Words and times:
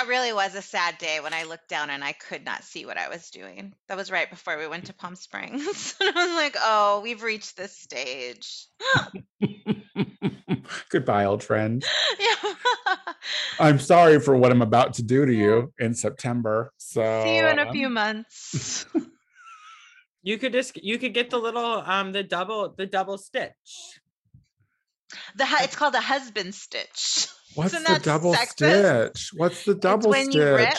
that 0.00 0.08
really 0.08 0.32
was 0.32 0.54
a 0.54 0.62
sad 0.62 0.96
day 0.96 1.20
when 1.20 1.34
I 1.34 1.42
looked 1.44 1.68
down 1.68 1.90
and 1.90 2.02
I 2.02 2.12
could 2.12 2.42
not 2.42 2.64
see 2.64 2.86
what 2.86 2.96
I 2.96 3.10
was 3.10 3.28
doing. 3.30 3.74
That 3.88 3.98
was 3.98 4.10
right 4.10 4.30
before 4.30 4.56
we 4.56 4.66
went 4.66 4.86
to 4.86 4.94
Palm 4.94 5.14
Springs. 5.14 5.94
and 6.00 6.16
I 6.16 6.26
was 6.26 6.34
like, 6.36 6.56
oh, 6.58 7.00
we've 7.02 7.22
reached 7.22 7.56
this 7.56 7.76
stage. 7.76 8.66
Goodbye, 10.88 11.26
old 11.26 11.44
friend. 11.44 11.84
yeah. 12.18 12.54
I'm 13.58 13.78
sorry 13.78 14.20
for 14.20 14.34
what 14.34 14.52
I'm 14.52 14.62
about 14.62 14.94
to 14.94 15.02
do 15.02 15.26
to 15.26 15.32
you 15.32 15.72
in 15.78 15.94
September. 15.94 16.72
So 16.78 17.22
See 17.24 17.36
you 17.36 17.46
in 17.46 17.58
a 17.58 17.66
um, 17.66 17.72
few 17.72 17.90
months. 17.90 18.86
You 20.22 20.38
could 20.38 20.52
just 20.52 20.82
you 20.82 20.98
could 20.98 21.12
get 21.12 21.30
the 21.30 21.38
little 21.38 21.82
um 21.84 22.12
the 22.12 22.22
double 22.22 22.74
the 22.76 22.86
double 22.86 23.18
stitch. 23.18 24.00
The 25.36 25.46
it's 25.60 25.76
called 25.76 25.94
a 25.94 26.00
husband 26.00 26.54
stitch. 26.54 27.26
What's 27.54 27.74
Isn't 27.74 27.92
the 27.92 28.00
double 28.00 28.34
sexist? 28.34 29.10
stitch? 29.12 29.30
What's 29.36 29.64
the 29.64 29.74
double 29.74 30.12
it's 30.12 30.18
when 30.18 30.24
stitch? 30.30 30.34
you 30.36 30.54
rip. 30.54 30.74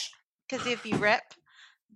Because 0.50 0.68
if 0.68 0.86
you 0.86 0.98
rip, 0.98 1.22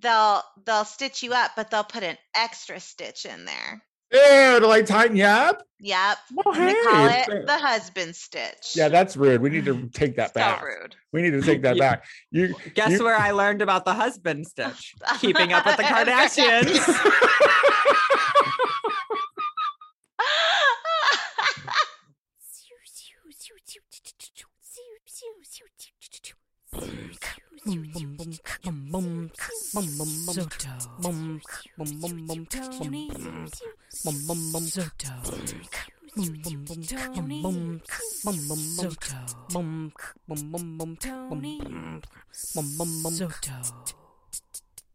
they'll 0.02 0.42
they'll 0.66 0.86
stitch 0.86 1.24
you 1.24 1.34
up, 1.34 1.52
but 1.56 1.72
they'll 1.72 1.84
put 1.84 2.04
an 2.04 2.18
extra 2.36 2.80
stitch 2.80 3.26
in 3.26 3.46
there. 3.46 3.82
Ew, 4.14 4.60
to 4.60 4.68
like 4.68 4.86
tighten 4.86 5.18
you 5.18 5.24
up? 5.26 5.64
Yep. 5.80 6.18
Well, 6.36 6.56
And 6.56 6.70
they 6.70 6.74
call 6.84 7.08
it 7.08 7.48
the 7.48 7.58
husband 7.58 8.16
stitch. 8.16 8.74
Yeah, 8.76 8.88
that's 8.90 9.18
rude. 9.18 9.42
We 9.42 9.50
need 9.50 9.66
to 9.66 9.90
take 9.94 10.16
that 10.18 10.30
so 10.34 10.40
back. 10.40 10.64
rude. 10.64 10.96
We 11.12 11.22
need 11.22 11.32
to 11.32 11.42
take 11.42 11.62
that 11.64 11.76
Yeah. 11.76 11.96
back. 11.96 12.06
You 12.32 12.56
Guess 12.76 12.92
you- 12.92 13.04
where 13.04 13.16
I 13.18 13.32
learned 13.32 13.62
about 13.62 13.84
the 13.84 13.94
husband 13.94 14.46
stitch? 14.48 14.94
Keeping 15.20 15.54
up 15.54 15.66
with 15.66 15.78
the 15.78 15.84
Kardashians. 15.92 17.02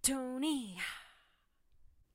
Tony. 0.02 0.76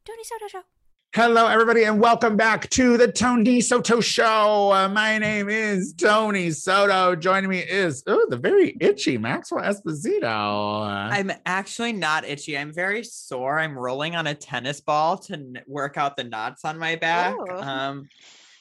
Tony 0.04 0.24
Soto 0.24 0.48
Show. 0.48 0.75
Hello, 1.16 1.48
everybody, 1.48 1.86
and 1.86 2.02
welcome 2.02 2.36
back 2.36 2.70
to 2.72 2.98
the 2.98 3.10
Tony 3.10 3.62
Soto 3.62 4.02
Show. 4.02 4.74
Uh, 4.74 4.90
my 4.90 5.18
name 5.18 5.48
is 5.48 5.94
Tony 5.94 6.52
Soto. 6.52 7.16
Joining 7.16 7.50
me 7.50 7.60
is 7.60 8.04
oh, 8.06 8.28
the 8.30 8.36
very 8.36 8.76
itchy 8.82 9.18
Maxwell 9.18 9.64
Esposito. 9.64 10.82
I'm 10.86 11.32
actually 11.46 11.94
not 11.94 12.26
itchy. 12.26 12.58
I'm 12.58 12.74
very 12.74 13.02
sore. 13.02 13.60
I'm 13.60 13.80
rolling 13.80 14.18
on 14.18 14.28
a 14.28 14.36
tennis 14.36 14.82
ball 14.82 15.18
to 15.20 15.36
n- 15.36 15.62
work 15.68 15.96
out 15.96 16.18
the 16.18 16.26
knots 16.26 16.66
on 16.66 16.78
my 16.78 16.98
back. 16.98 17.34
Oh. 17.40 17.62
Um, 17.62 18.10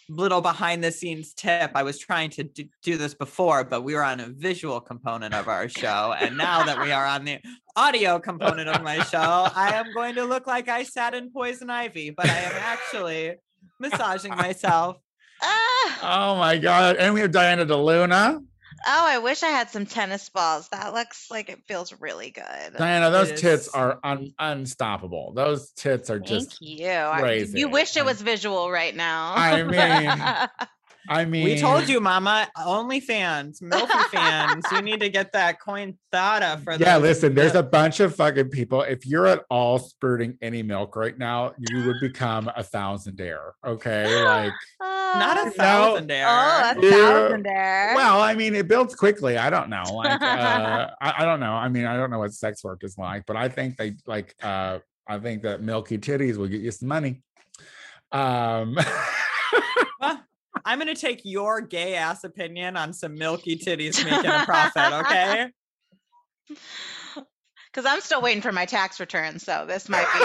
little 0.08 0.40
behind 0.40 0.82
the 0.82 0.92
scenes 0.92 1.34
tip. 1.34 1.72
I 1.74 1.82
was 1.82 1.98
trying 1.98 2.30
to 2.30 2.44
d- 2.44 2.70
do 2.82 2.96
this 2.96 3.14
before, 3.14 3.64
but 3.64 3.82
we 3.82 3.94
were 3.94 4.02
on 4.04 4.20
a 4.20 4.28
visual 4.28 4.80
component 4.80 5.34
of 5.34 5.48
our 5.48 5.68
show, 5.68 6.14
and 6.18 6.36
now 6.36 6.64
that 6.64 6.80
we 6.80 6.92
are 6.92 7.06
on 7.06 7.24
the 7.24 7.40
audio 7.76 8.18
component 8.18 8.68
of 8.68 8.82
my 8.82 9.02
show, 9.04 9.48
I 9.54 9.72
am 9.74 9.86
going 9.94 10.14
to 10.16 10.24
look 10.24 10.46
like 10.46 10.68
I 10.68 10.82
sat 10.82 11.14
in 11.14 11.30
poison 11.30 11.70
ivy, 11.70 12.10
but 12.10 12.28
I 12.28 12.38
am 12.38 12.52
actually 12.56 13.34
massaging 13.80 14.34
myself. 14.36 14.96
Ah. 15.46 16.32
oh 16.34 16.38
my 16.38 16.56
God! 16.56 16.96
And 16.96 17.12
we 17.12 17.20
have 17.20 17.32
Diana 17.32 17.66
DeLuna. 17.66 18.42
Oh, 18.86 19.06
I 19.06 19.18
wish 19.18 19.42
I 19.42 19.48
had 19.48 19.70
some 19.70 19.86
tennis 19.86 20.28
balls. 20.28 20.68
That 20.68 20.92
looks 20.94 21.30
like 21.30 21.48
it 21.48 21.60
feels 21.66 21.92
really 22.00 22.30
good. 22.30 22.76
Diana, 22.76 23.10
those 23.10 23.30
It 23.30 23.38
tits 23.38 23.66
is- 23.66 23.74
are 23.74 23.98
un- 24.04 24.32
unstoppable. 24.38 25.32
Those 25.34 25.70
tits 25.72 26.10
are 26.10 26.18
Thank 26.18 26.28
just. 26.50 26.60
you. 26.60 26.88
I- 26.88 27.20
crazy. 27.20 27.58
You 27.60 27.68
wish 27.68 27.96
it 27.96 28.04
was 28.04 28.20
visual 28.20 28.70
right 28.70 28.94
now. 28.94 29.32
I 29.36 29.62
mean, 29.62 30.48
I 31.08 31.24
mean, 31.26 31.44
We 31.44 31.60
told 31.60 31.88
you, 31.88 32.00
Mama. 32.00 32.48
Only 32.64 33.00
fans, 33.00 33.60
Milky 33.60 33.92
fans. 34.10 34.64
You 34.72 34.80
need 34.80 35.00
to 35.00 35.10
get 35.10 35.32
that 35.32 35.60
coin 35.60 35.98
thada 36.12 36.62
for 36.64 36.72
Yeah, 36.74 36.94
those 36.98 37.02
listen, 37.02 37.34
there's 37.34 37.54
a 37.54 37.62
bunch 37.62 38.00
of 38.00 38.14
fucking 38.16 38.48
people. 38.48 38.82
If 38.82 39.06
you're 39.06 39.26
at 39.26 39.42
all 39.50 39.78
spurting 39.78 40.38
any 40.40 40.62
milk 40.62 40.96
right 40.96 41.16
now, 41.18 41.52
you 41.58 41.82
would 41.84 42.00
become 42.00 42.48
a 42.48 42.62
thousandaire. 42.62 43.50
Okay. 43.66 44.24
Like, 44.24 44.52
not 44.80 45.36
a 45.38 45.44
No. 45.44 45.52
thousandaire. 45.52 46.24
Oh, 46.26 46.80
a 46.80 46.86
Yeah. 46.86 46.90
thousandaire. 47.28 47.94
well, 47.96 48.20
I 48.22 48.34
mean, 48.34 48.54
it 48.54 48.66
builds 48.66 48.94
quickly. 48.94 49.36
I 49.36 49.50
don't 49.50 49.68
know. 49.68 49.82
Like, 49.94 50.20
uh, 50.22 50.90
I, 51.00 51.14
I 51.18 51.24
don't 51.24 51.40
know. 51.40 51.52
I 51.52 51.68
mean, 51.68 51.84
I 51.84 51.96
don't 51.96 52.10
know 52.10 52.18
what 52.18 52.32
sex 52.32 52.64
work 52.64 52.82
is 52.82 52.96
like, 52.98 53.24
but 53.26 53.36
I 53.36 53.48
think 53.48 53.76
they 53.76 53.94
like, 54.06 54.34
uh, 54.42 54.78
I 55.06 55.18
think 55.18 55.42
that 55.42 55.62
milky 55.62 55.98
titties 55.98 56.36
will 56.36 56.48
get 56.48 56.60
you 56.62 56.70
some 56.70 56.88
money. 56.88 57.22
Um, 58.12 58.76
Well, 60.64 60.72
I'm 60.72 60.78
gonna 60.78 60.94
take 60.94 61.20
your 61.24 61.60
gay 61.60 61.94
ass 61.94 62.24
opinion 62.24 62.76
on 62.76 62.92
some 62.92 63.14
milky 63.14 63.56
titties 63.56 64.02
making 64.04 64.30
a 64.30 64.44
profit. 64.44 64.92
Okay. 65.06 65.46
Because 67.72 67.90
I'm 67.92 68.00
still 68.02 68.22
waiting 68.22 68.40
for 68.40 68.52
my 68.52 68.66
tax 68.66 69.00
return, 69.00 69.40
so 69.40 69.64
this 69.66 69.88
might 69.88 70.06
be 70.14 70.20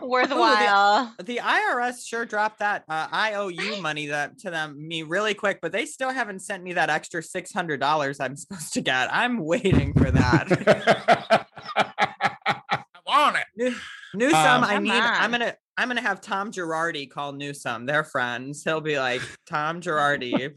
worthwhile. 0.06 1.12
The 1.22 1.36
IRS 1.42 2.06
sure 2.08 2.24
dropped 2.24 2.60
that 2.60 2.84
uh, 2.88 3.08
IOU 3.12 3.78
money 3.82 4.06
that 4.06 4.38
to 4.38 4.50
them 4.50 4.88
me 4.88 5.02
really 5.02 5.34
quick, 5.34 5.58
but 5.60 5.70
they 5.70 5.84
still 5.84 6.08
haven't 6.10 6.38
sent 6.40 6.62
me 6.62 6.72
that 6.72 6.88
extra 6.88 7.22
six 7.22 7.52
hundred 7.52 7.78
dollars 7.78 8.20
I'm 8.20 8.36
supposed 8.36 8.72
to 8.72 8.80
get. 8.80 9.12
I'm 9.14 9.36
waiting 9.36 9.92
for 9.92 10.10
that. 10.10 11.46
I 11.76 12.86
want 13.06 13.36
it. 13.36 13.44
New- 13.54 13.76
Newsom, 14.14 14.38
Um, 14.38 14.64
I 14.64 14.74
Come 14.76 14.84
need. 14.84 14.92
I'm 14.92 15.30
gonna. 15.30 15.56
I'm 15.78 15.88
gonna 15.88 16.00
have 16.02 16.20
Tom 16.20 16.52
Girardi 16.52 17.08
call 17.10 17.32
Newsom. 17.32 17.86
They're 17.86 18.04
friends. 18.04 18.62
He'll 18.64 18.80
be 18.80 18.98
like 18.98 19.22
Tom 19.46 19.80
Girardi, 19.80 20.54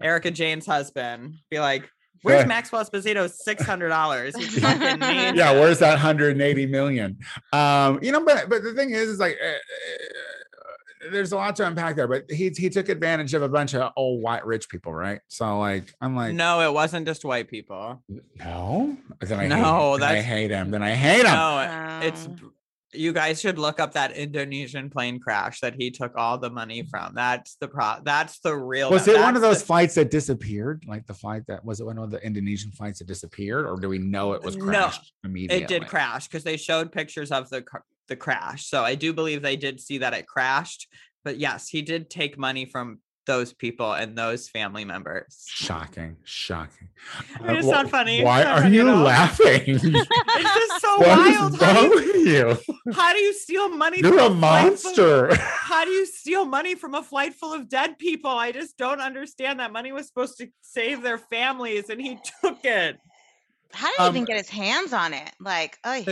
Erika 0.00 0.30
Jayne's 0.30 0.66
husband. 0.66 1.34
Be 1.50 1.58
like, 1.60 1.88
"Where's 2.22 2.40
Right. 2.40 2.48
Maxwell 2.48 2.84
Esposito's 2.84 3.44
six 3.44 3.64
hundred 3.64 3.88
dollars? 3.88 4.36
He 4.36 4.44
fucking 4.60 5.00
needs 5.00 5.36
yeah 5.36 5.50
it." 5.52 5.60
where's 5.60 5.78
that 5.80 5.90
180 5.94 6.66
million 6.66 7.18
um 7.52 7.98
you 8.02 8.12
know 8.12 8.24
but 8.24 8.48
but 8.48 8.62
the 8.62 8.72
thing 8.74 8.90
is 8.90 9.08
is 9.08 9.18
like 9.18 9.36
uh, 9.44 9.48
uh, 9.48 11.10
there's 11.10 11.32
a 11.32 11.36
lot 11.36 11.54
to 11.56 11.66
unpack 11.66 11.96
there 11.96 12.08
but 12.08 12.30
he 12.30 12.48
he 12.56 12.70
took 12.70 12.88
advantage 12.88 13.34
of 13.34 13.42
a 13.42 13.48
bunch 13.48 13.74
of 13.74 13.92
old 13.96 14.22
white 14.22 14.46
rich 14.46 14.68
people 14.70 14.94
right 14.94 15.20
so 15.28 15.58
like 15.58 15.92
i'm 16.00 16.16
like 16.16 16.32
No, 16.34 16.60
it 16.60 16.72
wasn't 16.72 17.06
just 17.06 17.24
white 17.26 17.48
people. 17.48 18.02
no 18.36 18.96
then 19.20 19.40
i 19.40 19.46
No, 19.46 19.92
hate, 19.92 20.00
then 20.00 20.08
i 20.16 20.20
hate 20.22 20.50
him 20.50 20.70
then 20.70 20.82
i 20.82 20.94
hate 20.94 21.26
him 21.26 21.34
No, 21.34 22.00
it's. 22.02 22.28
You 22.94 23.12
guys 23.12 23.40
should 23.40 23.58
look 23.58 23.80
up 23.80 23.92
that 23.92 24.12
Indonesian 24.12 24.90
plane 24.90 25.18
crash 25.20 25.60
that 25.60 25.74
he 25.78 25.90
took 25.90 26.16
all 26.16 26.38
the 26.38 26.50
money 26.50 26.82
from. 26.90 27.14
That's 27.14 27.56
the 27.56 27.68
pro. 27.68 27.96
That's 28.02 28.38
the 28.40 28.54
real. 28.56 28.90
was 28.90 29.08
it 29.08 29.20
one 29.20 29.36
of 29.36 29.42
those 29.42 29.60
the- 29.60 29.66
flights 29.66 29.94
that 29.96 30.10
disappeared 30.10 30.84
like 30.86 31.06
the 31.06 31.14
flight 31.14 31.42
that 31.48 31.64
was 31.64 31.80
it 31.80 31.86
one 31.86 31.98
of 31.98 32.10
the 32.10 32.24
indonesian 32.24 32.70
flights 32.70 32.98
that 33.00 33.08
disappeared 33.08 33.66
or 33.66 33.76
do 33.76 33.88
we 33.88 33.98
know 33.98 34.32
it 34.32 34.42
was 34.42 34.56
No, 34.56 34.64
crashed 34.64 35.12
immediately 35.24 35.62
it 35.64 35.68
did 35.68 35.86
crash 35.88 36.26
because 36.28 36.44
they 36.44 36.56
showed 36.56 36.92
pictures 36.92 37.30
of 37.30 37.48
the 37.50 37.64
the 38.08 38.16
crash. 38.16 38.66
So 38.66 38.82
I 38.82 38.94
do 38.94 39.12
believe 39.12 39.40
they 39.42 39.56
did 39.56 39.80
see 39.80 39.98
that 39.98 40.12
it 40.14 40.26
crashed. 40.26 40.88
But 41.24 41.38
yes, 41.38 41.68
he 41.68 41.80
did 41.82 42.10
take 42.10 42.36
money 42.36 42.66
from 42.66 42.98
those 43.26 43.52
people 43.52 43.92
and 43.92 44.16
those 44.16 44.48
family 44.48 44.84
members. 44.84 45.44
shocking 45.48 46.16
shocking 46.24 46.88
I 47.40 47.46
mean, 47.48 47.56
it's 47.56 47.66
wh- 47.66 47.70
not 47.70 47.90
funny. 47.90 48.22
Why 48.22 48.42
not 48.42 48.58
are 48.58 48.62
funny 48.62 48.76
you 48.76 48.84
laughing 48.92 49.62
It's 49.66 49.82
just 49.82 50.80
so 50.82 50.98
What 50.98 51.18
is 51.26 51.38
wild. 51.38 51.60
How 51.60 51.72
wrong 51.74 51.90
do, 51.90 52.00
you, 52.00 52.46
with 52.46 52.66
you 52.86 52.92
how 52.92 53.12
do 53.12 53.18
you 53.20 53.32
steal 53.32 53.68
money? 53.70 53.98
You're 54.00 54.12
from 54.18 54.36
a 54.36 54.38
flight 54.38 54.62
full- 54.78 54.92
monster. 54.94 55.34
how 55.40 55.84
do 55.84 55.90
you 55.90 56.06
steal 56.06 56.44
money 56.44 56.74
from 56.74 56.94
a 56.94 57.02
flight 57.02 57.34
full 57.34 57.52
of 57.52 57.68
dead 57.68 57.98
people? 57.98 58.30
I 58.30 58.52
just 58.52 58.76
don't 58.76 59.00
understand. 59.00 59.60
That 59.60 59.72
money 59.72 59.92
was 59.92 60.06
supposed 60.06 60.38
to 60.38 60.48
save 60.60 61.02
their 61.02 61.18
families, 61.18 61.88
and 61.90 62.00
he 62.00 62.18
took 62.42 62.64
it. 62.64 62.96
How 63.72 63.86
did 63.88 63.96
he 63.98 64.02
Um, 64.04 64.16
even 64.16 64.24
get 64.26 64.36
his 64.36 64.48
hands 64.48 64.92
on 64.92 65.14
it? 65.14 65.30
Like, 65.40 65.78
oh, 65.84 66.04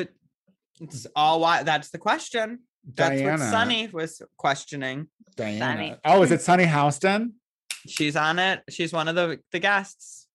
It's 0.81 1.07
all 1.15 1.41
why. 1.41 1.63
That's 1.63 1.91
the 1.91 1.99
question. 1.99 2.61
That's 2.95 3.21
Diana. 3.21 3.31
what 3.31 3.51
Sunny 3.51 3.89
was 3.93 4.23
questioning. 4.37 5.09
Diana. 5.37 5.59
Sunny. 5.59 5.95
Oh, 6.05 6.23
is 6.23 6.31
it 6.31 6.41
Sunny 6.41 6.67
Houston? 6.67 7.35
She's 7.87 8.17
on 8.17 8.39
it. 8.39 8.63
She's 8.69 8.93
one 8.93 9.09
of 9.09 9.15
the 9.15 9.41
the 9.51 9.59
guests. 9.59 10.27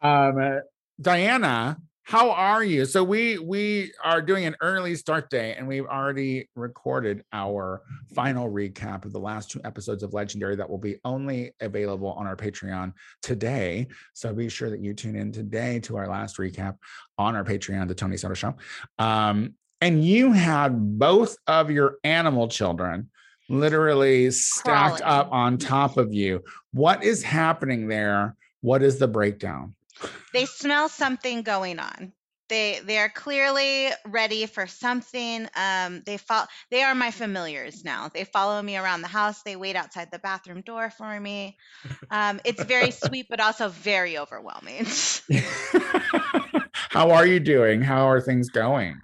Um, 0.00 0.38
uh, 0.38 0.58
Diana, 1.00 1.78
how 2.02 2.30
are 2.30 2.62
you? 2.62 2.84
So 2.84 3.02
we 3.02 3.38
we 3.38 3.92
are 4.04 4.22
doing 4.22 4.44
an 4.44 4.56
early 4.60 4.94
start 4.94 5.28
day, 5.30 5.54
and 5.54 5.66
we've 5.66 5.86
already 5.86 6.48
recorded 6.54 7.22
our 7.32 7.82
final 8.14 8.48
recap 8.50 9.04
of 9.04 9.12
the 9.12 9.18
last 9.18 9.50
two 9.50 9.60
episodes 9.64 10.02
of 10.02 10.14
Legendary 10.14 10.56
that 10.56 10.70
will 10.70 10.78
be 10.78 10.98
only 11.04 11.52
available 11.60 12.12
on 12.12 12.26
our 12.26 12.36
Patreon 12.36 12.92
today. 13.22 13.88
So 14.14 14.32
be 14.32 14.48
sure 14.48 14.70
that 14.70 14.80
you 14.80 14.94
tune 14.94 15.16
in 15.16 15.32
today 15.32 15.80
to 15.80 15.96
our 15.96 16.08
last 16.08 16.38
recap 16.38 16.76
on 17.18 17.34
our 17.34 17.44
Patreon, 17.44 17.88
the 17.88 17.94
Tony 17.94 18.16
Soto 18.16 18.34
Show. 18.34 18.54
Um, 18.98 19.54
and 19.80 20.04
you 20.04 20.32
had 20.32 20.98
both 20.98 21.36
of 21.46 21.70
your 21.70 21.96
animal 22.04 22.48
children 22.48 23.10
literally 23.48 24.30
stacked 24.30 25.00
Crawling. 25.00 25.20
up 25.20 25.32
on 25.32 25.58
top 25.58 25.96
of 25.96 26.12
you. 26.12 26.42
What 26.72 27.04
is 27.04 27.22
happening 27.22 27.88
there? 27.88 28.36
What 28.60 28.82
is 28.82 28.98
the 28.98 29.08
breakdown? 29.08 29.74
they 30.32 30.46
smell 30.46 30.88
something 30.88 31.42
going 31.42 31.78
on. 31.78 32.12
They 32.48 32.80
they 32.84 32.98
are 32.98 33.08
clearly 33.08 33.88
ready 34.06 34.46
for 34.46 34.68
something. 34.68 35.48
Um, 35.56 36.02
they 36.06 36.16
follow. 36.16 36.46
They 36.70 36.82
are 36.82 36.94
my 36.94 37.10
familiars 37.10 37.84
now. 37.84 38.08
They 38.08 38.22
follow 38.22 38.62
me 38.62 38.76
around 38.76 39.02
the 39.02 39.08
house. 39.08 39.42
They 39.42 39.56
wait 39.56 39.74
outside 39.74 40.12
the 40.12 40.20
bathroom 40.20 40.60
door 40.60 40.90
for 40.90 41.18
me. 41.18 41.56
Um, 42.10 42.40
it's 42.44 42.62
very 42.62 42.90
sweet, 43.06 43.26
but 43.28 43.40
also 43.40 43.68
very 43.68 44.16
overwhelming. 44.16 44.86
How 46.72 47.10
are 47.10 47.26
you 47.26 47.40
doing? 47.40 47.82
How 47.82 48.08
are 48.08 48.20
things 48.20 48.48
going? 48.48 49.00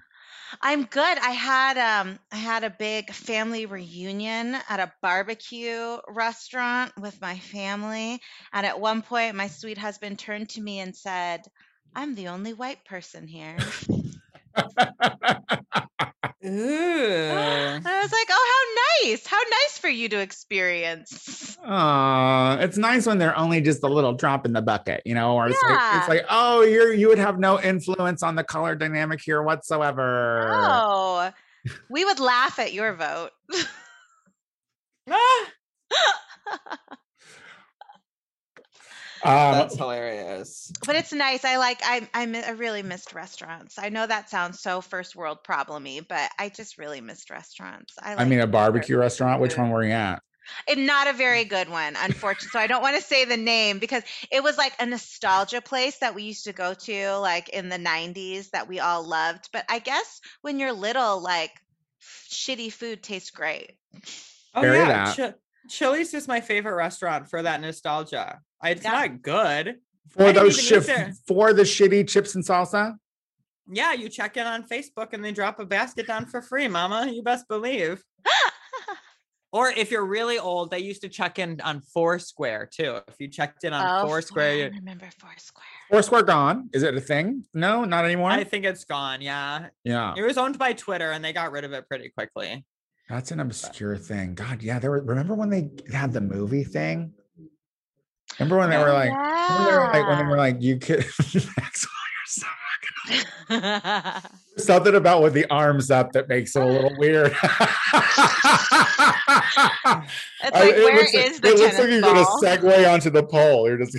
I'm 0.63 0.85
good. 0.85 1.19
I 1.19 1.31
had 1.33 1.77
um 1.79 2.19
I 2.33 2.37
had 2.37 2.65
a 2.65 2.71
big 2.71 3.13
family 3.13 3.67
reunion 3.67 4.57
at 4.69 4.81
a 4.81 4.93
barbecue 5.03 5.99
restaurant 6.09 6.93
with 6.99 7.21
my 7.21 7.39
family, 7.39 8.21
and 8.53 8.65
at 8.67 8.81
one 8.81 9.03
point 9.03 9.35
my 9.37 9.49
sweet 9.49 9.79
husband 9.79 10.19
turned 10.19 10.51
to 10.51 10.61
me 10.61 10.79
and 10.81 10.97
said, 10.97 11.43
"I'm 11.95 12.15
the 12.15 12.29
only 12.29 12.55
white 12.55 12.85
person 12.85 13.27
here." 13.27 13.59
Ooh. 16.45 16.49
And 16.49 17.87
I 17.87 18.01
was 18.03 18.11
like, 18.13 18.27
"Oh, 18.31 18.47
how 18.53 19.07
nice. 19.09 19.27
How 19.27 19.39
nice 19.39 19.79
for 19.79 19.89
you 19.89 20.09
to 20.09 20.21
experience." 20.21 21.57
Aw, 21.65 22.59
it's 22.59 22.77
nice 22.77 23.07
when 23.07 23.19
they're 23.19 23.37
only 23.39 23.61
just 23.61 23.83
a 23.85 23.87
little 23.89 24.13
drop 24.13 24.45
in 24.45 24.53
the 24.53 24.63
bucket, 24.63 25.03
you 25.07 25.15
know, 25.15 25.37
or 25.37 25.47
it's, 25.49 25.63
like, 25.63 25.73
Yeah. 25.73 25.99
it's 26.01 26.09
like, 26.09 26.25
oh, 26.29 26.63
you're 26.63 26.93
you 26.93 27.07
would 27.09 27.19
have 27.19 27.39
no 27.39 27.61
influence 27.61 28.23
on 28.25 28.35
the 28.35 28.43
color 28.45 28.75
dynamic 28.75 29.21
here 29.25 29.43
whatsoever. 29.43 30.49
Oh. 30.53 31.31
We 31.89 32.05
would 32.05 32.19
laugh 32.19 32.59
at 32.59 32.73
your 32.73 32.95
vote. 32.95 33.31
Ah, 35.11 35.47
Um, 39.25 39.53
that's 39.53 39.77
hilarious. 39.77 40.73
But 40.85 40.97
it's 40.97 41.13
nice. 41.13 41.45
I 41.45 41.57
like. 41.57 41.81
I 41.85 42.09
I, 42.13 42.27
mi- 42.27 42.43
I 42.43 42.51
really 42.51 42.83
missed 42.83 43.15
restaurants. 43.15 43.79
I 43.79 43.89
know 43.89 44.07
that 44.07 44.31
sounds 44.31 44.61
so 44.61 44.81
first 44.81 45.15
world 45.15 45.39
problemy, 45.47 46.07
but 46.07 46.31
I 46.39 46.49
just 46.49 46.77
really 46.79 47.01
missed 47.01 47.31
restaurants. 47.31 47.95
I, 48.03 48.17
I 48.17 48.25
mean, 48.25 48.41
a 48.41 48.43
to 48.43 48.49
eat 48.49 48.53
barbecue 48.53 48.99
restaurant. 48.99 49.41
Which 49.41 49.57
one 49.57 49.71
were 49.71 49.85
you 49.85 49.93
at? 49.93 50.23
and 50.69 50.87
not 50.87 51.09
a 51.09 51.13
very 51.13 51.45
mm. 51.45 51.49
good 51.49 51.69
one, 51.69 51.97
unfortunately. 51.97 52.51
so 52.53 52.59
I 52.59 52.67
don't 52.67 52.83
want 52.83 52.97
to 52.97 53.03
say 53.03 53.25
the 53.25 53.37
name 53.37 53.79
because 53.79 54.03
it 54.31 54.43
was 54.43 54.59
like 54.59 54.75
a 54.81 54.87
nostalgia 54.87 55.61
place 55.61 55.99
that 55.99 56.15
we 56.15 56.25
used 56.25 56.45
to 56.45 56.53
go 56.53 56.75
to, 56.75 57.17
like 57.19 57.49
in 57.49 57.69
the 57.69 57.79
'90s, 57.79 58.51
that 58.51 58.69
we 58.69 58.81
all 58.81 59.07
loved. 59.07 59.51
But 59.53 59.65
I 59.69 59.79
guess 59.79 60.21
when 60.41 60.59
you're 60.59 60.73
little, 60.73 61.21
like 61.21 61.53
shitty 62.31 62.73
food 62.73 63.03
tastes 63.03 63.31
great. 63.31 63.73
Oh 64.55 64.61
Carry 64.61 64.79
yeah, 64.79 64.87
that. 64.87 65.17
Chi- 65.17 65.35
Chili's 65.69 66.13
is 66.15 66.27
my 66.29 66.41
favorite 66.41 66.75
restaurant 66.75 67.29
for 67.29 67.43
that 67.43 67.61
nostalgia. 67.61 68.41
It's 68.65 68.83
Yeah. 68.85 68.91
not 68.93 69.23
good. 69.23 69.77
For 70.11 70.33
those 70.33 70.63
even 70.73 70.83
shif- 70.83 71.17
for 71.27 71.53
the 71.53 71.63
shitty 71.63 72.09
chips 72.09 72.35
and 72.35 72.45
salsa. 72.45 72.97
Yeah, 73.71 73.93
you 73.93 74.09
check 74.09 74.37
in 74.37 74.47
on 74.47 74.65
Facebook 74.67 75.13
and 75.13 75.25
they 75.25 75.33
drop 75.33 75.59
a 75.61 75.65
basket 75.65 76.07
down 76.07 76.27
for 76.27 76.43
free, 76.43 76.69
mama. 76.69 77.11
You 77.11 77.23
best 77.23 77.49
believe. 77.49 78.03
Or 79.55 79.69
if 79.69 79.91
you're 79.91 80.07
really 80.07 80.39
old, 80.39 80.71
they 80.71 80.79
used 80.79 81.03
to 81.03 81.11
check 81.11 81.39
in 81.39 81.61
on 81.61 81.83
Foursquare 81.83 82.71
too. 82.73 83.01
If 83.07 83.17
you 83.19 83.29
checked 83.29 83.65
in 83.65 83.75
on 83.75 84.01
Oh, 84.05 84.09
Foursquare, 84.09 84.49
I 84.51 84.55
you- 84.55 84.71
remember 84.71 85.07
Foursquare. 85.19 85.67
Foursquare 85.91 86.23
gone. 86.23 86.71
Is 86.73 86.83
it 86.83 86.97
a 86.97 87.01
thing? 87.03 87.45
No, 87.53 87.85
not 87.85 88.07
anymore. 88.07 88.31
I 88.31 88.45
think 88.45 88.65
it's 88.65 88.85
gone. 88.87 89.21
Yeah, 89.21 89.67
yeah, 89.85 90.15
it 90.17 90.23
was 90.23 90.39
owned 90.39 90.59
by 90.59 90.73
Twitter 90.73 91.11
and 91.11 91.23
they 91.23 91.35
got 91.35 91.53
rid 91.53 91.65
of 91.65 91.73
it 91.75 91.87
pretty 91.87 92.09
quickly. 92.17 92.65
That's 93.13 93.31
an 93.31 93.41
obscure 93.41 93.97
thing. 93.99 94.35
God, 94.35 94.63
yeah. 94.63 94.79
There 94.79 94.91
were. 94.91 95.03
Remember 95.03 95.35
when 95.35 95.51
they 95.51 95.71
had 95.93 96.13
the 96.15 96.21
movie 96.23 96.65
thing? 96.65 97.13
Remember 98.39 98.57
when 98.57 98.71
they 98.71 98.79
were 98.79 98.89
Oh, 98.89 98.95
like, 98.95 99.11
when 99.11 99.67
they 99.67 99.73
were 99.73 99.85
like, 99.93 100.09
when 100.09 100.19
they 100.19 100.25
were 100.25 100.37
like, 100.39 100.63
you 100.63 100.79
could. 100.79 101.05
Maxwell, 101.59 101.93
you're 102.17 102.27
so 102.27 102.47
something 104.57 104.95
about 104.95 105.23
with 105.23 105.35
the 105.35 105.45
arms 105.51 105.91
up 105.91 106.13
that 106.13 106.29
makes 106.29 106.57
it 106.57 106.63
a 106.63 106.67
little 106.67 106.97
weird. 106.97 107.37
It's 110.45 110.57
I- 110.57 110.65
it 110.69 110.85
where 110.85 110.97
looks 110.97 111.15
is 111.15 111.33
like, 111.35 111.43
the 111.43 111.49
it 111.49 111.59
looks 111.59 111.79
like 111.79 111.89
you're 111.91 112.01
gonna 112.01 112.25
segue 112.43 112.93
onto 112.93 113.11
the 113.11 113.23
pole. 113.23 113.69
You're 113.69 113.79
just 113.79 113.97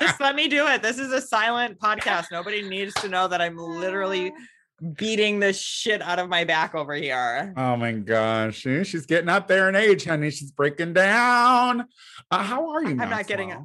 Just 0.00 0.20
let 0.20 0.34
me 0.36 0.48
do 0.48 0.66
it. 0.68 0.82
This 0.82 0.98
is 0.98 1.12
a 1.12 1.20
silent 1.20 1.78
podcast. 1.82 2.26
Nobody 2.30 2.62
needs 2.62 2.94
to 2.94 3.08
know 3.08 3.26
that 3.28 3.40
I'm 3.40 3.56
literally 3.56 4.32
beating 4.82 5.40
the 5.40 5.52
shit 5.52 6.02
out 6.02 6.18
of 6.18 6.28
my 6.28 6.44
back 6.44 6.74
over 6.74 6.94
here. 6.94 7.54
oh 7.56 7.76
my 7.76 7.92
gosh. 7.92 8.56
She's 8.56 9.06
getting 9.06 9.28
up 9.28 9.48
there 9.48 9.68
in 9.68 9.76
age, 9.76 10.04
honey. 10.04 10.30
She's 10.30 10.50
breaking 10.50 10.92
down. 10.92 11.86
Uh, 12.30 12.42
how 12.42 12.70
are 12.70 12.82
you? 12.82 13.00
I'm 13.00 13.10
not 13.10 13.26
getting 13.26 13.50
it. 13.50 13.58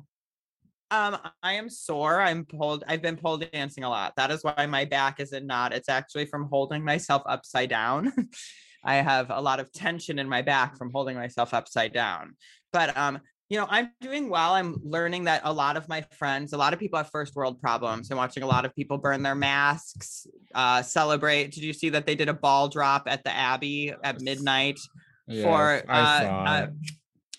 Um, 0.89 1.17
I 1.43 1.53
am 1.53 1.69
sore. 1.69 2.21
I'm 2.21 2.45
pulled. 2.45 2.83
I've 2.87 3.01
been 3.01 3.17
pole 3.17 3.37
dancing 3.37 3.83
a 3.83 3.89
lot. 3.89 4.13
That 4.15 4.31
is 4.31 4.43
why 4.43 4.65
my 4.67 4.85
back 4.85 5.19
is 5.19 5.33
in 5.33 5.45
knot. 5.45 5.73
It's 5.73 5.89
actually 5.89 6.27
from 6.27 6.47
holding 6.49 6.83
myself 6.83 7.23
upside 7.25 7.69
down. 7.69 8.13
I 8.83 8.95
have 8.95 9.29
a 9.29 9.41
lot 9.41 9.59
of 9.59 9.71
tension 9.73 10.17
in 10.17 10.29
my 10.29 10.43
back 10.43 10.77
from 10.77 10.91
holding 10.91 11.17
myself 11.17 11.53
upside 11.53 11.91
down. 11.91 12.35
But 12.71 12.95
um, 12.95 13.19
you 13.49 13.57
know, 13.57 13.67
I'm 13.69 13.91
doing 14.01 14.29
well. 14.29 14.53
I'm 14.53 14.75
learning 14.83 15.25
that 15.25 15.41
a 15.45 15.53
lot 15.53 15.77
of 15.77 15.87
my 15.87 16.01
friends, 16.17 16.53
a 16.53 16.57
lot 16.57 16.73
of 16.73 16.79
people 16.79 16.97
have 16.97 17.09
first 17.09 17.35
world 17.35 17.61
problems. 17.61 18.11
I'm 18.11 18.17
watching 18.17 18.43
a 18.43 18.47
lot 18.47 18.65
of 18.65 18.75
people 18.75 18.97
burn 18.97 19.23
their 19.23 19.35
masks, 19.35 20.27
uh, 20.53 20.81
celebrate. 20.81 21.51
Did 21.51 21.63
you 21.63 21.73
see 21.73 21.89
that 21.89 22.05
they 22.05 22.15
did 22.15 22.29
a 22.29 22.33
ball 22.33 22.67
drop 22.67 23.03
at 23.07 23.23
the 23.23 23.31
Abbey 23.31 23.93
at 24.03 24.21
midnight? 24.21 24.79
for 25.27 25.73
Yes, 25.73 25.85
I 25.87 25.99
uh, 25.99 26.21
saw 26.21 26.43
uh, 26.43 26.67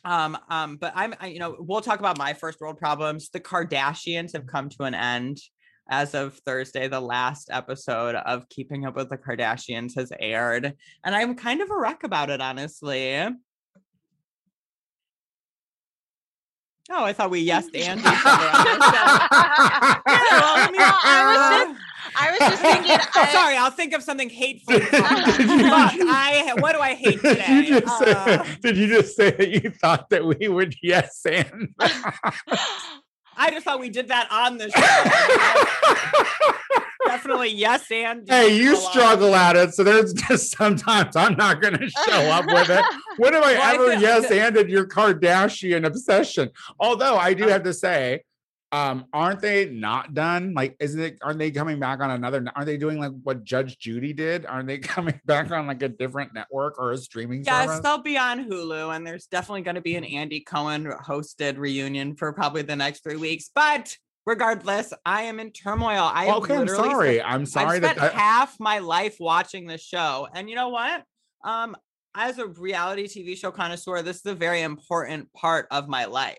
um 0.04 0.38
um 0.48 0.76
but 0.76 0.92
i'm 0.94 1.14
I, 1.20 1.28
you 1.28 1.38
know 1.38 1.56
we'll 1.58 1.80
talk 1.80 1.98
about 1.98 2.18
my 2.18 2.32
first 2.32 2.60
world 2.60 2.78
problems 2.78 3.30
the 3.30 3.40
kardashians 3.40 4.32
have 4.32 4.46
come 4.46 4.68
to 4.70 4.84
an 4.84 4.94
end 4.94 5.38
as 5.90 6.14
of 6.14 6.34
thursday 6.46 6.86
the 6.86 7.00
last 7.00 7.48
episode 7.50 8.14
of 8.14 8.48
keeping 8.48 8.86
up 8.86 8.94
with 8.94 9.08
the 9.08 9.18
kardashians 9.18 9.96
has 9.96 10.12
aired 10.20 10.72
and 11.04 11.14
i'm 11.14 11.34
kind 11.34 11.60
of 11.60 11.70
a 11.70 11.78
wreck 11.78 12.04
about 12.04 12.30
it 12.30 12.40
honestly 12.40 13.26
oh 16.90 17.04
i 17.04 17.12
thought 17.12 17.30
we 17.30 17.40
yes 17.52 17.64
and 17.74 18.00
each 18.00 18.06
other 18.06 18.48
on 18.56 18.64
this. 18.64 18.92
Yeah, 18.92 20.40
well, 20.40 20.70
me- 20.72 20.78
I 20.80 21.22
was 21.26 21.68
uh, 21.68 21.74
I 22.20 22.30
was 22.30 22.38
just 22.40 22.62
thinking. 22.62 22.90
I, 23.14 23.28
sorry 23.32 23.56
i'll 23.56 23.70
think 23.70 23.92
of 23.94 24.02
something 24.02 24.28
hateful 24.30 24.74
to. 24.74 24.80
Did 25.36 25.50
you- 25.50 25.68
Fuck, 25.68 25.92
I 26.00 26.54
what 26.58 26.72
do 26.72 26.80
i 26.80 26.94
hate 26.94 27.20
Did 27.22 27.36
today 27.36 27.64
you, 27.66 27.80
just 27.80 27.98
say, 27.98 28.12
Uh, 28.12 28.44
did 28.62 28.76
you 28.76 28.86
just 28.88 29.14
say 29.16 29.30
that 29.30 29.48
you 29.50 29.70
thought 29.70 30.08
that 30.10 30.24
we 30.24 30.48
would 30.48 30.74
yes 30.82 31.24
and? 31.26 31.74
I 33.40 33.50
just 33.52 33.64
thought 33.64 33.78
we 33.78 33.88
did 33.88 34.08
that 34.08 34.26
on 34.32 34.58
the 34.58 34.68
show. 34.68 36.17
Definitely 37.28 37.58
yes 37.58 37.90
and. 37.90 38.26
hey, 38.28 38.56
you 38.56 38.74
struggle 38.76 39.34
at 39.34 39.54
it, 39.54 39.74
so 39.74 39.84
there's 39.84 40.12
just 40.28 40.56
sometimes 40.56 41.14
I'm 41.14 41.36
not 41.36 41.60
going 41.60 41.76
to 41.78 41.88
show 41.90 42.20
up 42.30 42.46
with 42.46 42.70
it. 42.70 42.84
When 43.18 43.34
have 43.34 43.42
I 43.42 43.52
Well, 43.58 43.62
I 43.62 43.74
ever 43.74 43.90
feel- 43.92 44.00
yes 44.00 44.30
anded 44.30 44.70
your 44.70 44.86
Kardashian 44.86 45.84
obsession? 45.86 46.50
Although 46.80 47.16
I 47.16 47.34
do 47.34 47.46
have 47.48 47.64
to 47.64 47.74
say, 47.74 48.22
um, 48.72 49.06
aren't 49.12 49.40
they 49.40 49.66
not 49.70 50.14
done? 50.14 50.54
Like, 50.54 50.76
isn't 50.80 51.00
it? 51.00 51.18
Aren't 51.22 51.38
they 51.38 51.50
coming 51.50 51.78
back 51.80 52.00
on 52.00 52.10
another? 52.10 52.44
Aren't 52.54 52.66
they 52.66 52.76
doing 52.76 52.98
like 52.98 53.12
what 53.22 53.44
Judge 53.44 53.78
Judy 53.78 54.12
did? 54.12 54.46
Aren't 54.46 54.68
they 54.68 54.78
coming 54.78 55.20
back 55.26 55.50
on 55.50 55.66
like 55.66 55.82
a 55.82 55.88
different 55.88 56.34
network 56.34 56.78
or 56.78 56.92
a 56.92 56.98
streaming 56.98 57.44
Yes, 57.44 57.68
service? 57.68 57.80
they'll 57.82 58.02
be 58.02 58.16
on 58.18 58.48
Hulu, 58.48 58.94
and 58.94 59.06
there's 59.06 59.26
definitely 59.26 59.62
going 59.62 59.76
to 59.76 59.80
be 59.80 59.96
an 59.96 60.04
Andy 60.04 60.40
Cohen 60.40 60.84
hosted 61.02 61.58
reunion 61.58 62.14
for 62.16 62.32
probably 62.32 62.62
the 62.62 62.76
next 62.76 63.02
three 63.02 63.16
weeks. 63.16 63.50
But 63.54 63.96
regardless, 64.28 64.92
I 65.06 65.22
am 65.22 65.40
in 65.40 65.50
turmoil. 65.52 66.10
I 66.12 66.30
okay, 66.30 66.54
I'm 66.54 66.68
sorry. 66.68 67.14
spent- 67.16 67.30
I'm 67.32 67.46
sorry 67.46 67.76
I've 67.76 67.82
that 67.82 67.96
spent 67.96 68.14
I- 68.14 68.18
half 68.18 68.60
my 68.60 68.78
life 68.78 69.16
watching 69.18 69.66
this 69.66 69.82
show, 69.82 70.28
and 70.34 70.48
you 70.50 70.54
know 70.54 70.68
what? 70.68 71.02
Um, 71.44 71.74
as 72.14 72.38
a 72.38 72.46
reality 72.46 73.06
TV 73.08 73.36
show 73.36 73.50
connoisseur, 73.50 74.02
this 74.02 74.16
is 74.16 74.26
a 74.26 74.34
very 74.34 74.60
important 74.62 75.32
part 75.32 75.66
of 75.70 75.88
my 75.88 76.04
life. 76.04 76.36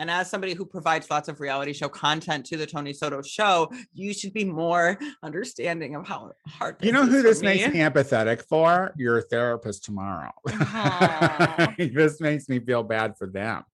And 0.00 0.08
as 0.12 0.30
somebody 0.30 0.54
who 0.54 0.64
provides 0.64 1.10
lots 1.10 1.28
of 1.28 1.40
reality 1.40 1.72
show 1.72 1.88
content 1.88 2.46
to 2.46 2.56
the 2.56 2.66
Tony 2.66 2.92
Soto 2.92 3.20
show, 3.20 3.68
you 3.92 4.14
should 4.14 4.32
be 4.32 4.44
more 4.44 4.96
understanding 5.24 5.96
of 5.96 6.06
how 6.06 6.30
hard. 6.46 6.76
You 6.80 6.92
know 6.92 7.04
who 7.04 7.20
this 7.20 7.42
makes 7.42 7.66
me 7.66 7.74
me? 7.74 7.80
empathetic 7.80 8.42
for? 8.48 8.92
Your 8.96 9.22
therapist 9.22 9.84
tomorrow. 9.84 10.30
This 11.78 12.20
makes 12.20 12.48
me 12.48 12.60
feel 12.60 12.82
bad 12.84 13.16
for 13.18 13.26
them. 13.26 13.64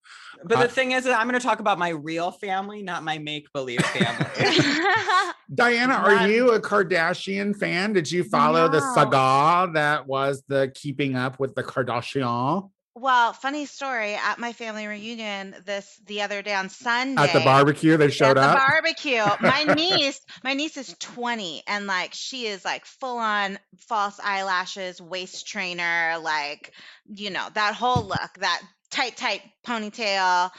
But 0.46 0.58
Uh, 0.58 0.62
the 0.62 0.68
thing 0.68 0.92
is, 0.92 1.04
that 1.04 1.18
I'm 1.18 1.26
going 1.28 1.40
to 1.40 1.46
talk 1.46 1.60
about 1.60 1.78
my 1.78 1.88
real 1.90 2.30
family, 2.30 2.82
not 2.82 3.02
my 3.02 3.18
make 3.18 3.52
believe 3.52 3.80
family. 3.84 4.60
Diana, 5.54 5.94
are 5.94 6.14
Not- 6.16 6.30
you 6.30 6.52
a 6.52 6.60
Kardashian 6.60 7.56
fan? 7.56 7.92
Did 7.92 8.10
you 8.10 8.24
follow 8.24 8.68
the 8.68 8.80
No. 8.80 8.94
saga 8.94 9.72
that 9.74 10.06
was 10.06 10.42
the 10.48 10.70
keeping 10.74 11.16
up 11.16 11.38
with 11.38 11.54
the 11.54 11.62
Kardashian 11.62 12.70
well, 12.96 13.32
funny 13.32 13.66
story. 13.66 14.14
At 14.14 14.38
my 14.38 14.52
family 14.52 14.86
reunion 14.86 15.56
this 15.66 16.00
the 16.06 16.22
other 16.22 16.42
day 16.42 16.54
on 16.54 16.68
Sunday. 16.68 17.20
at 17.20 17.32
the 17.32 17.40
barbecue? 17.40 17.96
They 17.96 18.08
showed 18.08 18.38
up. 18.38 18.44
at 18.44 18.50
up. 18.50 18.54
the 18.54 18.72
barbecue. 18.72 19.24
My 19.66 19.74
niece, 19.74 20.20
my 20.44 20.54
niece 20.54 20.76
is 20.76 20.94
20 21.00 21.64
and 21.66 21.88
like 21.88 22.14
she 22.14 22.46
is 22.46 22.64
like 22.64 22.84
full 22.86 23.18
on 23.18 23.58
false 23.88 24.20
eyelashes, 24.22 25.00
waist 25.02 25.48
trainer, 25.48 26.18
like, 26.22 26.72
you 27.12 27.30
know, 27.30 27.48
that 27.54 27.74
whole 27.74 28.04
look, 28.04 28.30
that 28.38 28.62
tight, 28.94 29.16
tight 29.16 29.42
ponytail. 29.66 30.50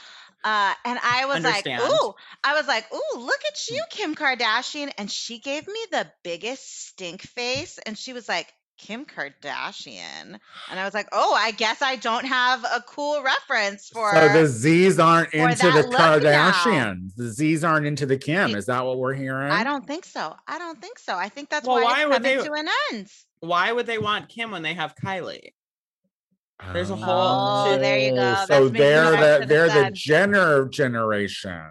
Uh, 0.44 0.72
and 0.84 0.98
I 1.02 1.24
was 1.26 1.36
Understand. 1.44 1.82
like, 1.82 1.92
ooh, 1.92 2.12
I 2.44 2.54
was 2.54 2.68
like, 2.68 2.84
ooh, 2.94 3.18
look 3.18 3.40
at 3.48 3.68
you, 3.68 3.82
Kim 3.90 4.14
Kardashian. 4.14 4.92
And 4.96 5.10
she 5.10 5.40
gave 5.40 5.66
me 5.66 5.80
the 5.90 6.06
biggest 6.22 6.86
stink 6.88 7.22
face. 7.22 7.78
And 7.84 7.98
she 7.98 8.12
was 8.12 8.28
like, 8.28 8.52
Kim 8.78 9.06
Kardashian. 9.06 10.38
And 10.70 10.78
I 10.80 10.84
was 10.84 10.94
like, 10.94 11.08
oh, 11.10 11.34
I 11.34 11.50
guess 11.50 11.82
I 11.82 11.96
don't 11.96 12.26
have 12.26 12.62
a 12.64 12.80
cool 12.86 13.22
reference 13.22 13.88
for. 13.88 14.14
so 14.14 14.28
the 14.28 14.46
Z's 14.46 14.98
aren't 15.00 15.32
into 15.34 15.66
the 15.70 15.82
look 15.88 15.92
now. 15.92 16.18
Kardashians. 16.18 17.14
The 17.16 17.28
Z's 17.32 17.64
aren't 17.64 17.86
into 17.86 18.06
the 18.06 18.18
Kim. 18.18 18.54
Is 18.54 18.66
that 18.66 18.84
what 18.84 18.98
we're 18.98 19.14
hearing? 19.14 19.50
I 19.50 19.64
don't 19.64 19.86
think 19.86 20.04
so. 20.04 20.34
I 20.46 20.58
don't 20.58 20.80
think 20.80 20.98
so. 20.98 21.16
I 21.16 21.28
think 21.28 21.48
that's 21.48 21.66
Well, 21.66 21.76
why, 21.76 21.84
why 21.84 22.16
it's 22.16 22.16
coming 22.18 22.38
they- 22.38 22.44
to 22.44 22.52
an 22.52 22.68
end. 22.92 23.08
Why 23.40 23.72
would 23.72 23.86
they 23.86 23.98
want 23.98 24.28
Kim 24.28 24.50
when 24.50 24.62
they 24.62 24.74
have 24.74 24.94
Kylie? 24.94 25.50
There's 26.72 26.90
a 26.90 26.96
whole- 26.96 27.74
Oh, 27.74 27.78
there 27.78 27.98
you 27.98 28.12
go. 28.12 28.16
Oh, 28.16 28.20
That's 28.20 28.48
So 28.48 28.68
they're 28.68 29.10
the 29.40 29.46
they're 29.46 29.66
the 29.66 29.72
said. 29.72 29.94
Jenner 29.94 30.64
generation. 30.68 31.70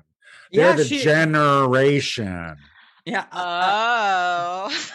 They're 0.52 0.70
Yeah, 0.70 0.76
the 0.76 0.86
she. 0.86 1.00
generation. 1.00 2.56
yeah. 3.06 3.26
uh, 3.32 3.36
uh, 3.38 4.70
Oh. 4.70 4.92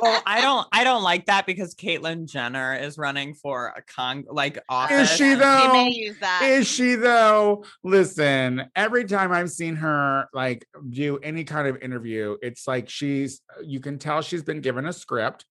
well, 0.00 0.22
I 0.26 0.40
don't. 0.42 0.66
I 0.72 0.84
don't 0.84 1.02
like 1.02 1.26
that 1.26 1.46
because 1.46 1.74
Caitlyn 1.74 2.26
Jenner 2.26 2.74
is 2.74 2.98
running 2.98 3.34
for 3.34 3.72
a 3.76 3.82
con 3.82 4.24
like 4.30 4.58
office. 4.68 5.10
Is 5.10 5.16
she 5.16 5.34
though? 5.34 5.60
She 5.62 5.68
may 5.72 5.90
use 5.90 6.16
that. 6.20 6.42
Is 6.44 6.66
she 6.68 6.94
though? 6.94 7.64
Listen, 7.82 8.64
every 8.76 9.04
time 9.04 9.32
I've 9.32 9.50
seen 9.50 9.76
her 9.76 10.28
like 10.32 10.66
do 10.90 11.18
any 11.18 11.44
kind 11.44 11.68
of 11.68 11.78
interview, 11.82 12.36
it's 12.42 12.66
like 12.68 12.88
she's 12.88 13.40
you 13.64 13.80
can 13.80 13.98
tell 13.98 14.20
she's 14.22 14.42
been 14.42 14.60
given 14.60 14.86
a 14.86 14.92
script 14.92 15.44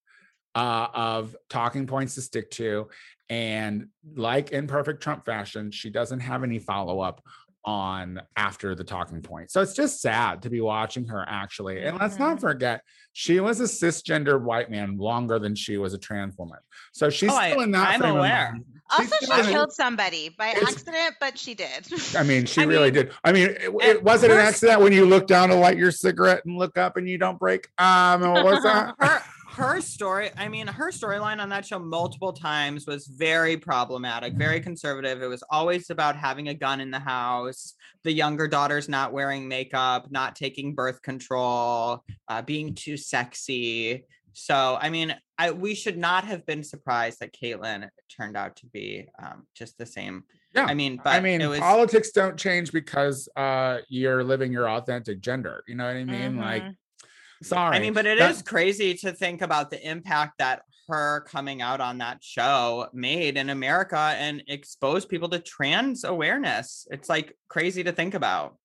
uh 0.55 0.88
of 0.93 1.36
talking 1.50 1.88
points 1.88 2.15
to 2.15 2.22
stick 2.22 2.51
to. 2.51 2.89
And 3.29 3.88
like 4.15 4.51
in 4.51 4.67
perfect 4.67 5.01
Trump 5.01 5.25
fashion, 5.25 5.72
she 5.72 5.89
doesn't 5.89 6.20
have 6.20 6.43
any 6.43 6.60
follow-up 6.60 7.22
on 7.63 8.20
after 8.36 8.74
the 8.74 8.84
talking 8.84 9.22
point. 9.22 9.51
So 9.51 9.62
it's 9.62 9.74
just 9.75 10.01
sad 10.01 10.41
to 10.41 10.50
be 10.50 10.62
watching 10.62 11.05
her 11.08 11.24
actually. 11.27 11.84
And 11.84 11.98
let's 12.00 12.17
not 12.17 12.38
Mhm. 12.38 12.41
forget, 12.41 12.81
she 13.13 13.39
was 13.39 13.60
a 13.62 13.65
cisgender 13.65 14.41
white 14.41 14.72
man 14.72 14.98
longer 14.98 15.38
than 15.38 15.55
she 15.55 15.77
was 15.77 15.93
a 15.93 15.98
trans 16.00 16.36
woman. 16.38 16.58
So 16.91 17.10
she's 17.12 17.31
Oh, 17.31 17.36
I- 17.36 17.51
still 17.51 17.62
in 17.62 17.72
that 17.72 17.89
I'm 17.93 18.00
frame 18.00 18.12
of 18.13 18.17
aware. 18.17 18.51
mind. 18.53 18.65
Also, 18.89 19.15
she 19.20 19.25
still 19.27 19.39
in- 19.46 19.46
killed 19.46 19.72
somebody 19.72 20.29
by 20.38 20.48
accident, 20.48 21.15
but 21.22 21.38
she 21.38 21.53
did. 21.53 21.88
I 22.17 22.24
mean, 22.24 22.46
she 22.48 22.62
I 22.62 22.65
really 22.65 22.91
mean, 22.91 23.05
did. 23.05 23.13
I 23.24 23.31
mean, 23.31 23.50
it, 23.50 23.70
it 23.81 24.03
wasn't 24.03 24.34
an 24.34 24.39
accident 24.39 24.81
when 24.81 24.91
you 24.91 25.05
look 25.05 25.27
down 25.27 25.50
to 25.50 25.55
light 25.55 25.77
your 25.77 25.91
cigarette 25.91 26.43
and 26.46 26.58
look 26.58 26.77
up 26.79 26.98
and 26.98 27.08
you 27.08 27.17
don't 27.20 27.38
break. 27.39 27.70
Um, 27.77 28.22
what 28.22 28.43
was 28.43 28.63
that? 28.63 28.96
her 29.00 29.22
her 29.51 29.81
story 29.81 30.29
i 30.38 30.48
mean 30.48 30.67
her 30.67 30.91
storyline 30.91 31.39
on 31.39 31.50
that 31.50 31.65
show 31.65 31.77
multiple 31.79 32.34
times 32.34 32.88
was 32.88 33.08
very 33.08 33.58
problematic 33.58 34.34
very 34.34 34.60
conservative 34.60 35.22
it 35.22 35.27
was 35.27 35.43
always 35.50 35.89
about 35.89 36.15
having 36.15 36.48
a 36.48 36.53
gun 36.53 36.79
in 36.79 36.91
the 36.91 37.00
house 37.00 37.74
the 38.03 38.12
younger 38.12 38.48
daughters 38.48 38.88
not 38.88 39.12
wearing 39.13 39.48
makeup 39.48 40.10
not 40.12 40.36
taking 40.36 40.74
birth 40.74 41.01
control 41.01 42.03
uh, 42.27 42.41
being 42.41 42.74
too 42.74 42.96
sexy 42.98 44.05
so 44.34 44.77
i 44.81 44.89
mean 44.89 45.15
I, 45.38 45.51
we 45.51 45.74
should 45.75 45.98
not 45.98 46.24
have 46.25 46.46
been 46.46 46.63
surprised 46.63 47.20
that 47.20 47.34
caitlyn 47.34 47.89
turned 48.15 48.38
out 48.38 48.58
to 48.58 48.67
be 48.67 49.08
um, 49.22 49.48
just 49.55 49.77
the 49.77 49.86
same 49.86 50.24
Yeah, 50.53 50.65
i 50.65 50.74
mean 50.74 51.01
but 51.03 51.13
I 51.13 51.20
mean, 51.20 51.48
was 51.48 51.60
politics 51.60 52.12
don't 52.12 52.38
change 52.38 52.72
because 52.72 53.27
uh, 53.36 53.79
you're 53.89 54.24
living 54.24 54.51
your 54.51 54.70
authentic 54.70 55.22
gender. 55.22 55.63
You 55.67 55.75
know 55.75 55.86
what 55.86 55.96
I 55.96 56.03
mean? 56.03 56.38
Like, 56.38 56.63
Mhm. 56.63 56.75
Sorry. 57.41 57.75
I 57.75 57.79
mean, 57.79 57.93
but 57.93 58.05
it 58.05 58.19
is 58.19 58.38
That- 58.38 58.45
crazy 58.45 58.93
to 58.95 59.12
think 59.13 59.41
about 59.41 59.69
the 59.71 59.88
impact 59.88 60.38
that 60.39 60.63
her 60.88 61.21
coming 61.27 61.62
out 61.62 61.79
on 61.79 62.00
that 62.00 62.24
show 62.24 62.88
made 62.93 63.38
in 63.38 63.50
America 63.50 63.98
and 64.17 64.43
exposed 64.48 65.07
people 65.10 65.29
to 65.29 65.39
trans 65.39 66.03
awareness. 66.03 66.88
It's 66.91 67.07
like 67.10 67.38
crazy 67.50 67.83
to 67.83 67.91
think 67.91 68.13
about. 68.13 68.57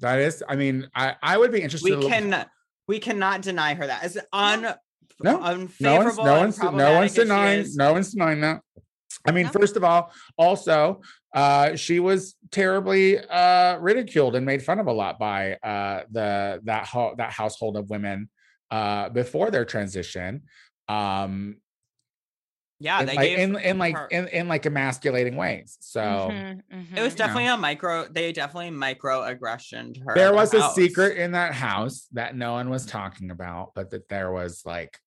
that 0.00 0.18
is. 0.20 0.42
I 0.48 0.56
mean, 0.56 0.88
I 0.94 1.16
I 1.22 1.36
would 1.36 1.52
be 1.52 1.60
interested. 1.60 1.84
We 1.84 1.90
to 1.96 1.98
look- 2.02 2.10
can 2.10 2.46
we 2.88 2.98
cannot 2.98 3.42
deny 3.42 3.74
her 3.74 3.86
that 3.86 4.02
as 4.04 4.16
un 4.32 4.62
No, 4.62 4.76
no 5.20 5.38
one's 5.38 5.80
no 5.80 5.94
and 5.96 6.04
one's 6.04 6.58
no 6.58 6.62
problematic 6.62 6.96
one's 6.98 7.10
as 7.10 7.16
denying 7.16 7.66
no 7.76 7.92
one's 7.92 8.12
denying 8.12 8.40
that. 8.40 8.60
I 9.28 9.32
mean, 9.32 9.46
No. 9.46 9.52
first 9.52 9.76
of 9.76 9.84
all, 9.84 10.10
also, 10.38 11.02
uh, 11.34 11.76
she 11.76 12.00
was 12.00 12.34
terribly 12.50 13.18
uh, 13.18 13.78
ridiculed 13.78 14.36
and 14.36 14.44
made 14.44 14.62
fun 14.62 14.78
of 14.78 14.86
a 14.86 14.92
lot 14.92 15.18
by 15.18 15.54
uh, 15.54 16.04
the 16.10 16.60
that 16.64 16.86
ho- 16.86 17.14
that 17.16 17.32
household 17.32 17.76
of 17.76 17.88
women 17.90 18.28
uh, 18.70 19.08
before 19.08 19.50
their 19.50 19.64
transition. 19.64 20.42
Um, 20.88 21.56
Yeah, 22.80 23.00
in, 23.00 23.06
they 23.06 23.16
like, 23.16 23.28
gave 23.28 23.38
in, 23.38 23.56
in 23.58 23.78
like 23.78 23.94
her- 23.96 24.08
in, 24.08 24.28
in 24.28 24.48
like 24.48 24.66
emasculating 24.66 25.36
ways. 25.36 25.78
So 25.80 26.00
Mhm, 26.00 26.96
it 26.96 27.00
was 27.02 27.14
definitely 27.14 27.46
a 27.46 27.56
micro. 27.56 28.08
They 28.08 28.32
definitely 28.32 28.70
microaggression 28.70 29.94
to 29.94 30.00
her. 30.00 30.14
there 30.14 30.28
in 30.28 30.32
the 30.32 30.36
was 30.36 30.52
a 30.54 30.60
house. 30.60 30.74
secret 30.74 31.16
in 31.16 31.32
that 31.32 31.54
house 31.54 32.08
that 32.12 32.34
no 32.34 32.52
one 32.54 32.70
was 32.70 32.84
talking 32.86 33.30
about, 33.30 33.72
but 33.74 33.90
that 33.90 34.08
there 34.08 34.32
was 34.32 34.62
like. 34.66 34.98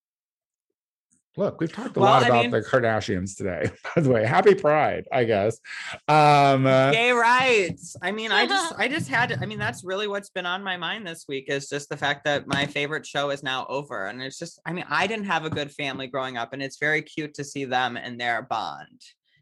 Look, 1.38 1.60
we've 1.60 1.72
talked 1.72 1.98
a 1.98 2.00
Well, 2.00 2.10
lot 2.10 2.24
I 2.24 2.28
about 2.28 2.42
mean- 2.44 2.52
the 2.52 2.62
Kardashians 2.62 3.36
today. 3.36 3.70
By 3.96 4.02
the 4.02 4.10
way, 4.10 4.26
happy 4.26 4.56
Pride, 4.56 5.06
I 5.12 5.26
guess. 5.26 5.60
Um, 6.08 6.66
uh, 6.66 6.92
gay 6.92 7.12
rights. 7.12 7.98
I 8.02 8.12
mean, 8.12 8.32
I 8.32 8.46
just, 8.46 8.74
I 8.78 8.88
just 8.88 9.10
had. 9.10 9.38
I 9.42 9.46
mean, 9.46 9.60
that's 9.60 9.84
really 9.84 10.08
what's 10.08 10.30
been 10.30 10.46
on 10.46 10.64
my 10.64 10.78
mind 10.78 11.06
this 11.06 11.26
week 11.28 11.46
is 11.50 11.68
just 11.68 11.90
the 11.90 11.98
fact 11.98 12.24
that 12.24 12.48
my 12.48 12.66
favorite 12.66 13.06
show 13.06 13.32
is 13.32 13.44
now 13.44 13.66
over, 13.68 14.08
and 14.08 14.22
it's 14.22 14.40
just. 14.40 14.60
I 14.66 14.72
mean, 14.72 14.86
I 14.90 15.08
didn't 15.08 15.26
have 15.26 15.44
a 15.46 15.50
good 15.50 15.72
family 15.72 16.08
growing 16.08 16.38
up, 16.38 16.54
and 16.54 16.62
it's 16.62 16.78
very 16.78 17.02
cute 17.02 17.34
to 17.36 17.44
see 17.44 17.66
them 17.66 17.98
and 17.98 18.20
their 18.20 18.44
bond. 18.44 19.02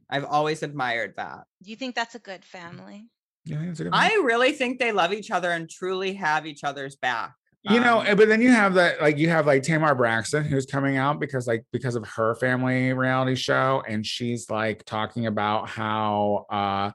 I've 0.09 0.25
always 0.25 0.63
admired 0.63 1.13
that. 1.17 1.41
Do 1.63 1.69
you 1.69 1.75
think 1.75 1.95
that's 1.95 2.15
a 2.15 2.19
good 2.19 2.43
family? 2.43 3.07
you 3.45 3.57
think 3.57 3.71
it's 3.71 3.79
a 3.81 3.83
good 3.83 3.93
I 3.93 4.13
really 4.23 4.53
think 4.53 4.79
they 4.79 4.91
love 4.93 5.11
each 5.11 5.29
other 5.29 5.51
and 5.51 5.69
truly 5.69 6.13
have 6.13 6.45
each 6.45 6.63
other's 6.63 6.95
back. 6.95 7.33
You 7.63 7.79
know 7.79 7.99
Um, 8.05 8.17
but 8.17 8.27
then 8.27 8.41
you 8.41 8.51
have 8.51 8.73
that 8.73 9.01
like 9.01 9.17
you 9.17 9.29
have 9.29 9.47
like 9.47 9.63
tamar 9.63 9.95
braxton 9.95 10.43
who's 10.43 10.65
coming 10.65 10.97
out 10.97 11.19
because 11.19 11.47
like 11.47 11.65
because 11.71 11.95
of 11.95 12.05
her 12.07 12.35
family 12.35 12.91
reality 12.93 13.35
show 13.35 13.81
and 13.87 14.05
she's 14.05 14.49
like 14.49 14.83
talking 14.85 15.27
about 15.27 15.69
how 15.69 16.45
uh 16.49 16.91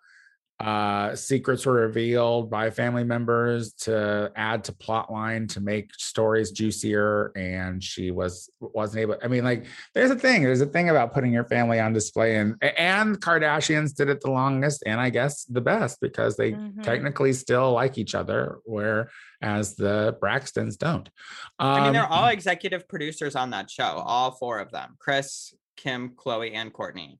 uh 0.60 1.14
secrets 1.14 1.64
were 1.64 1.74
revealed 1.74 2.50
by 2.50 2.68
family 2.68 3.04
members 3.04 3.72
to 3.74 4.30
add 4.34 4.64
to 4.64 4.72
plot 4.72 5.10
line 5.12 5.46
to 5.46 5.60
make 5.60 5.94
stories 5.96 6.50
juicier 6.50 7.30
and 7.36 7.82
she 7.82 8.10
was 8.10 8.50
wasn't 8.60 9.00
able 9.00 9.16
i 9.22 9.28
mean 9.28 9.44
like 9.44 9.66
there's 9.94 10.10
a 10.10 10.16
thing 10.16 10.42
there's 10.42 10.60
a 10.60 10.66
thing 10.66 10.88
about 10.88 11.14
putting 11.14 11.32
your 11.32 11.44
family 11.44 11.78
on 11.78 11.92
display 11.92 12.36
and 12.36 12.56
and 12.76 13.20
kardashians 13.20 13.94
did 13.94 14.08
it 14.08 14.20
the 14.20 14.30
longest 14.30 14.82
and 14.84 15.00
i 15.00 15.08
guess 15.08 15.44
the 15.44 15.60
best 15.60 16.00
because 16.00 16.36
they 16.36 16.52
Mhm. 16.52 16.82
technically 16.82 17.32
still 17.32 17.70
like 17.72 17.96
each 17.96 18.16
other 18.16 18.58
whereas 18.64 19.76
the 19.76 20.16
braxtons 20.20 20.76
don't 20.76 21.08
I 21.60 21.84
mean, 21.84 21.92
they're 21.92 22.02
Um, 22.04 22.10
all 22.12 22.28
executive 22.28 22.88
producers 22.88 23.36
on 23.36 23.50
that 23.50 23.70
show, 23.70 24.02
all 24.04 24.32
four 24.32 24.58
of 24.60 24.70
them: 24.70 24.96
Kris, 25.00 25.54
Kim, 25.76 26.10
Khloe, 26.10 26.52
and 26.54 26.72
Kourtney. 26.72 27.18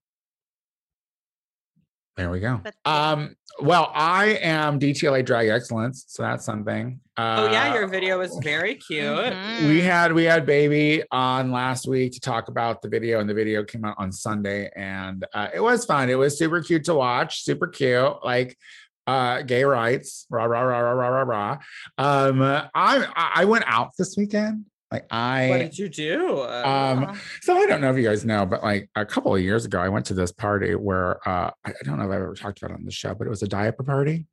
There 2.19 2.31
we 2.31 2.41
go. 2.41 2.61
But. 2.65 2.75
Um, 2.85 3.37
well, 3.61 3.93
I 3.95 4.41
am 4.43 4.81
DTLA 4.81 5.25
Drag 5.25 5.49
Excellence, 5.49 6.05
so 6.09 6.25
that's 6.25 6.45
something. 6.45 6.99
Uh, 7.17 7.47
Oh 7.47 7.53
yeah, 7.53 7.73
your 7.73 7.87
video 7.87 8.19
was 8.19 8.37
very 8.43 8.75
cute. 8.75 9.07
Mhm. 9.07 9.69
we 9.69 9.81
had 9.81 10.13
we 10.13 10.25
had 10.25 10.45
baby 10.45 11.05
on 11.13 11.53
last 11.53 11.87
week 11.87 12.13
to 12.15 12.21
talk 12.21 12.49
about 12.49 12.83
the 12.83 12.89
video, 12.89 13.21
and 13.21 13.31
the 13.31 13.35
video 13.35 13.63
came 13.63 13.85
out 13.85 13.95
on 13.99 14.11
Sunday, 14.11 14.69
and 14.75 15.25
uh, 15.33 15.47
it 15.55 15.61
was 15.61 15.85
fun. 15.85 16.11
It 16.11 16.17
was 16.17 16.37
super 16.37 16.61
cute 16.61 16.85
to 16.87 16.95
watch, 16.95 17.45
super 17.45 17.69
cute, 17.69 18.17
like 18.25 18.59
uh 19.07 19.43
gay 19.43 19.63
rights, 19.63 20.27
rah 20.29 20.45
rah 20.45 20.61
rah 20.61 20.81
rah 20.81 20.93
rah 20.93 21.09
rah 21.09 21.23
rah. 21.23 21.59
Um, 21.99 22.43
I 22.75 23.07
I 23.15 23.45
went 23.45 23.65
out 23.69 23.93
this 23.97 24.17
weekend. 24.17 24.65
Like 24.91 25.07
I 25.11 25.49
What 25.51 25.59
did 25.59 25.79
you 25.79 25.89
do? 25.91 26.39
Uh, 26.41 26.63
um, 26.65 27.07
Oh. 27.11 27.21
so 27.43 27.55
I 27.57 27.67
don't 27.67 27.83
know 27.83 27.91
if 27.91 27.97
you 27.99 28.03
guys 28.05 28.25
know, 28.25 28.47
but 28.47 28.63
like 28.63 28.89
a 28.97 29.05
couple 29.05 29.35
of 29.35 29.43
years 29.43 29.67
ago, 29.67 29.79
I 29.81 29.89
went 29.91 30.07
to 30.07 30.15
this 30.15 30.33
party 30.33 30.75
where 30.75 31.17
uh, 31.29 31.51
I 31.65 31.71
I 31.71 31.73
don't 31.85 31.99
know 31.99 32.05
if 32.05 32.11
I've 32.11 32.23
ever 32.23 32.35
talked 32.35 32.59
about 32.63 32.71
it 32.71 32.79
on 32.79 32.85
the 32.87 32.91
show, 32.91 33.15
but 33.15 33.27
it 33.27 33.31
was 33.31 33.43
a 33.43 33.49
diaper 33.49 33.83
party, 33.83 34.27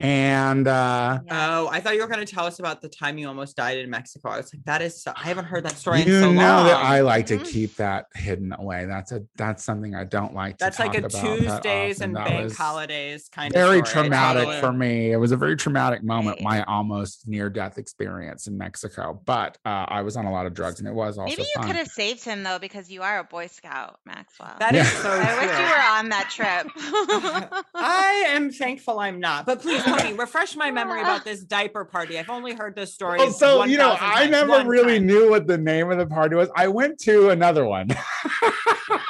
and 0.00 0.68
uh, 0.68 1.18
Oh, 1.30 1.68
I 1.72 1.80
thought 1.80 1.94
you 1.96 2.02
were 2.02 2.06
going 2.06 2.24
to 2.24 2.32
tell 2.32 2.46
us 2.46 2.60
about 2.60 2.80
the 2.80 2.88
time 2.88 3.18
you 3.18 3.26
almost 3.26 3.56
died 3.56 3.78
in 3.78 3.90
Mexico. 3.90 4.30
I 4.30 4.36
was 4.38 4.54
like, 4.54 4.64
that 4.64 4.82
is, 4.82 5.02
so, 5.02 5.12
I 5.16 5.22
haven't 5.24 5.46
heard 5.46 5.64
that 5.64 5.76
story 5.76 6.02
you 6.02 6.14
in 6.16 6.22
so 6.22 6.32
know 6.32 6.40
long. 6.56 6.66
that 6.66 6.76
I 6.76 7.00
like 7.00 7.26
to 7.26 7.38
Mhm. 7.38 7.44
keep 7.52 7.76
that 7.76 8.06
hidden 8.14 8.52
away. 8.56 8.86
That's 8.86 9.10
a 9.12 9.22
that's 9.36 9.64
something 9.64 9.94
I 9.96 10.04
don't 10.04 10.34
like. 10.34 10.58
To 10.58 10.64
That's 10.64 10.78
like 10.78 10.94
a 10.94 10.98
about 10.98 11.10
Tuesdays 11.10 12.00
and 12.00 12.14
That 12.14 12.28
bank 12.28 12.56
holidays 12.56 13.28
kind 13.32 13.52
Very 13.52 13.80
of 13.80 13.88
story. 13.88 14.04
I 14.04 14.08
traumatic 14.08 14.44
totally- 14.44 14.60
for 14.60 14.72
me. 14.72 15.10
It 15.12 15.16
was 15.16 15.32
a 15.32 15.36
very 15.36 15.56
traumatic 15.56 16.02
moment. 16.04 16.40
My 16.40 16.62
almost 16.64 17.26
near 17.26 17.50
death 17.50 17.78
experience 17.78 18.46
in 18.46 18.56
Mexico, 18.56 19.20
but 19.26 19.58
uh, 19.64 19.86
I 19.88 20.02
was 20.02 20.16
on 20.16 20.26
a 20.26 20.30
lot 20.32 20.46
of 20.46 20.54
drugs, 20.54 20.78
and 20.80 20.88
it 20.88 20.94
was 20.94 21.18
also 21.18 21.28
Maybe 21.30 21.42
you 21.42 21.48
fun. 21.56 21.66
could 21.66 21.76
have 21.76 21.88
saved 21.88 22.24
him 22.24 22.42
though, 22.42 22.58
because 22.58 22.90
you 22.90 23.02
are 23.02 23.18
a 23.18 23.24
Boy 23.24 23.46
Scout, 23.46 23.98
Maxwell. 24.06 24.54
That 24.58 24.74
is 24.74 24.84
Yeah. 24.92 25.02
so 25.02 25.10
I 25.10 25.46
wish 25.46 25.58
you 25.58 25.64
were 25.64 25.98
on 25.98 26.08
that 26.10 26.30
trip. 26.30 27.62
I 27.74 28.24
am 28.28 28.50
thankful 28.50 28.98
I'm 29.00 29.18
not. 29.20 29.46
But 29.46 29.60
please, 29.62 29.82
Tony, 29.82 30.12
refresh 30.12 30.56
my 30.56 30.70
memory 30.70 31.00
about 31.00 31.24
this 31.24 31.42
diaper 31.42 31.84
party. 31.84 32.18
I've 32.18 32.30
only 32.30 32.54
heard 32.54 32.74
this 32.76 32.94
story. 32.94 33.18
Well, 33.18 33.30
so 33.32 33.64
you 33.64 33.78
know, 33.78 33.96
I 34.00 34.20
times. 34.26 34.30
never 34.30 34.64
really 34.68 34.98
time. 34.98 35.06
knew 35.06 35.30
what 35.30 35.46
the 35.46 35.58
name 35.58 35.90
of 35.90 35.98
the 35.98 36.06
party 36.06 36.36
was. 36.36 36.48
I 36.54 36.68
went 36.68 36.98
to 37.00 37.30
another 37.30 37.64
one. 37.64 37.88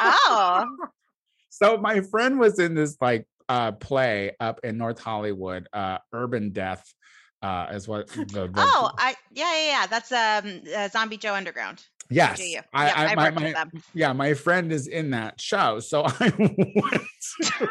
oh, 0.00 0.64
so 1.50 1.76
my 1.78 2.00
friend 2.00 2.38
was 2.38 2.58
in 2.58 2.74
this 2.74 2.96
like 3.00 3.26
uh, 3.48 3.72
play 3.72 4.36
up 4.40 4.60
in 4.64 4.76
North 4.78 4.98
Hollywood. 5.00 5.66
Uh, 5.72 5.98
Urban 6.12 6.50
Death 6.50 6.84
uh, 7.42 7.66
is 7.72 7.86
what 7.88 8.08
the, 8.08 8.24
the 8.24 8.50
oh, 8.56 8.90
I 8.96 9.14
yeah 9.32 9.52
yeah 9.54 9.66
yeah. 9.66 9.86
That's 9.86 10.12
um 10.12 10.62
uh, 10.76 10.88
Zombie 10.88 11.16
Joe 11.16 11.34
Underground. 11.34 11.84
yes. 12.10 12.40
I, 12.40 12.44
yeah, 12.44 12.62
I, 12.72 13.06
I 13.06 13.14
my, 13.14 13.30
my, 13.30 13.64
yeah, 13.94 14.12
my 14.12 14.34
friend 14.34 14.72
is 14.72 14.86
in 14.86 15.10
that 15.10 15.40
show, 15.40 15.80
so 15.80 16.04
I 16.20 16.32
went. 16.38 17.70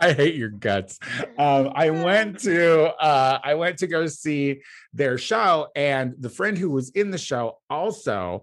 I 0.00 0.12
hate 0.12 0.34
your 0.34 0.50
guts. 0.50 0.98
Um, 1.38 1.70
I 1.74 1.90
went 1.90 2.40
to 2.40 2.86
uh, 2.94 3.38
I 3.42 3.54
went 3.54 3.78
to 3.78 3.86
go 3.86 4.06
see 4.06 4.60
their 4.92 5.18
show, 5.18 5.68
and 5.76 6.14
the 6.18 6.28
friend 6.28 6.58
who 6.58 6.70
was 6.70 6.90
in 6.90 7.10
the 7.10 7.18
show 7.18 7.58
also 7.70 8.42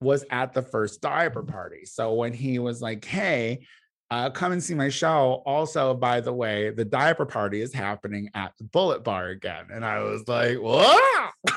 was 0.00 0.24
at 0.30 0.52
the 0.52 0.62
first 0.62 1.00
diaper 1.00 1.42
party. 1.42 1.86
So 1.86 2.14
when 2.14 2.32
he 2.32 2.60
was 2.60 2.80
like, 2.80 3.04
"Hey, 3.04 3.66
uh, 4.10 4.30
come 4.30 4.52
and 4.52 4.62
see 4.62 4.74
my 4.74 4.88
show," 4.88 5.42
also 5.46 5.94
by 5.94 6.20
the 6.20 6.32
way, 6.32 6.70
the 6.70 6.84
diaper 6.84 7.26
party 7.26 7.60
is 7.60 7.72
happening 7.72 8.30
at 8.34 8.52
the 8.58 8.64
Bullet 8.64 9.04
Bar 9.04 9.28
again, 9.28 9.66
and 9.72 9.84
I 9.84 10.00
was 10.00 10.26
like, 10.28 10.60
"What?" 10.60 11.32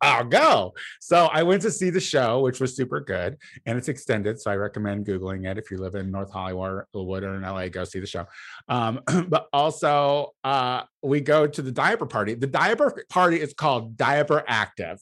I'll 0.00 0.24
go. 0.24 0.74
So 1.00 1.26
I 1.26 1.42
went 1.42 1.62
to 1.62 1.70
see 1.70 1.90
the 1.90 2.00
show, 2.00 2.40
which 2.40 2.60
was 2.60 2.76
super 2.76 3.00
good, 3.00 3.36
and 3.66 3.78
it's 3.78 3.88
extended. 3.88 4.40
So 4.40 4.50
I 4.50 4.56
recommend 4.56 5.06
googling 5.06 5.50
it 5.50 5.58
if 5.58 5.70
you 5.70 5.78
live 5.78 5.94
in 5.94 6.10
North 6.10 6.32
Hollywood 6.32 6.84
or 6.94 7.34
in 7.34 7.42
LA. 7.42 7.68
Go 7.68 7.84
see 7.84 8.00
the 8.00 8.06
show. 8.06 8.26
Um, 8.68 9.00
but 9.28 9.48
also, 9.52 10.34
uh, 10.44 10.82
we 11.02 11.20
go 11.20 11.46
to 11.46 11.62
the 11.62 11.72
diaper 11.72 12.06
party. 12.06 12.34
The 12.34 12.46
diaper 12.46 13.04
party 13.08 13.40
is 13.40 13.54
called 13.54 13.96
Diaper 13.96 14.44
Active. 14.46 14.98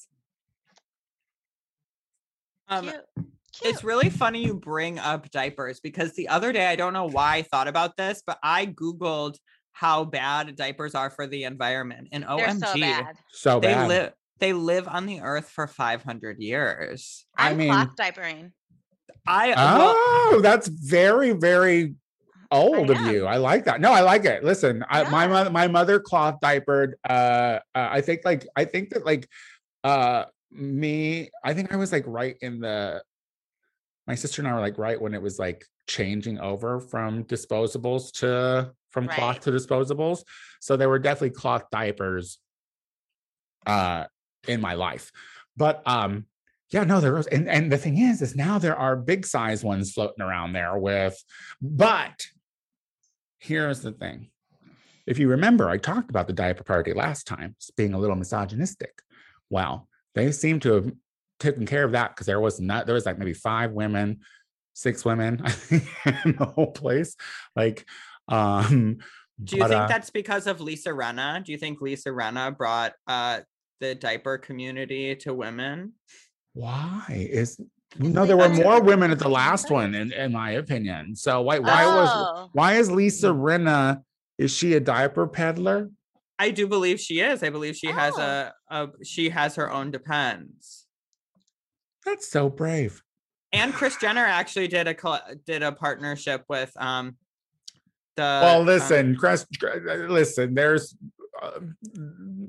Um, 2.69 2.85
Cute. 2.85 3.27
It's 3.63 3.85
really 3.85 4.11
funny 4.11 4.45
you 4.45 4.55
bring 4.55 4.99
up 4.99 5.31
diapers 5.31 5.81
because 5.81 6.15
the 6.15 6.29
other 6.29 6.53
day, 6.53 6.67
I 6.67 6.77
don't 6.77 6.93
know 6.93 7.07
why 7.07 7.37
I 7.37 7.43
thought 7.43 7.69
about 7.69 7.97
this, 7.97 8.23
but 8.27 8.39
I 8.43 8.67
Googled 8.67 9.37
how 9.73 10.05
bad 10.05 10.55
diapers 10.57 10.95
are 10.95 11.11
for 11.11 11.27
the 11.27 11.45
environment. 11.45 12.09
And 12.13 12.23
They're 12.25 12.49
OMG, 12.49 12.61
so 12.75 12.81
bad. 12.81 13.17
So 13.33 13.61
they 13.61 13.75
bad. 13.75 13.89
live 13.89 14.13
they 14.39 14.53
live 14.55 14.89
on 14.89 15.07
the 15.07 15.21
earth 15.21 15.49
for 15.51 15.67
500 15.67 16.39
years. 16.39 17.27
I 17.37 17.51
I'm 17.51 17.57
mean- 17.59 17.69
cloth 17.71 17.95
diapering. 17.97 18.53
I 19.27 19.49
well, 19.51 19.95
Oh, 19.97 20.41
that's 20.43 20.67
very, 20.69 21.33
very 21.33 21.95
old 22.51 22.91
of 22.91 23.01
you. 23.03 23.27
I 23.27 23.37
like 23.37 23.65
that. 23.67 23.81
No, 23.81 23.93
I 23.93 24.01
like 24.01 24.25
it. 24.25 24.43
Listen, 24.43 24.85
I, 24.89 25.09
my 25.11 25.27
mother, 25.27 25.51
my 25.51 25.69
mother 25.69 26.01
cloth 26.01 26.39
diapered. 26.41 26.97
Uh, 27.09 27.59
uh, 27.75 27.89
I 27.91 28.01
think 28.01 28.23
like 28.25 28.47
I 28.57 28.65
think 28.65 28.91
that 28.91 29.05
like 29.05 29.29
uh 29.85 30.25
me. 30.51 31.31
I 31.45 31.53
think 31.55 31.73
I 31.73 31.77
was 31.77 31.93
like 31.93 32.05
right 32.07 32.37
in 32.41 32.61
the. 32.61 33.03
My 34.11 34.17
sister 34.17 34.43
and 34.43 34.49
I 34.49 34.55
were 34.55 34.61
like 34.61 34.77
right 34.77 35.01
when 35.01 35.15
it 35.15 35.23
was 35.23 35.39
like 35.39 35.65
changing 35.87 36.41
over 36.41 36.81
from 36.81 37.23
disposables 37.23 38.11
to 38.15 38.73
from 38.91 39.07
cloth 39.07 39.39
to 39.43 39.53
disposables. 39.53 40.25
So 40.61 40.77
there 40.77 40.89
were 40.89 40.99
definitely 40.99 41.31
cloth 41.31 41.63
diapers 41.71 42.41
uh 43.67 44.07
in 44.49 44.61
my 44.61 44.75
life. 44.75 45.13
But 45.57 45.83
um 45.87 46.27
yeah, 46.71 46.83
no, 46.83 47.01
there 47.01 47.13
was, 47.13 47.29
and 47.29 47.49
and 47.49 47.71
the 47.71 47.79
thing 47.79 47.99
is, 47.99 48.21
is 48.21 48.35
now 48.35 48.59
there 48.59 48.75
are 48.75 48.97
big 48.97 49.25
size 49.25 49.63
ones 49.63 49.93
floating 49.93 50.23
around 50.23 50.55
there 50.55 50.77
with, 50.77 51.17
but 51.63 52.27
here's 53.39 53.81
the 53.83 53.93
thing. 53.93 54.31
If 55.07 55.21
you 55.21 55.29
remember, 55.29 55.71
I 55.71 55.77
talked 55.77 56.11
about 56.11 56.27
the 56.27 56.33
diaper 56.33 56.65
party 56.65 56.93
last 56.95 57.29
time 57.29 57.55
being 57.77 57.95
a 57.95 57.99
little 57.99 58.17
misogynistic. 58.17 59.03
Well, 59.51 59.87
they 60.17 60.33
seem 60.33 60.59
to 60.61 60.73
have 60.73 60.91
taken 61.41 61.67
care 61.67 61.85
of 61.85 61.93
that 61.93 62.15
because 62.15 62.27
there 62.27 62.41
was 62.41 62.61
not 62.61 62.87
there 62.87 62.95
was 62.95 63.07
like 63.07 63.19
maybe 63.19 63.35
five 63.35 63.73
women, 63.73 64.21
six 64.75 65.05
women 65.05 65.43
in 65.71 66.37
the 66.39 66.53
whole 66.55 66.71
place. 66.71 67.17
Like, 67.57 67.85
um, 68.29 68.99
do 69.43 69.57
you 69.57 69.63
but, 69.63 69.69
think 69.71 69.81
uh, 69.83 69.87
that's 69.89 70.11
because 70.11 70.47
of 70.47 70.61
Lisa 70.61 70.91
Rinna? 70.91 71.45
Do 71.45 71.51
you 71.51 71.59
think 71.59 71.81
Lisa 71.81 72.11
Rinna 72.11 72.57
brought 72.57 72.93
uh 73.07 73.41
the 73.81 73.95
diaper 73.95 74.39
community 74.39 75.17
to 75.17 75.35
women? 75.35 75.95
why 76.53 77.05
is 77.31 77.61
no? 77.99 78.27
There 78.27 78.37
were 78.37 78.49
more 78.49 78.83
women 78.83 79.11
at 79.11 79.19
the 79.19 79.29
last 79.29 79.71
one, 79.71 79.95
in, 79.95 80.13
in 80.13 80.33
my 80.33 80.53
opinion. 80.53 81.17
So 81.17 81.41
why 81.43 81.59
why 81.59 81.87
was 81.87 82.09
Oh. 82.13 82.51
Why 82.53 82.75
is 82.75 82.91
Lisa 82.91 83.29
Rinna? 83.29 84.03
Is 84.39 84.55
she 84.55 84.75
a 84.75 84.81
diaper 84.81 85.27
peddler? 85.27 85.91
I 86.39 86.51
do 86.51 86.67
believe 86.67 86.99
she 86.99 87.21
is. 87.21 87.43
I 87.43 87.51
believe 87.51 87.77
she 87.77 87.89
has 87.89 88.15
Oh. 88.17 88.23
a, 88.23 88.53
a 88.71 88.89
she 89.05 89.31
has 89.31 89.57
her 89.57 89.71
own 89.71 89.91
depends. 89.91 90.87
That's 92.05 92.29
so 92.29 92.49
brave. 92.49 93.03
And 93.53 93.75
Kris 93.75 93.97
Jenner 93.97 94.25
actually 94.25 94.69
did 94.69 94.87
a 94.87 95.37
did 95.47 95.63
a 95.63 95.73
partnership 95.73 96.45
with 96.49 96.73
um 96.77 97.17
the 98.17 98.23
well, 98.23 98.61
um, 98.61 98.67
listen, 98.67 99.17
Kris, 99.17 99.47
listen. 99.87 100.55
There's 100.55 100.97
uh, 101.43 101.61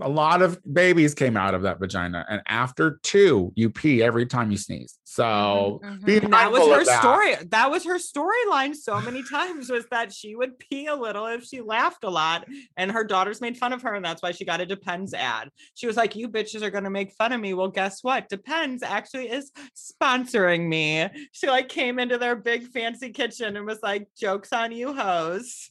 a 0.01 0.09
lot 0.09 0.41
of 0.41 0.59
babies 0.73 1.13
came 1.13 1.37
out 1.37 1.53
of 1.53 1.61
that 1.63 1.79
vagina, 1.79 2.25
and 2.29 2.41
after 2.47 2.99
two, 3.03 3.51
you 3.55 3.69
pee 3.69 4.01
every 4.03 4.25
time 4.25 4.51
you 4.51 4.57
sneeze. 4.57 4.97
So 5.03 5.81
Mhm, 5.83 6.05
be 6.05 6.19
mhm. 6.19 6.31
that 6.31 6.51
was 6.51 6.67
her 6.67 6.85
that. 6.85 7.01
story. 7.01 7.35
That 7.49 7.69
was 7.69 7.83
her 7.85 7.97
storyline 7.97 8.75
so 8.75 9.01
many 9.01 9.23
times 9.23 9.69
was 9.69 9.85
that 9.91 10.13
she 10.13 10.35
would 10.35 10.57
pee 10.59 10.85
a 10.87 10.95
little 10.95 11.25
if 11.27 11.43
she 11.43 11.61
laughed 11.61 12.03
a 12.03 12.09
lot, 12.09 12.47
and 12.77 12.91
her 12.91 13.03
daughters 13.03 13.41
made 13.41 13.57
fun 13.57 13.73
of 13.73 13.81
her, 13.81 13.93
and 13.93 14.03
that's 14.05 14.21
why 14.23 14.31
she 14.31 14.45
got 14.45 14.61
a 14.61 14.65
Depends 14.65 15.13
ad. 15.13 15.49
She 15.73 15.85
was 15.87 15.97
like, 15.97 16.15
"You 16.15 16.29
bitches 16.29 16.61
are 16.61 16.69
gonna 16.69 16.89
make 16.89 17.11
fun 17.13 17.33
of 17.33 17.41
me." 17.41 17.53
Well, 17.53 17.67
guess 17.69 18.03
what? 18.03 18.29
Depends 18.29 18.83
actually 18.83 19.29
is 19.29 19.51
sponsoring 19.75 20.67
me. 20.67 21.07
She 21.33 21.47
like 21.47 21.67
came 21.69 21.99
into 21.99 22.17
their 22.17 22.35
big 22.35 22.67
fancy 22.67 23.09
kitchen 23.11 23.57
and 23.57 23.65
was 23.65 23.79
like, 23.83 24.07
"Jokes 24.17 24.53
on 24.53 24.71
you, 24.71 24.93
hoes." 24.93 25.70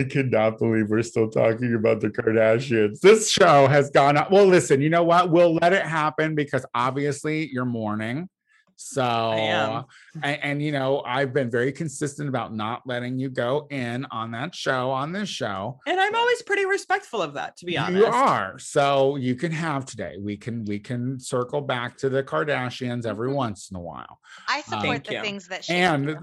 I 0.00 0.04
cannot 0.04 0.58
believe 0.58 0.88
we're 0.88 1.02
still 1.02 1.28
talking 1.30 1.74
about 1.74 2.00
the 2.00 2.08
Kardashians. 2.08 3.00
This 3.00 3.30
show 3.30 3.66
has 3.66 3.90
gone 3.90 4.16
up. 4.16 4.30
Well, 4.30 4.46
listen, 4.46 4.80
you 4.80 4.88
know 4.88 5.04
what? 5.04 5.30
We'll 5.30 5.54
let 5.54 5.72
it 5.72 5.82
happen 5.82 6.34
because 6.34 6.64
obviously 6.74 7.50
you're 7.52 7.66
mourning. 7.66 8.28
So, 8.76 9.84
and, 10.22 10.38
and, 10.42 10.62
you 10.62 10.72
know, 10.72 11.02
I've 11.06 11.32
been 11.32 11.50
very 11.50 11.72
consistent 11.72 12.28
about 12.28 12.54
not 12.54 12.82
letting 12.86 13.18
you 13.18 13.28
go 13.28 13.66
in 13.70 14.06
on 14.10 14.30
that 14.32 14.54
show, 14.54 14.90
on 14.90 15.12
this 15.12 15.28
show. 15.28 15.80
And 15.86 16.00
I'm 16.00 16.14
always 16.14 16.42
pretty 16.42 16.66
respectful 16.66 17.22
of 17.22 17.34
that, 17.34 17.56
to 17.58 17.66
be 17.66 17.76
honest. 17.78 17.96
You 17.98 18.06
are. 18.06 18.58
So 18.58 19.16
you 19.16 19.34
can 19.34 19.52
have 19.52 19.86
today. 19.86 20.16
We 20.18 20.36
can 20.36 20.64
we 20.64 20.78
can 20.78 21.18
circle 21.20 21.60
back 21.60 21.96
to 21.98 22.08
the 22.08 22.22
Kardashians 22.22 23.06
every 23.06 23.30
Mhm. 23.30 23.34
once 23.34 23.70
in 23.70 23.76
a 23.76 23.80
while. 23.80 24.18
I 24.48 24.60
support 24.62 24.82
Thank 24.82 25.06
the 25.06 25.14
you. 25.14 25.20
things 25.22 25.48
that 25.48 25.64
she 25.64 25.74
And 25.74 26.16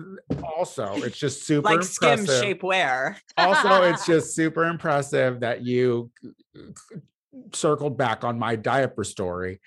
also, 0.44 0.94
it's 0.96 1.18
just 1.18 1.44
super 1.48 1.64
like 1.70 1.84
skim 1.84 2.20
impressive. 2.20 2.58
shapewear. 2.60 3.16
also 3.38 3.84
it's 3.84 4.06
just 4.06 4.36
super 4.36 4.66
impressive 4.66 5.40
that 5.42 5.62
you 5.66 6.12
circled 7.54 7.98
back 7.98 8.24
on 8.24 8.38
my 8.38 8.56
diaper 8.56 9.04
story 9.04 9.60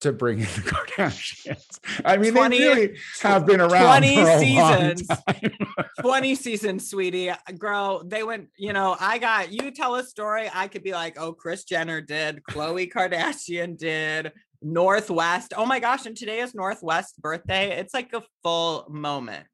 to 0.00 0.12
bring 0.12 0.38
in 0.38 0.44
the 0.44 0.48
Kardashians. 0.96 1.78
I 2.04 2.16
mean, 2.16 2.32
20 2.32 2.58
they 2.58 2.64
really 2.64 2.98
have 3.22 3.46
been 3.46 3.60
around 3.60 4.02
20 4.02 4.14
for 4.16 4.20
a 4.20 4.24
long 4.24 4.40
seasons. 4.40 5.06
time. 5.26 5.52
20 6.00 6.34
seasons, 6.34 6.90
sweetie. 6.90 7.30
Girl, 7.58 8.02
they 8.04 8.22
went, 8.22 8.48
you 8.56 8.72
know, 8.72 8.96
I 9.00 9.18
got 9.18 9.52
you 9.52 9.70
tell 9.70 9.96
a 9.96 10.04
story. 10.04 10.48
I 10.52 10.68
could 10.68 10.82
be 10.82 10.92
like, 10.92 11.20
oh, 11.20 11.32
Kris 11.32 11.64
Jenner 11.64 12.00
did, 12.00 12.42
Khloe 12.50 12.90
Kardashian 12.90 13.76
did, 13.76 14.32
North 14.62 15.10
West. 15.10 15.54
Oh 15.56 15.66
my 15.66 15.80
gosh, 15.80 16.06
and 16.06 16.16
today 16.16 16.40
is 16.40 16.54
North 16.54 16.82
West 16.82 17.20
birthday. 17.20 17.78
It's 17.78 17.94
like 17.94 18.12
a 18.12 18.22
full 18.42 18.86
moment. 18.90 19.46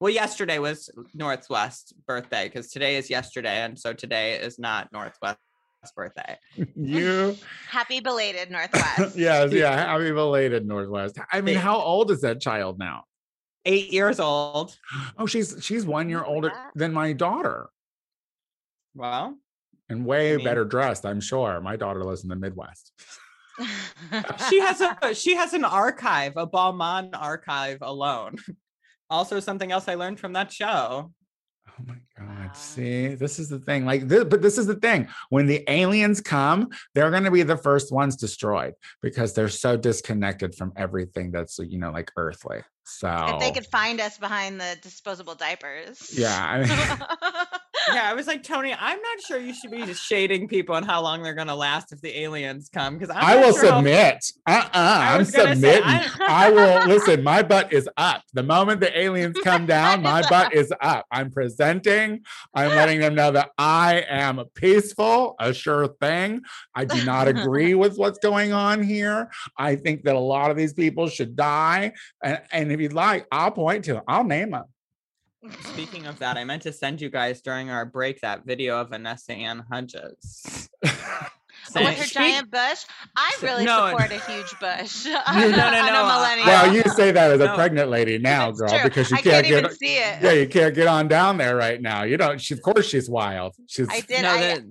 Well, 0.00 0.10
yesterday 0.10 0.58
was 0.58 0.88
North 1.12 1.50
West 1.50 1.92
birthday 2.06 2.44
because 2.44 2.70
today 2.70 2.96
is 2.96 3.10
yesterday, 3.10 3.62
and 3.62 3.78
so 3.78 3.92
today 3.92 4.36
is 4.36 4.58
not 4.58 4.90
North 4.92 5.16
West 5.20 5.38
birthday. 5.94 6.36
you, 6.76 7.36
happy 7.70 8.00
belated 8.00 8.50
North 8.50 8.72
West. 8.72 9.16
yes, 9.16 9.52
yeah, 9.52 9.74
happy 9.74 10.12
belated 10.12 10.66
North 10.66 10.88
West. 10.88 11.18
I 11.32 11.40
mean, 11.40 11.56
how 11.56 11.78
old 11.80 12.10
is 12.10 12.20
that 12.20 12.40
child 12.40 12.78
now? 12.78 13.04
Eight 13.64 13.92
years 13.92 14.20
old. 14.20 14.76
Oh, 15.18 15.26
she's 15.26 15.56
she's 15.60 15.84
one 15.86 16.08
year 16.08 16.22
older 16.24 16.52
than 16.74 16.92
my 16.92 17.12
daughter 17.12 17.68
Well, 18.94 19.36
and 19.88 20.04
way 20.06 20.36
mean- 20.36 20.44
better 20.44 20.64
dressed. 20.64 21.04
I'm 21.06 21.20
sure 21.20 21.60
my 21.60 21.76
daughter 21.76 22.04
lives 22.04 22.22
in 22.22 22.28
the 22.28 22.36
Midwest. 22.36 22.92
she 24.48 24.60
has 24.60 24.80
a 24.80 25.14
she 25.14 25.34
has 25.36 25.52
an 25.52 25.64
archive, 25.64 26.36
a 26.36 26.46
Balmain 26.46 27.10
archive 27.14 27.78
alone. 27.82 28.36
Also, 29.10 29.40
something 29.40 29.72
else 29.72 29.88
I 29.88 29.94
learned 29.96 30.20
from 30.20 30.32
that 30.34 30.52
show. 30.52 31.12
Oh 31.80 31.84
my 31.86 31.94
God. 32.18 32.46
Wow. 32.46 32.52
See, 32.54 33.08
this 33.08 33.38
is 33.38 33.48
the 33.48 33.58
thing. 33.58 33.84
Like, 33.84 34.08
this, 34.08 34.24
but 34.24 34.42
this 34.42 34.58
is 34.58 34.66
the 34.66 34.74
thing. 34.74 35.08
When 35.30 35.46
the 35.46 35.64
aliens 35.68 36.20
come, 36.20 36.68
they're 36.94 37.10
going 37.10 37.24
to 37.24 37.30
be 37.30 37.42
the 37.42 37.56
first 37.56 37.92
ones 37.92 38.16
destroyed 38.16 38.74
because 39.02 39.34
they're 39.34 39.48
so 39.48 39.76
disconnected 39.76 40.54
from 40.54 40.72
everything 40.76 41.30
that's, 41.30 41.58
you 41.58 41.78
know, 41.78 41.90
like 41.90 42.10
earthly. 42.16 42.62
So, 42.84 43.08
if 43.28 43.40
they 43.40 43.52
could 43.52 43.66
find 43.66 44.00
us 44.00 44.18
behind 44.18 44.60
the 44.60 44.76
disposable 44.82 45.36
diapers. 45.36 46.10
yeah. 46.16 46.44
I 46.44 46.58
mean, 46.58 46.68
yeah, 47.92 48.10
I 48.10 48.14
was 48.14 48.26
like, 48.26 48.42
Tony, 48.42 48.72
I'm 48.72 48.98
not 49.00 49.20
sure 49.26 49.38
you 49.38 49.54
should 49.54 49.70
be 49.70 49.84
just 49.84 50.02
shading 50.02 50.48
people 50.48 50.74
on 50.74 50.82
how 50.82 51.02
long 51.02 51.22
they're 51.22 51.34
gonna 51.34 51.54
last 51.54 51.92
if 51.92 52.00
the 52.00 52.20
aliens 52.20 52.68
come. 52.72 52.98
Because 52.98 53.14
I 53.16 53.36
will 53.36 53.52
submit. 53.52 54.24
Uh-uh. 54.46 54.68
I'm 54.74 55.18
was 55.18 55.30
gonna 55.30 55.56
say, 55.56 55.76
submitting. 55.76 55.84
I- 55.86 56.46
I 56.46 56.50
will 56.50 56.86
listen. 56.88 57.22
My 57.22 57.42
butt 57.42 57.72
is 57.72 57.88
up. 57.96 58.22
The 58.32 58.42
moment 58.42 58.80
the 58.80 58.96
aliens 58.98 59.36
come 59.42 59.66
down, 59.78 60.02
my 60.02 60.22
butt 60.28 60.54
is 60.54 60.72
up. 60.80 61.06
I'm 61.10 61.30
presenting. 61.30 62.20
I'm 62.54 62.68
letting 62.70 63.00
them 63.00 63.14
know 63.14 63.30
that 63.32 63.50
I 63.58 64.04
am 64.08 64.42
peaceful, 64.54 65.36
a 65.38 65.52
sure 65.52 65.88
thing. 66.00 66.42
I 66.74 66.84
do 66.84 67.04
not 67.04 67.28
agree 67.34 67.74
with 67.74 67.96
what's 67.96 68.18
going 68.18 68.52
on 68.52 68.82
here. 68.82 69.30
I 69.56 69.76
think 69.76 70.04
that 70.04 70.14
a 70.14 70.20
lot 70.20 70.50
of 70.50 70.56
these 70.56 70.72
people 70.72 71.08
should 71.08 71.36
die. 71.36 71.92
And, 72.22 72.40
and 72.52 72.72
if 72.72 72.80
you'd 72.80 72.92
like, 72.92 73.26
I'll 73.32 73.50
point 73.50 73.84
to 73.86 73.94
them. 73.94 74.02
I'll 74.08 74.24
name 74.24 74.50
them. 74.52 74.64
Speaking 75.72 76.06
of 76.06 76.18
that, 76.18 76.36
I 76.36 76.44
meant 76.44 76.62
to 76.62 76.72
send 76.72 77.00
you 77.00 77.08
guys 77.08 77.40
during 77.40 77.70
our 77.70 77.84
break 77.86 78.20
that 78.20 78.44
video 78.44 78.78
of 78.80 78.90
Vanessa 78.90 79.32
Anne 79.32 79.64
Hudgens. 79.70 80.68
With 81.74 81.84
her 81.84 81.92
Speak- 82.04 82.12
giant 82.12 82.50
bush, 82.50 82.84
I 83.16 83.36
really 83.42 83.64
no, 83.64 83.90
support 83.90 84.10
a 84.10 84.18
huge 84.30 84.58
bush. 84.58 85.04
no, 85.06 85.20
I'm 85.26 85.50
no, 85.52 85.56
no, 85.56 85.62
a 85.64 86.02
uh, 86.02 86.36
well, 86.46 86.74
you 86.74 86.82
say 86.82 87.12
that 87.12 87.30
as 87.30 87.40
a 87.40 87.46
No. 87.46 87.54
pregnant 87.54 87.90
lady 87.90 88.18
now, 88.18 88.48
It's 88.48 88.60
girl, 88.60 88.68
true. 88.70 88.82
because 88.82 89.10
you 89.10 89.16
I 89.18 89.20
can't, 89.22 89.34
can't 89.34 89.46
get 89.46 89.58
even 89.64 89.76
see 89.76 89.96
it. 89.96 90.18
yeah, 90.22 90.32
you 90.32 90.48
can't 90.48 90.74
get 90.74 90.88
on 90.88 91.06
down 91.08 91.36
there 91.38 91.54
right 91.56 91.80
now. 91.80 92.02
You 92.02 92.16
don't. 92.16 92.40
She, 92.40 92.54
of 92.54 92.62
course, 92.62 92.86
she's 92.86 93.08
wild. 93.08 93.54
She's 93.68 93.88
I 93.88 94.00
did. 94.00 94.22
No, 94.22 94.30
I, 94.30 94.40
that- 94.40 94.62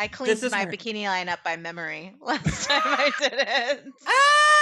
I 0.00 0.08
cleaned 0.08 0.40
my 0.50 0.64
her- 0.64 0.70
bikini 0.70 1.04
line 1.06 1.28
up 1.28 1.42
by 1.44 1.56
memory 1.56 2.14
last 2.20 2.68
time 2.68 2.80
I 2.84 3.10
did 3.20 3.32
it. 3.34 3.84
Ah, 4.06 4.57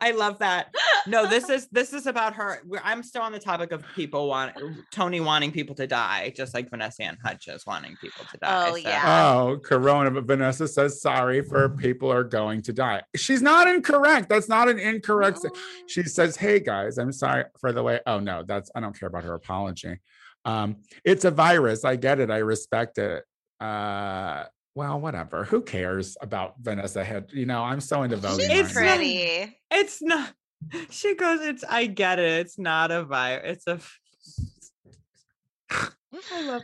I 0.00 0.10
love 0.10 0.40
that. 0.40 0.74
No, 1.06 1.26
this 1.26 1.48
is 1.56 1.68
this 1.68 1.92
is 1.92 2.06
about 2.06 2.34
her. 2.34 2.60
I'm 2.82 3.02
still 3.02 3.22
on 3.22 3.32
the 3.32 3.38
topic 3.38 3.72
of 3.72 3.84
people 3.94 4.28
want 4.28 4.52
Tony 4.90 5.20
wanting 5.20 5.50
people 5.52 5.74
to 5.76 5.86
die, 5.86 6.32
just 6.36 6.52
like 6.52 6.68
Vanessa 6.68 7.04
Anne 7.04 7.16
Hudgens 7.24 7.64
wanting 7.66 7.96
people 8.00 8.24
to 8.30 8.36
die. 8.38 8.68
Oh, 8.70 8.74
yeah. 8.74 9.32
Oh, 9.34 9.58
Corona. 9.64 10.10
But 10.10 10.24
Vanessa 10.24 10.68
says 10.68 11.00
sorry 11.00 11.42
for 11.42 11.68
people 11.70 12.10
are 12.12 12.24
going 12.24 12.60
to 12.62 12.72
die. 12.72 13.02
She's 13.16 13.40
not 13.40 13.68
incorrect. 13.68 14.28
That's 14.28 14.48
not 14.48 14.68
an 14.68 14.78
incorrect. 14.78 15.38
S- 15.44 15.50
She 15.86 16.02
says, 16.02 16.36
"Hey 16.36 16.60
guys, 16.60 16.98
I'm 16.98 17.12
sorry 17.12 17.44
for 17.60 17.72
the 17.72 17.82
way." 17.82 18.00
Oh 18.06 18.18
no, 18.20 18.42
that's 18.46 18.70
I 18.74 18.80
don't 18.80 18.98
care 18.98 19.08
about 19.08 19.24
her 19.24 19.34
apology. 19.34 20.00
Um, 20.44 20.76
it's 21.04 21.24
a 21.24 21.30
virus. 21.30 21.84
I 21.84 21.96
get 21.96 22.20
it. 22.20 22.30
I 22.30 22.38
respect 22.38 22.98
it. 22.98 23.24
Uh, 23.60 24.44
well, 24.74 25.00
whatever. 25.00 25.44
Who 25.44 25.62
cares 25.62 26.16
about 26.20 26.54
Vanessa 26.60 27.04
Head? 27.04 27.30
You 27.32 27.46
know, 27.46 27.62
I'm 27.62 27.80
so 27.80 28.02
into 28.02 28.16
voting. 28.16 28.50
She's 28.50 28.74
right 28.74 28.84
now. 28.84 28.94
pretty. 28.96 29.56
It's 29.70 30.02
not. 30.02 30.32
She 30.90 31.14
goes. 31.14 31.40
It's. 31.40 31.64
I 31.64 31.86
get 31.86 32.18
it. 32.18 32.40
It's 32.40 32.58
not 32.58 32.90
a 32.90 33.04
virus. 33.04 33.64
It's 33.66 33.66
a. 33.66 33.80
I 36.32 36.42
love. 36.42 36.62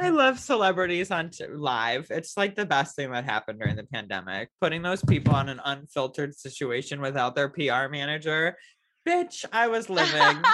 I 0.00 0.08
love 0.08 0.40
celebrities 0.40 1.12
on 1.12 1.30
t- 1.30 1.46
live. 1.46 2.08
It's 2.10 2.36
like 2.36 2.56
the 2.56 2.66
best 2.66 2.96
thing 2.96 3.12
that 3.12 3.24
happened 3.24 3.60
during 3.60 3.76
the 3.76 3.84
pandemic. 3.84 4.48
Putting 4.60 4.82
those 4.82 5.04
people 5.04 5.34
on 5.34 5.48
an 5.48 5.60
unfiltered 5.64 6.34
situation 6.34 7.00
without 7.00 7.36
their 7.36 7.48
PR 7.48 7.88
manager. 7.88 8.56
Bitch, 9.08 9.44
I 9.52 9.68
was 9.68 9.88
living. 9.88 10.42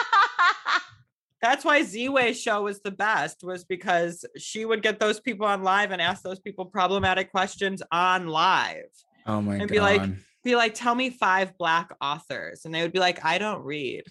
That's 1.40 1.64
why 1.64 1.82
Z-Way 1.82 2.32
show 2.32 2.62
was 2.62 2.80
the 2.80 2.90
best, 2.90 3.44
was 3.44 3.64
because 3.64 4.24
she 4.36 4.64
would 4.64 4.82
get 4.82 4.98
those 4.98 5.20
people 5.20 5.46
on 5.46 5.62
live 5.62 5.92
and 5.92 6.02
ask 6.02 6.22
those 6.22 6.40
people 6.40 6.66
problematic 6.66 7.30
questions 7.30 7.82
on 7.92 8.26
live. 8.26 8.88
Oh 9.26 9.40
my 9.40 9.52
And 9.54 9.60
god. 9.60 9.60
And 9.60 9.70
be 9.70 9.80
like, 9.80 10.02
Be 10.44 10.56
like, 10.56 10.74
tell 10.74 10.94
me 10.94 11.10
five 11.10 11.56
black 11.58 11.94
authors. 12.00 12.64
And 12.64 12.74
they 12.74 12.82
would 12.82 12.92
be 12.92 12.98
like, 12.98 13.24
I 13.24 13.38
don't 13.38 13.62
read. 13.62 14.04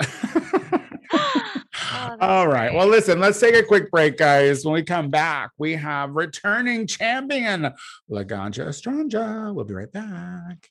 Oh, 0.00 0.06
that's 1.82 2.16
All 2.20 2.48
right. 2.48 2.72
Well, 2.72 2.86
listen, 2.86 3.20
let's 3.20 3.40
take 3.40 3.54
a 3.54 3.62
quick 3.62 3.90
break, 3.90 4.16
guys. 4.16 4.64
When 4.64 4.74
we 4.74 4.82
come 4.82 5.10
back, 5.10 5.50
we 5.58 5.74
have 5.74 6.10
returning 6.10 6.86
champion 6.86 7.72
Laganja 8.10 8.66
Estranja. 8.66 9.54
We'll 9.54 9.64
be 9.64 9.74
right 9.74 9.92
back. 9.92 10.70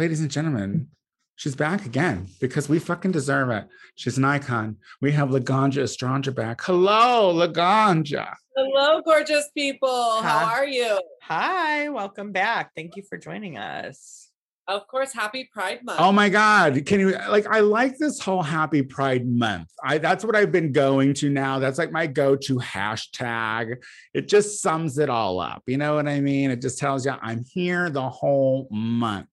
ladies 0.00 0.22
and 0.22 0.30
gentlemen, 0.30 0.88
she's 1.36 1.54
back 1.54 1.84
again 1.84 2.26
because 2.40 2.70
we 2.70 2.78
fucking 2.78 3.10
deserve 3.10 3.50
it. 3.50 3.66
She's 3.96 4.16
an 4.16 4.24
icon. 4.24 4.78
We 5.02 5.12
have 5.12 5.28
Laganja 5.28 5.82
Estranja 5.82 6.34
back. 6.34 6.62
Hello, 6.62 7.34
Laganja. 7.34 8.34
Hello, 8.56 9.02
gorgeous 9.02 9.50
people. 9.54 10.22
How 10.22 10.38
Hi. 10.38 10.52
are 10.54 10.66
you? 10.66 10.98
Hi, 11.24 11.90
welcome 11.90 12.32
back. 12.32 12.70
Thank 12.74 12.96
you 12.96 13.02
for 13.02 13.18
joining 13.18 13.58
us. 13.58 14.30
Of 14.68 14.86
course, 14.86 15.12
happy 15.12 15.50
Pride 15.52 15.84
Month. 15.84 16.00
Oh 16.00 16.12
my 16.12 16.30
God. 16.30 16.86
Can 16.86 17.00
you 17.00 17.10
like 17.28 17.46
I 17.46 17.60
like 17.60 17.98
this 17.98 18.20
whole 18.20 18.42
happy 18.42 18.82
pride 18.82 19.26
month. 19.26 19.68
I 19.84 19.98
that's 19.98 20.24
what 20.24 20.34
I've 20.34 20.52
been 20.52 20.72
going 20.72 21.12
to 21.14 21.28
now. 21.28 21.58
That's 21.58 21.76
like 21.76 21.92
my 21.92 22.06
go-to 22.06 22.56
hashtag. 22.56 23.76
It 24.14 24.28
just 24.28 24.62
sums 24.62 24.96
it 24.96 25.10
all 25.10 25.40
up. 25.40 25.62
You 25.66 25.76
know 25.76 25.96
what 25.96 26.08
I 26.08 26.20
mean? 26.20 26.50
It 26.50 26.62
just 26.62 26.78
tells 26.78 27.04
you 27.04 27.12
I'm 27.20 27.44
here 27.52 27.90
the 27.90 28.08
whole 28.08 28.66
month. 28.70 29.28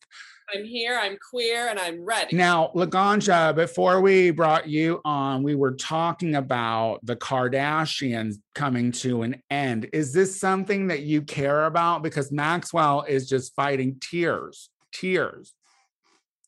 I'm 0.53 0.63
here, 0.63 0.97
I'm 0.97 1.17
queer, 1.17 1.67
and 1.67 1.77
I'm 1.77 2.05
ready. 2.05 2.35
Now, 2.35 2.71
Laganja, 2.73 3.53
before 3.53 3.99
we 3.99 4.31
brought 4.31 4.67
you 4.67 5.01
on, 5.03 5.43
we 5.43 5.55
were 5.55 5.73
talking 5.73 6.35
about 6.35 6.99
the 7.03 7.17
Kardashians 7.17 8.35
coming 8.55 8.93
to 8.93 9.23
an 9.23 9.41
end. 9.49 9.89
Is 9.91 10.13
this 10.13 10.39
something 10.39 10.87
that 10.87 11.01
you 11.01 11.21
care 11.21 11.65
about? 11.65 12.01
Because 12.01 12.31
Maxwell 12.31 13.03
is 13.03 13.27
just 13.27 13.55
fighting 13.55 13.97
tears, 13.99 14.69
tears. 14.93 15.53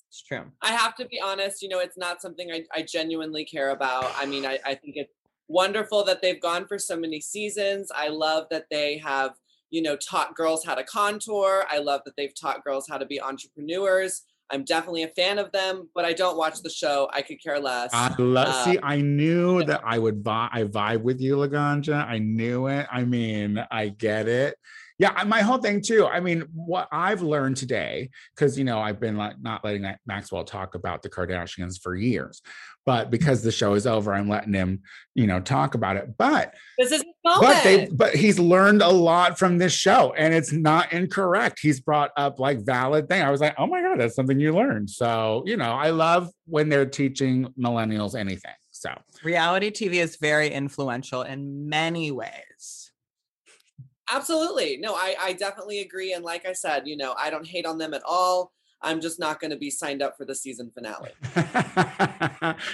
It's 0.07 0.23
true. 0.23 0.45
I 0.62 0.71
have 0.71 0.95
to 0.95 1.05
be 1.05 1.19
honest, 1.19 1.62
you 1.62 1.67
know, 1.67 1.79
it's 1.79 1.97
not 1.97 2.21
something 2.21 2.51
I, 2.51 2.63
I 2.73 2.83
genuinely 2.83 3.43
care 3.43 3.71
about. 3.71 4.12
I 4.15 4.25
mean, 4.25 4.45
I, 4.45 4.59
I 4.65 4.75
think 4.75 4.95
it's 4.95 5.13
wonderful 5.49 6.05
that 6.05 6.21
they've 6.21 6.41
gone 6.41 6.67
for 6.67 6.79
so 6.79 6.95
many 6.95 7.19
seasons. 7.19 7.91
I 7.93 8.07
love 8.07 8.47
that 8.49 8.67
they 8.71 8.97
have, 8.99 9.33
you 9.69 9.82
know, 9.82 9.95
taught 9.95 10.36
girls 10.36 10.65
how 10.65 10.75
to 10.75 10.84
contour. 10.84 11.65
I 11.69 11.79
love 11.79 12.01
that 12.05 12.15
they've 12.17 12.34
taught 12.34 12.63
girls 12.63 12.88
how 12.89 12.97
to 12.97 13.05
be 13.05 13.21
entrepreneurs. 13.21 14.23
I'm 14.51 14.63
definitely 14.63 15.03
a 15.03 15.10
fan 15.10 15.38
of 15.38 15.51
them, 15.51 15.89
but 15.93 16.05
I 16.05 16.13
don't 16.13 16.36
watch 16.36 16.62
the 16.63 16.71
show. 16.71 17.08
I 17.13 17.21
could 17.21 17.41
care 17.41 17.60
less. 17.60 17.91
I 17.93 18.13
love. 18.17 18.47
Uh, 18.47 18.63
see, 18.65 18.79
I 18.82 19.01
knew 19.01 19.63
that 19.63 19.82
I 19.86 19.99
would 19.99 20.23
vibe. 20.23 20.49
I 20.51 20.63
vibe 20.63 21.03
with 21.03 21.21
you, 21.21 21.38
Laganja. 21.38 22.08
I 22.08 22.17
knew 22.17 22.67
it. 22.67 22.88
I 22.91 23.03
mean, 23.03 23.63
I 23.69 23.89
get 23.89 24.27
it. 24.27 24.55
Yeah, 24.99 25.23
my 25.25 25.41
whole 25.41 25.59
thing 25.59 25.81
too. 25.81 26.05
I 26.05 26.19
mean, 26.19 26.43
what 26.53 26.89
I've 26.91 27.21
learned 27.21 27.55
today, 27.55 28.09
because 28.35 28.57
you 28.57 28.65
know 28.65 28.79
I've 28.79 28.99
been 28.99 29.15
like 29.15 29.41
not 29.41 29.63
letting 29.63 29.89
Maxwell 30.05 30.43
talk 30.43 30.75
about 30.75 31.01
the 31.03 31.09
Kardashians 31.09 31.81
for 31.81 31.95
years, 31.95 32.41
but 32.85 33.03
mm-hmm. 33.03 33.12
because 33.12 33.41
the 33.41 33.51
show 33.51 33.75
is 33.75 33.88
over, 33.88 34.13
I'm 34.13 34.27
letting 34.27 34.53
him, 34.53 34.81
you 35.15 35.25
know, 35.25 35.39
talk 35.39 35.73
about 35.73 35.95
it. 35.95 36.17
But 36.17 36.53
this 36.77 36.91
is 36.91 37.05
but 37.23 37.63
they 37.63 37.88
but 37.88 38.13
he's 38.13 38.39
learned 38.39 38.81
a 38.81 38.89
lot 38.89 39.39
from 39.39 39.57
this 39.57 39.71
show, 39.71 40.13
and 40.17 40.33
it's 40.33 40.51
not 40.51 40.91
incorrect. 40.91 41.59
He's 41.62 41.79
brought 41.79 42.12
up 42.17 42.38
like 42.38 42.65
valid 42.65 43.07
thing. 43.07 43.21
I 43.21 43.31
was 43.31 43.39
like, 43.39 43.55
oh 43.57 43.67
my 43.67 43.81
god, 43.81 44.01
that's 44.01 44.15
something 44.15 44.38
you 44.38 44.53
learned. 44.53 44.89
So 44.89 45.43
you 45.45 45.55
know, 45.55 45.71
I 45.71 45.91
love 45.91 46.29
when 46.45 46.67
they're 46.67 46.85
teaching 46.85 47.53
millennials 47.57 48.15
anything. 48.15 48.51
So 48.71 48.89
Reality 49.23 49.71
TV 49.71 49.95
is 49.95 50.17
very 50.17 50.49
influential 50.49 51.21
in 51.21 51.69
many 51.69 52.12
ways. 52.12 52.88
Absolutely. 54.12 54.78
No, 54.78 54.95
I, 54.95 55.15
I 55.19 55.34
definitely 55.34 55.80
agree. 55.80 56.13
And 56.13 56.24
like 56.24 56.45
I 56.45 56.54
said, 56.54 56.88
you 56.88 56.98
know, 56.98 57.13
I 57.17 57.30
don't 57.30 57.45
hate 57.45 57.65
on 57.65 57.78
them 57.78 57.93
at 57.93 58.02
all. 58.06 58.52
I'm 58.82 59.02
just 59.02 59.19
not 59.19 59.41
going 59.41 59.52
to 59.52 59.58
be 59.58 59.69
signed 59.69 60.02
up 60.02 60.15
for 60.17 60.24
the 60.26 60.34
season 60.34 60.72
finale. 60.74 61.12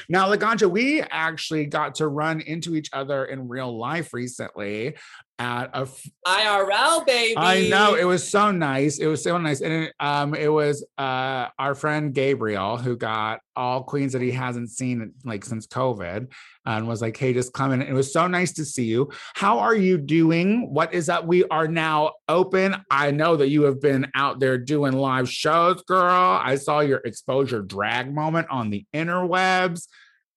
now, 0.07 0.31
Laganja, 0.31 0.69
we 0.69 1.01
actually 1.01 1.65
got 1.65 1.95
to 1.95 2.07
run 2.07 2.41
into 2.41 2.75
each 2.75 2.89
other 2.93 3.25
in 3.25 3.47
real 3.47 3.75
life 3.75 4.13
recently 4.13 4.95
at 5.37 5.69
a 5.73 5.81
f- 5.81 6.09
IRL, 6.25 7.05
baby. 7.05 7.37
I 7.37 7.67
know 7.67 7.95
it 7.95 8.05
was 8.05 8.27
so 8.27 8.51
nice. 8.51 8.99
It 8.99 9.07
was 9.07 9.21
so 9.23 9.37
nice, 9.37 9.61
and 9.61 9.73
it, 9.73 9.93
um, 9.99 10.33
it 10.33 10.47
was 10.47 10.85
uh 10.97 11.47
our 11.59 11.75
friend 11.75 12.13
Gabriel 12.13 12.77
who 12.77 12.95
got 12.95 13.39
all 13.55 13.83
queens 13.83 14.13
that 14.13 14.21
he 14.21 14.31
hasn't 14.31 14.69
seen 14.69 15.13
like 15.23 15.43
since 15.43 15.67
COVID, 15.67 16.31
and 16.65 16.87
was 16.87 17.01
like, 17.01 17.17
"Hey, 17.17 17.33
just 17.33 17.53
come 17.53 17.73
in." 17.73 17.81
It 17.81 17.93
was 17.93 18.13
so 18.13 18.27
nice 18.27 18.53
to 18.53 18.65
see 18.65 18.85
you. 18.85 19.09
How 19.35 19.59
are 19.59 19.75
you 19.75 19.97
doing? 19.97 20.73
What 20.73 20.93
is 20.93 21.09
up? 21.09 21.25
We 21.25 21.43
are 21.45 21.67
now 21.67 22.13
open. 22.29 22.75
I 22.89 23.11
know 23.11 23.35
that 23.35 23.49
you 23.49 23.63
have 23.63 23.81
been 23.81 24.09
out 24.15 24.39
there 24.39 24.57
doing 24.57 24.93
live 24.93 25.29
shows, 25.29 25.81
girl. 25.83 26.39
I 26.41 26.55
saw 26.55 26.79
your 26.79 26.99
exposure 26.99 27.61
drag 27.61 28.13
moment 28.13 28.47
on 28.49 28.69
the 28.69 28.85
interwebs. 28.93 29.87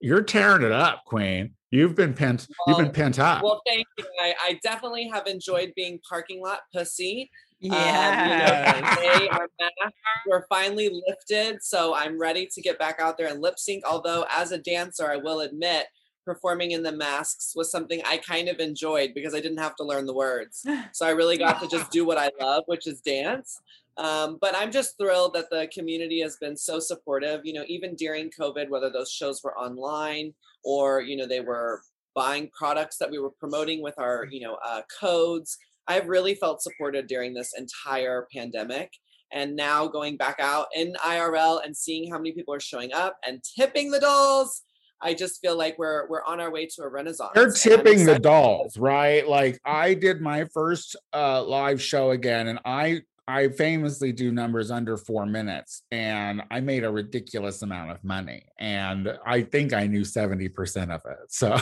You're 0.01 0.23
tearing 0.23 0.63
it 0.63 0.73
up, 0.73 1.05
Queen. 1.05 1.55
You've 1.71 1.95
been 1.95 2.15
pent. 2.15 2.47
you've 2.67 2.77
been 2.79 2.87
Well- 2.87 2.93
pent 2.95 3.19
up. 3.19 3.43
Well, 3.43 3.61
thank 3.67 3.87
you. 3.99 4.05
I, 4.21 4.35
I 4.43 4.61
definitely 4.63 5.09
have 5.13 5.27
enjoyed 5.27 5.73
being 5.77 6.01
parking 6.09 6.41
lot 6.43 6.61
pussy. 6.75 7.31
Um, 7.63 7.67
you 7.67 7.71
know, 7.71 7.77
Yes. 7.77 8.97
today 8.97 9.29
our 9.31 9.49
masks 9.61 9.97
were 10.27 10.47
finally 10.49 10.91
lifted, 11.09 11.59
so 11.63 11.93
I'm 11.95 12.19
ready 12.19 12.47
to 12.55 12.61
get 12.63 12.79
back 12.79 13.01
out 13.01 13.19
there 13.19 13.27
and 13.27 13.41
lip 13.43 13.59
sync. 13.59 13.85
Although, 13.85 14.25
as 14.31 14.53
a 14.53 14.59
dancer, 14.59 15.11
I 15.11 15.17
will 15.17 15.41
admit, 15.41 15.87
performing 16.25 16.71
in 16.73 16.83
the 16.83 16.93
masks 16.93 17.55
was 17.57 17.71
something 17.71 18.01
I 18.07 18.19
kind 18.19 18.49
of 18.49 18.61
enjoyed 18.61 19.13
because 19.15 19.35
I 19.35 19.41
didn't 19.41 19.59
have 19.59 19.75
to 19.77 19.85
learn 19.85 20.07
the 20.07 20.15
words. 20.15 20.65
So 20.93 21.05
I 21.07 21.11
really 21.11 21.37
got 21.39 21.61
to 21.63 21.69
just 21.69 21.91
do 21.91 22.05
what 22.05 22.17
I 22.19 22.31
love, 22.41 22.65
which 22.67 22.87
is 22.87 23.01
dance. 23.01 23.61
Um, 23.97 24.39
but 24.41 24.55
I'm 24.55 24.71
just 24.71 24.97
thrilled 24.97 25.35
that 25.35 25.51
the 25.51 25.69
community 25.75 26.21
has 26.21 26.37
been 26.37 26.57
so 26.57 26.79
supportive. 26.79 27.41
You 27.45 27.55
know, 27.55 27.65
even 27.67 27.97
during 27.97 28.31
COVID, 28.31 28.69
whether 28.69 28.91
those 28.91 29.11
shows 29.11 29.43
were 29.43 29.59
online 29.59 30.33
or 30.65 31.01
you 31.01 31.17
know 31.17 31.27
they 31.27 31.41
were 31.41 31.81
buying 32.15 32.51
products 32.57 32.97
that 32.99 33.11
we 33.11 33.19
were 33.19 33.31
promoting 33.39 33.83
with 33.83 33.95
our 33.99 34.27
you 34.31 34.41
know 34.41 34.59
uh, 34.67 34.83
codes. 35.01 35.57
I've 35.87 36.09
really 36.09 36.35
felt 36.35 36.63
supported 36.63 37.07
during 37.07 37.33
this 37.33 37.55
entire 37.57 38.27
pandemic. 38.35 38.91
And 39.33 39.57
now 39.57 39.87
going 39.87 40.17
back 40.17 40.37
out 40.41 40.67
in 40.75 40.95
IRL 41.05 41.65
and 41.65 41.77
seeing 41.77 42.11
how 42.11 42.17
many 42.19 42.33
people 42.33 42.55
are 42.55 42.61
showing 42.61 42.93
up 42.95 43.17
and 43.27 43.43
tipping 43.59 43.91
the 43.91 44.01
dolls, 44.01 44.63
I 45.01 45.15
just 45.15 45.41
feel 45.41 45.57
like 45.57 45.79
we're 45.79 46.09
we're 46.09 46.25
on 46.25 46.41
our 46.41 46.51
way 46.51 46.67
to 46.67 46.83
a 46.83 46.89
renaissance. 46.89 47.31
They're 47.35 47.53
tipping 47.53 48.05
the 48.05 48.19
dolls, 48.19 48.77
right? 48.79 49.27
Like 49.29 49.61
I 49.65 49.95
did 49.95 50.21
my 50.21 50.45
first 50.53 50.97
uh 51.13 51.45
live 51.45 51.81
show 51.81 52.11
again, 52.11 52.49
and 52.49 52.59
I 52.65 53.03
I 53.29 53.51
famously 53.51 54.11
do 54.11 54.33
numbers 54.33 54.71
under 54.71 54.97
four 54.97 55.27
minutes, 55.27 55.83
and 55.91 56.43
I 56.51 56.61
made 56.61 56.83
a 56.83 56.91
ridiculous 56.91 57.61
amount 57.63 57.91
of 57.91 58.03
money, 58.03 58.47
and 58.59 59.17
I 59.25 59.43
think 59.43 59.75
I 59.75 59.87
knew 59.87 60.05
seventy 60.05 60.49
percent 60.49 60.91
of 60.91 61.03
it. 61.05 61.19
So. 61.29 61.57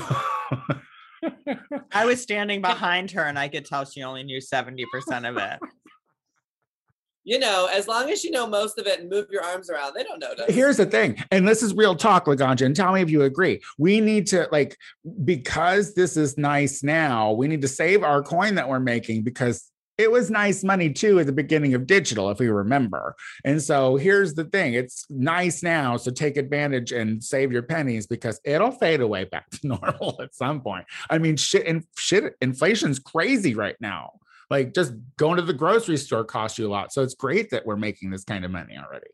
I 1.92 2.04
was 2.04 2.20
standing 2.20 2.60
behind 2.62 3.10
her 3.12 3.22
and 3.22 3.38
I 3.38 3.48
could 3.48 3.64
tell 3.64 3.84
she 3.84 4.02
only 4.02 4.22
knew 4.22 4.38
70% 4.38 4.84
of 5.28 5.36
it. 5.36 5.58
You 7.24 7.40
know, 7.40 7.68
as 7.72 7.88
long 7.88 8.08
as 8.10 8.22
you 8.22 8.30
know 8.30 8.46
most 8.46 8.78
of 8.78 8.86
it 8.86 9.00
and 9.00 9.10
move 9.10 9.26
your 9.32 9.42
arms 9.42 9.68
around, 9.68 9.94
they 9.94 10.04
don't 10.04 10.20
notice. 10.20 10.54
Here's 10.54 10.76
the 10.76 10.86
thing, 10.86 11.20
and 11.32 11.48
this 11.48 11.60
is 11.60 11.74
real 11.74 11.96
talk, 11.96 12.26
Laganja, 12.26 12.64
and 12.64 12.76
tell 12.76 12.92
me 12.92 13.00
if 13.00 13.10
you 13.10 13.22
agree. 13.22 13.60
We 13.78 14.00
need 14.00 14.28
to 14.28 14.46
like 14.52 14.76
because 15.24 15.94
this 15.94 16.16
is 16.16 16.38
nice 16.38 16.84
now. 16.84 17.32
We 17.32 17.48
need 17.48 17.62
to 17.62 17.68
save 17.68 18.04
our 18.04 18.22
coin 18.22 18.54
that 18.54 18.68
we're 18.68 18.78
making 18.78 19.22
because 19.24 19.72
it 19.98 20.10
was 20.10 20.30
nice 20.30 20.62
money 20.62 20.92
too 20.92 21.18
at 21.18 21.26
the 21.26 21.32
beginning 21.32 21.74
of 21.74 21.86
digital, 21.86 22.30
if 22.30 22.38
we 22.38 22.48
remember. 22.48 23.14
And 23.44 23.62
so 23.62 23.96
here's 23.96 24.34
the 24.34 24.44
thing: 24.44 24.74
it's 24.74 25.06
nice 25.10 25.62
now, 25.62 25.96
so 25.96 26.10
take 26.10 26.36
advantage 26.36 26.92
and 26.92 27.22
save 27.22 27.52
your 27.52 27.62
pennies 27.62 28.06
because 28.06 28.40
it'll 28.44 28.72
fade 28.72 29.00
away 29.00 29.24
back 29.32 29.50
to 29.50 29.66
normal 29.66 30.20
at 30.20 30.34
some 30.34 30.60
point. 30.60 30.86
I 31.10 31.18
mean, 31.18 31.36
shit 31.36 31.66
and 31.66 31.84
shit, 31.96 32.34
inflation's 32.40 32.98
crazy 32.98 33.54
right 33.54 33.76
now. 33.80 34.12
Like 34.50 34.74
just 34.74 34.92
going 35.16 35.36
to 35.36 35.42
the 35.42 35.52
grocery 35.52 35.96
store 35.96 36.24
costs 36.24 36.58
you 36.58 36.68
a 36.68 36.70
lot. 36.70 36.92
So 36.92 37.02
it's 37.02 37.14
great 37.14 37.50
that 37.50 37.66
we're 37.66 37.76
making 37.76 38.10
this 38.10 38.24
kind 38.24 38.44
of 38.44 38.50
money 38.50 38.78
already. 38.78 39.08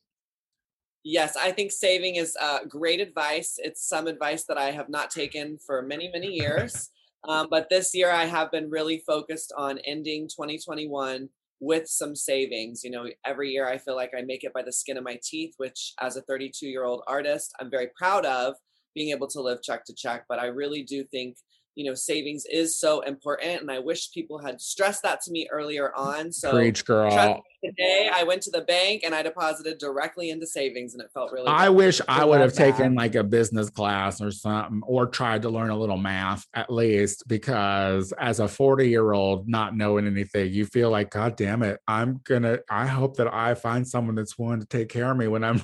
Yes, 1.04 1.36
I 1.36 1.50
think 1.50 1.72
saving 1.72 2.16
is 2.16 2.36
uh, 2.40 2.60
great 2.68 3.00
advice. 3.00 3.58
It's 3.58 3.84
some 3.84 4.06
advice 4.06 4.44
that 4.44 4.58
I 4.58 4.70
have 4.70 4.88
not 4.88 5.10
taken 5.10 5.58
for 5.58 5.82
many, 5.82 6.08
many 6.12 6.28
years. 6.28 6.90
Um, 7.28 7.48
but 7.50 7.68
this 7.68 7.94
year, 7.94 8.10
I 8.10 8.24
have 8.24 8.50
been 8.50 8.70
really 8.70 8.98
focused 8.98 9.52
on 9.56 9.78
ending 9.86 10.28
2021 10.28 11.28
with 11.60 11.88
some 11.88 12.16
savings. 12.16 12.82
You 12.82 12.90
know, 12.90 13.06
every 13.24 13.50
year 13.50 13.68
I 13.68 13.78
feel 13.78 13.94
like 13.94 14.10
I 14.16 14.22
make 14.22 14.42
it 14.44 14.52
by 14.52 14.62
the 14.62 14.72
skin 14.72 14.96
of 14.96 15.04
my 15.04 15.18
teeth, 15.22 15.54
which 15.58 15.94
as 16.00 16.16
a 16.16 16.22
32 16.22 16.66
year 16.66 16.84
old 16.84 17.02
artist, 17.06 17.52
I'm 17.60 17.70
very 17.70 17.88
proud 17.96 18.26
of 18.26 18.54
being 18.94 19.10
able 19.10 19.28
to 19.28 19.40
live 19.40 19.62
check 19.62 19.84
to 19.84 19.94
check. 19.94 20.24
But 20.28 20.40
I 20.40 20.46
really 20.46 20.82
do 20.82 21.04
think 21.04 21.36
you 21.74 21.84
know 21.88 21.94
savings 21.94 22.44
is 22.50 22.78
so 22.78 23.00
important 23.00 23.60
and 23.62 23.70
i 23.70 23.78
wish 23.78 24.12
people 24.12 24.38
had 24.38 24.60
stressed 24.60 25.02
that 25.02 25.20
to 25.22 25.30
me 25.30 25.48
earlier 25.50 25.94
on 25.96 26.30
so 26.30 26.50
Preach, 26.52 26.84
girl. 26.84 27.42
today 27.64 28.10
i 28.12 28.22
went 28.24 28.42
to 28.42 28.50
the 28.50 28.60
bank 28.62 29.02
and 29.04 29.14
i 29.14 29.22
deposited 29.22 29.78
directly 29.78 30.28
into 30.30 30.46
savings 30.46 30.92
and 30.94 31.02
it 31.02 31.10
felt 31.14 31.32
really 31.32 31.46
I 31.46 31.68
good. 31.68 31.76
wish 31.76 32.00
I 32.06 32.20
I 32.22 32.24
would 32.24 32.40
love 32.40 32.50
have 32.50 32.52
taken 32.52 32.94
like 32.94 33.14
a 33.14 33.24
business 33.24 33.70
class 33.70 34.20
or 34.20 34.30
something, 34.30 34.82
or 34.84 35.06
tried 35.06 35.42
to 35.42 35.48
learn 35.50 35.70
a 35.70 35.76
little 35.78 35.96
math 35.96 36.46
at 36.54 36.70
least, 36.70 37.24
because 37.26 38.12
as 38.12 38.38
a 38.40 38.46
40 38.46 38.88
year 38.88 39.12
old 39.12 39.48
not 39.48 39.76
knowing 39.76 40.06
anything, 40.06 40.52
you 40.52 40.66
feel 40.66 40.90
like, 40.90 41.10
God 41.10 41.36
damn 41.36 41.62
it, 41.62 41.80
I'm 41.88 42.20
gonna, 42.24 42.58
I 42.70 42.86
hope 42.86 43.16
that 43.16 43.32
I 43.32 43.54
find 43.54 43.86
someone 43.88 44.14
that's 44.14 44.38
willing 44.38 44.60
to 44.60 44.66
take 44.66 44.88
care 44.88 45.10
of 45.10 45.16
me 45.16 45.26
when 45.26 45.42
I'm 45.42 45.62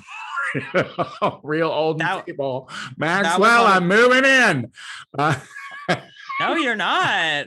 real 1.42 1.68
old 1.68 2.00
and 2.00 2.08
That- 2.08 2.24
feeble. 2.26 2.68
Maxwell, 2.96 3.66
I'm 3.66 3.86
moving 3.86 4.24
in. 4.24 4.72
Uh, 5.16 5.34
No, 6.40 6.54
you're 6.54 6.76
not. 6.76 7.46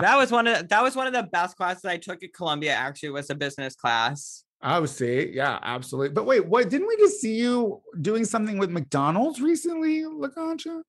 That 0.00 0.16
was 0.16 0.30
one 0.30 0.46
of 0.46 0.68
that 0.68 0.82
was 0.82 0.94
one 0.94 1.06
of 1.06 1.12
the 1.12 1.24
best 1.24 1.56
classes 1.56 1.84
I 1.84 1.96
took 1.96 2.22
at 2.22 2.32
Columbia. 2.32 2.72
Actually, 2.72 3.10
was 3.10 3.30
a 3.30 3.34
business 3.34 3.74
class. 3.74 4.44
oh, 4.62 4.86
see, 4.86 5.30
yeah, 5.34 5.58
absolutely. 5.62 6.14
But 6.14 6.24
wait, 6.24 6.46
what 6.46 6.70
didn't 6.70 6.86
we 6.86 6.96
just 6.96 7.20
see 7.20 7.34
you 7.34 7.80
doing 8.00 8.24
something 8.24 8.58
with 8.58 8.70
McDonald's 8.70 9.40
recently, 9.40 10.02
Laganja? 10.02 10.82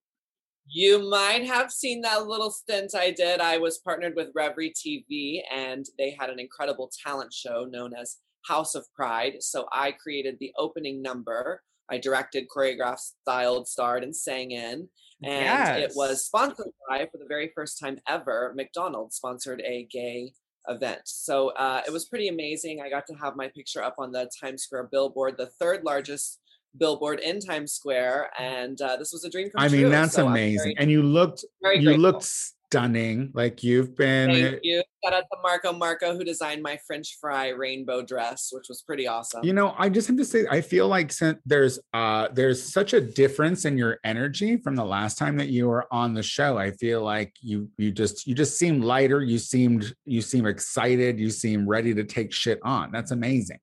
You 0.67 1.09
might 1.09 1.45
have 1.45 1.71
seen 1.71 2.01
that 2.01 2.27
little 2.27 2.51
stint 2.51 2.95
I 2.95 3.11
did. 3.11 3.41
I 3.41 3.57
was 3.57 3.79
partnered 3.79 4.15
with 4.15 4.33
Revry 4.33 4.71
TV, 4.71 5.41
and 5.53 5.85
they 5.97 6.15
had 6.17 6.29
an 6.29 6.39
incredible 6.39 6.89
talent 7.05 7.33
show 7.33 7.65
known 7.69 7.93
as 7.93 8.17
House 8.47 8.75
of 8.75 8.85
Pride. 8.95 9.35
So 9.41 9.67
I 9.71 9.91
created 9.91 10.37
the 10.39 10.53
opening 10.57 11.01
number. 11.01 11.61
I 11.89 11.97
directed, 11.97 12.47
choreographed, 12.55 13.11
styled, 13.21 13.67
starred, 13.67 14.03
and 14.03 14.15
sang 14.15 14.51
in. 14.51 14.87
And 15.23 15.81
it 15.83 15.91
was 15.95 16.25
sponsored 16.25 16.67
by, 16.89 17.07
for 17.11 17.17
the 17.17 17.25
very 17.27 17.51
first 17.55 17.79
time 17.79 17.99
ever, 18.07 18.53
McDonald's 18.55 19.15
sponsored 19.15 19.61
a 19.65 19.87
gay 19.91 20.33
event. 20.67 21.01
So 21.05 21.49
uh, 21.49 21.81
it 21.85 21.91
was 21.91 22.05
pretty 22.05 22.27
amazing. 22.29 22.81
I 22.81 22.89
got 22.89 23.05
to 23.07 23.13
have 23.15 23.35
my 23.35 23.47
picture 23.49 23.83
up 23.83 23.95
on 23.97 24.11
the 24.11 24.29
Times 24.41 24.63
Square 24.63 24.89
billboard, 24.91 25.35
the 25.37 25.47
third 25.47 25.83
largest 25.83 26.39
billboard 26.77 27.19
in 27.19 27.39
Times 27.39 27.73
Square. 27.73 28.31
And 28.39 28.81
uh, 28.81 28.95
this 28.97 29.11
was 29.11 29.23
a 29.25 29.29
dream 29.29 29.49
come 29.49 29.59
true. 29.59 29.65
I 29.65 29.69
true. 29.69 29.81
mean, 29.83 29.91
that's 29.91 30.13
So 30.13 30.27
amazing. 30.27 30.57
very- 30.59 30.75
and 30.77 30.89
you 30.91 31.03
looked 31.03 31.43
you 31.43 31.49
grateful. 31.81 31.97
looked 31.97 32.29
stunning. 32.73 33.29
Like 33.35 33.63
you've 33.63 33.95
been 33.95 34.31
Thank 34.31 34.59
you. 34.63 34.81
Shout 35.03 35.13
out 35.13 35.25
to 35.31 35.37
Marco 35.43 35.73
Marco 35.73 36.17
who 36.17 36.23
designed 36.23 36.63
my 36.63 36.79
French 36.87 37.17
fry 37.21 37.49
rainbow 37.49 38.01
dress, 38.01 38.49
which 38.51 38.65
was 38.67 38.81
pretty 38.81 39.07
awesome. 39.07 39.43
you 39.43 39.53
know, 39.53 39.75
I 39.77 39.89
just 39.89 40.07
have 40.07 40.17
to 40.17 40.25
say, 40.25 40.45
I 40.49 40.61
feel 40.61 40.87
like 40.87 41.11
since 41.11 41.37
there's 41.45 41.79
uh 41.93 42.29
there's 42.33 42.61
such 42.61 42.93
a 42.93 43.01
difference 43.01 43.65
in 43.65 43.77
your 43.77 43.99
energy 44.03 44.57
from 44.57 44.75
the 44.75 44.85
last 44.85 45.19
time 45.19 45.37
that 45.37 45.49
you 45.49 45.67
were 45.67 45.85
on 45.91 46.15
the 46.15 46.23
show. 46.23 46.57
I 46.57 46.71
feel 46.71 47.03
like 47.03 47.33
you 47.41 47.69
you 47.77 47.91
just 47.91 48.25
you 48.25 48.33
just 48.33 48.57
seem 48.57 48.81
lighter. 48.81 49.21
You 49.21 49.37
seemed 49.37 49.93
you 50.05 50.21
seem 50.21 50.47
excited. 50.47 51.19
You 51.19 51.29
seem 51.29 51.67
ready 51.67 51.93
to 51.93 52.03
take 52.03 52.33
shit 52.33 52.59
on. 52.63 52.91
That's 52.91 53.11
amazing. 53.11 53.59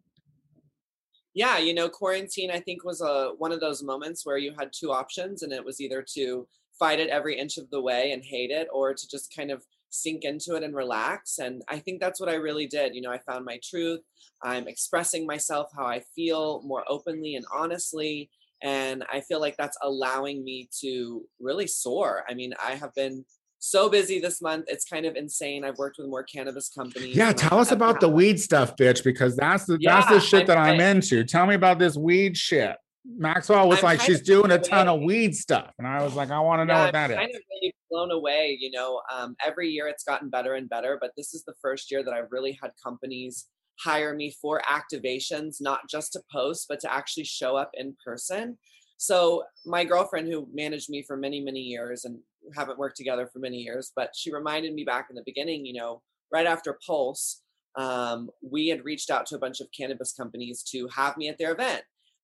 yeah, 1.35 1.59
you 1.59 1.75
know, 1.75 1.89
quarantine 1.89 2.51
I 2.51 2.61
think 2.61 2.85
was 2.85 3.01
a 3.01 3.33
one 3.39 3.51
of 3.51 3.61
those 3.61 3.83
moments 3.83 4.25
where 4.25 4.39
you 4.39 4.53
had 4.57 4.71
two 4.73 4.93
options, 4.93 5.43
and 5.43 5.53
it 5.53 5.65
was 5.65 5.81
either 5.81 6.05
to 6.15 6.47
fight 6.81 6.99
it 6.99 7.09
every 7.11 7.39
inch 7.39 7.59
of 7.59 7.71
the 7.71 7.81
way 7.81 8.11
and 8.11 8.25
hate 8.25 8.51
it, 8.51 8.67
or 8.73 8.93
to 8.95 9.09
just 9.09 9.33
kind 9.37 9.53
of 9.53 9.63
sink 9.91 10.25
into 10.25 10.55
it 10.57 10.63
and 10.65 10.75
relax. 10.75 11.39
And 11.39 11.63
I 11.69 11.79
think 11.79 12.01
that's 12.01 12.19
what 12.21 12.29
I 12.29 12.35
really 12.35 12.67
did. 12.67 12.95
You 12.95 13.03
know, 13.03 13.13
I 13.13 13.19
found 13.19 13.45
my 13.45 13.61
truth. 13.63 14.01
I'm 14.43 14.67
expressing 14.67 15.27
myself 15.27 15.69
how 15.77 15.85
I 15.85 16.01
feel 16.17 16.63
more 16.65 16.85
openly 16.89 17.35
and 17.37 17.45
honestly. 17.55 18.31
And 18.63 19.05
I 19.13 19.21
feel 19.21 19.41
like 19.41 19.57
that's 19.57 19.77
allowing 19.83 20.45
me 20.45 20.69
to 20.81 21.23
really 21.41 21.67
soar. 21.67 22.25
I 22.29 22.35
mean, 22.35 22.55
I 22.63 22.73
have 22.77 22.95
been 22.95 23.25
so 23.59 23.89
busy 23.91 24.21
this 24.21 24.41
month. 24.41 24.67
It's 24.69 24.85
kind 24.85 25.05
of 25.07 25.17
insane. 25.17 25.65
I've 25.65 25.77
worked 25.79 25.97
with 25.99 26.09
more 26.09 26.23
cannabis 26.23 26.69
companies. 26.71 27.15
Yeah, 27.17 27.33
tell 27.33 27.59
us 27.59 27.73
about 27.73 28.01
the 28.01 28.09
weed 28.09 28.41
stuff, 28.41 28.77
bitch, 28.77 29.03
because 29.05 29.37
that's 29.37 29.65
the 29.67 29.79
that's 29.83 30.07
the 30.09 30.15
Yeah, 30.15 30.21
shit 30.21 30.47
that 30.47 30.57
I'm 30.57 30.81
I'm- 30.81 30.97
into. 30.97 31.25
Tell 31.25 31.47
me 31.47 31.55
about 31.55 31.79
this 31.79 31.97
weed 31.97 32.37
shit. 32.37 32.77
Maxwell 33.05 33.69
was 33.69 33.79
I'm 33.79 33.85
like, 33.85 34.01
she's 34.01 34.21
doing 34.21 34.51
a 34.51 34.59
ton 34.59 34.89
of 34.89 35.01
weed 35.01 35.35
stuff. 35.35 35.73
And 35.79 35.87
I 35.87 36.03
was 36.03 36.15
like, 36.15 36.31
I 36.31 36.39
want 36.41 36.61
to 36.61 36.65
know 36.65 36.75
Yeah, 36.75 36.85
what 36.85 36.93
that 36.93 37.05
I'm 37.05 37.11
is. 37.13 37.17
kind 37.17 37.35
of 37.35 37.41
really 37.51 37.75
blown 37.91 38.11
away. 38.11 38.57
You 38.61 38.71
know, 38.71 39.01
um, 39.13 39.37
every 39.45 39.69
year 39.69 39.89
it's 39.89 40.05
gotten 40.05 40.29
better 40.29 40.55
and 40.55 40.69
better, 40.69 40.99
but 41.01 41.13
this 41.17 41.35
is 41.35 41.45
the 41.45 41.55
first 41.63 41.91
year 41.91 42.03
that 42.05 42.13
I've 42.13 42.31
really 42.31 42.59
had 42.63 42.73
companies 42.83 43.49
hire 43.79 44.15
me 44.15 44.35
for 44.41 44.61
activations, 44.71 45.57
not 45.61 45.81
just 45.89 46.13
to 46.13 46.21
post, 46.31 46.67
but 46.69 46.81
to 46.81 46.93
actually 46.93 47.25
show 47.25 47.57
up 47.57 47.71
in 47.75 47.97
person. 48.05 48.59
So 48.99 49.45
my 49.65 49.85
girlfriend, 49.85 50.29
who 50.29 50.47
managed 50.53 50.91
me 50.91 51.03
for 51.03 51.17
many, 51.17 51.41
many 51.41 51.61
years, 51.61 52.05
and 52.05 52.19
haven't 52.55 52.79
worked 52.79 52.99
together 52.99 53.31
for 53.33 53.39
many 53.39 53.57
years, 53.59 53.93
but 53.97 54.11
she 54.15 54.33
reminded 54.33 54.75
me 54.75 54.85
back 54.85 55.07
in 55.09 55.17
the 55.17 55.23
beginning. 55.25 55.65
You 55.65 55.81
know, 55.81 56.03
right 56.31 56.47
after 56.47 56.79
Pulse, 56.87 57.41
um, 57.77 58.29
we 58.43 58.69
had 58.69 58.85
reached 58.85 59.09
out 59.09 59.25
to 59.27 59.37
a 59.37 59.39
bunch 59.39 59.61
of 59.61 59.69
cannabis 59.75 60.13
companies 60.13 60.63
to 60.65 60.87
have 60.89 61.17
me 61.17 61.29
at 61.29 61.39
their 61.39 61.53
event 61.53 61.83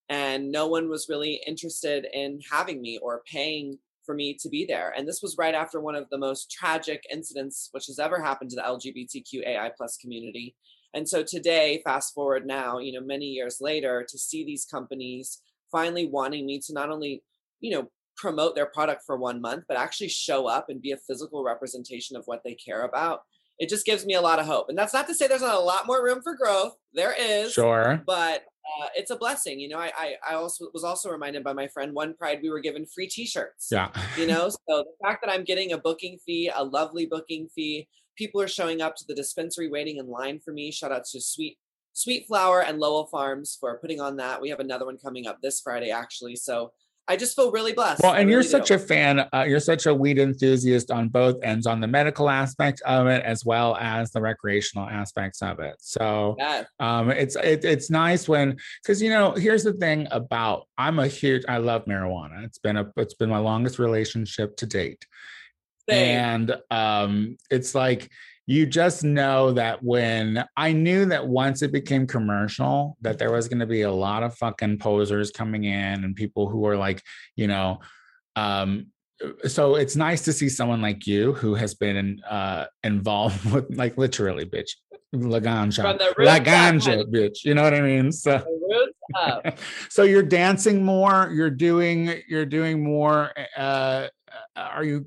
and 0.09 0.51
no 0.51 0.67
one 0.67 0.89
was 0.89 1.09
really 1.09 1.43
interested 1.47 2.07
in 2.13 2.41
having 2.51 2.81
me 2.81 2.99
or 3.03 3.23
paying 3.31 3.79
for 4.05 4.15
me 4.15 4.35
to 4.41 4.49
be 4.49 4.65
there. 4.65 4.95
And 4.97 5.07
this 5.07 5.21
was 5.21 5.37
right 5.37 5.55
after 5.55 5.81
one 5.81 5.97
of 5.97 6.09
the 6.11 6.19
most 6.19 6.51
tragic 6.51 7.05
incidents 7.13 7.69
which 7.73 7.87
has 7.87 7.99
ever 7.99 8.23
happened 8.23 8.51
to 8.51 8.57
the 8.57 8.63
LGBTQAI 8.63 9.73
plus 9.77 9.97
community. 9.97 10.55
And 10.95 11.07
so 11.07 11.23
today, 11.23 11.83
fast 11.85 12.15
forward 12.15 12.47
now, 12.47 12.79
you 12.79 12.93
know, 12.93 13.05
many 13.05 13.27
years 13.27 13.59
later, 13.61 14.07
to 14.09 14.19
see 14.19 14.45
these 14.45 14.65
companies 14.65 15.43
finally 15.71 16.07
wanting 16.07 16.47
me 16.47 16.61
to 16.61 16.73
not 16.73 16.91
only, 16.91 17.23
you 17.61 17.73
know, 17.73 17.91
promote 18.17 18.55
their 18.55 18.67
product 18.67 19.03
for 19.05 19.17
one 19.17 19.41
month, 19.41 19.65
but 19.69 19.77
actually 19.77 20.09
show 20.09 20.47
up 20.47 20.67
and 20.71 20.81
be 20.81 20.93
a 20.93 20.97
physical 20.97 21.45
representation 21.45 22.17
of 22.17 22.23
what 22.27 22.43
they 22.45 22.55
care 22.55 22.85
about. 22.85 23.21
It 23.59 23.69
just 23.69 23.87
gives 23.87 24.07
me 24.07 24.15
a 24.15 24.21
lot 24.21 24.39
of 24.39 24.47
hope. 24.47 24.69
And 24.69 24.79
that's 24.79 24.95
not 24.95 25.07
to 25.09 25.15
say 25.15 25.27
there's 25.27 25.43
not 25.43 25.55
a 25.55 25.61
lot 25.61 25.87
more 25.87 26.03
room 26.03 26.21
for 26.23 26.35
growth. 26.35 26.77
There 26.95 27.15
is. 27.19 27.53
Sure. 27.53 28.03
But 28.07 28.45
uh, 28.81 28.89
it's 28.95 29.11
a 29.11 29.17
blessing. 29.17 29.61
You 29.61 29.69
know, 29.69 29.79
I, 29.79 29.93
I, 29.97 30.15
I 30.31 30.35
also 30.35 30.69
was 30.73 30.85
also 30.85 31.11
reminded 31.11 31.45
by 31.45 31.53
my 31.53 31.69
friend 31.69 31.93
one 31.93 32.15
pride 32.15 32.41
we 32.43 32.51
were 32.51 32.61
given 32.61 32.87
free 32.87 33.09
t-shirts. 33.09 33.69
Yeah. 33.71 33.91
You 34.19 34.27
know, 34.29 34.49
so 34.49 34.59
the 34.69 34.97
fact 35.03 35.25
that 35.25 35.33
I'm 35.33 35.45
getting 35.45 35.73
a 35.73 35.79
booking 35.79 36.19
fee, 36.25 36.51
a 36.55 36.65
lovely 36.65 37.07
booking 37.07 37.49
fee, 37.55 37.89
people 38.17 38.41
are 38.41 38.49
showing 38.49 38.83
up 38.83 38.97
to 38.97 39.05
the 39.07 39.15
dispensary 39.15 39.69
waiting 39.69 39.99
in 39.99 40.09
line 40.09 40.41
for 40.45 40.53
me. 40.53 40.71
Shout 40.71 40.93
out 40.93 41.05
to 41.13 41.21
Sweet 41.21 41.59
Sweet 41.93 42.27
Flower 42.27 42.63
and 42.63 42.79
Lowell 42.79 43.07
Farms 43.07 43.57
for 43.59 43.79
putting 43.79 44.01
on 44.01 44.17
that. 44.17 44.41
We 44.41 44.51
have 44.51 44.61
another 44.61 44.85
one 44.85 44.99
coming 44.99 45.27
up 45.27 45.41
this 45.41 45.61
Friday 45.61 45.91
actually. 45.91 46.37
So 46.37 46.73
I 47.09 47.17
just 47.17 47.37
feel 47.37 47.53
really 47.53 47.73
blessed. 47.73 48.03
Well, 48.03 48.15
and 48.15 48.29
you're 48.29 48.41
really 48.41 48.49
such 48.51 48.69
do. 48.69 48.75
a 48.75 48.79
fan. 48.79 49.21
Uh, 49.33 49.45
you're 49.49 49.61
such 49.61 49.87
a 49.87 49.95
weed 49.95 50.19
enthusiast 50.19 50.91
on 50.91 51.09
both 51.09 51.37
ends, 51.43 51.67
on 51.67 51.81
the 51.81 51.87
medical 51.87 52.29
aspect 52.29 52.83
of 52.85 53.07
it 53.07 53.23
as 53.25 53.45
well 53.45 53.77
as 53.77 54.11
the 54.11 54.21
recreational 54.21 54.89
aspects 54.89 55.41
of 55.41 55.61
it. 55.61 55.77
So 55.79 56.35
Yes. 56.39 56.67
um, 56.81 57.11
it's 57.11 57.37
it, 57.37 57.65
it's 57.65 57.91
nice 57.91 58.29
when 58.29 58.57
because 58.83 59.01
you 59.01 59.11
know 59.11 59.33
here's 59.33 59.63
the 59.63 59.75
thing 59.75 60.09
about 60.11 60.67
I'm 60.77 60.99
a 60.99 61.07
huge 61.07 61.45
I 61.49 61.59
love 61.59 61.85
marijuana. 61.85 62.45
It's 62.45 62.59
been 62.59 62.77
a 62.77 62.91
it's 62.97 63.15
been 63.15 63.31
my 63.31 63.39
longest 63.39 63.79
relationship 63.79 64.57
to 64.57 64.67
date, 64.67 65.07
Same. 65.89 66.19
and 66.19 66.57
um, 66.73 67.37
it's 67.51 67.75
like 67.75 68.11
you 68.47 68.65
just 68.65 69.03
know 69.03 69.53
that 69.53 69.83
when 69.83 70.45
I 70.57 70.73
knew 70.73 71.05
that 71.07 71.27
once 71.27 71.63
it 71.63 71.73
became 71.73 72.07
commercial, 72.07 72.97
that 73.01 73.19
there 73.19 73.33
was 73.33 73.49
going 73.49 73.59
to 73.59 73.67
be 73.67 73.83
a 73.83 73.91
lot 73.93 74.23
of 74.23 74.37
fucking 74.37 74.79
posers 74.79 75.33
coming 75.33 75.65
in 75.65 76.05
and 76.05 76.15
people 76.15 76.49
who 76.49 76.65
are 76.67 76.77
like, 76.77 77.03
you 77.35 77.49
know, 77.49 77.81
um, 78.37 78.87
so 79.49 79.75
it's 79.77 79.97
nice 79.97 80.23
to 80.23 80.33
see 80.33 80.49
someone 80.49 80.81
like 80.81 81.07
you 81.07 81.33
who 81.33 81.55
has 81.55 81.75
been 81.75 82.21
uh, 82.29 82.67
involved 82.85 83.45
with 83.53 83.67
like 83.77 83.99
literally, 83.99 84.45
bitch, 84.45 84.71
la 85.13 85.41
ganja, 85.41 85.83
la 86.19 86.37
up, 86.37 86.45
ganja, 86.45 87.05
bitch. 87.05 87.45
You 87.45 87.55
know 87.55 87.63
what 87.63 87.75
I 87.75 87.81
mean? 87.81 88.13
So 88.13 88.39
The 88.39 88.67
roots 88.69 88.99
up. 89.47 89.59
so 89.89 90.03
you're 90.03 90.23
dancing 90.23 90.85
more 90.85 91.31
you're 91.33 91.51
doing 91.51 92.23
you're 92.29 92.45
doing 92.47 92.83
more 92.83 93.31
uh 93.57 94.09
are 94.57 94.85
you 94.85 95.07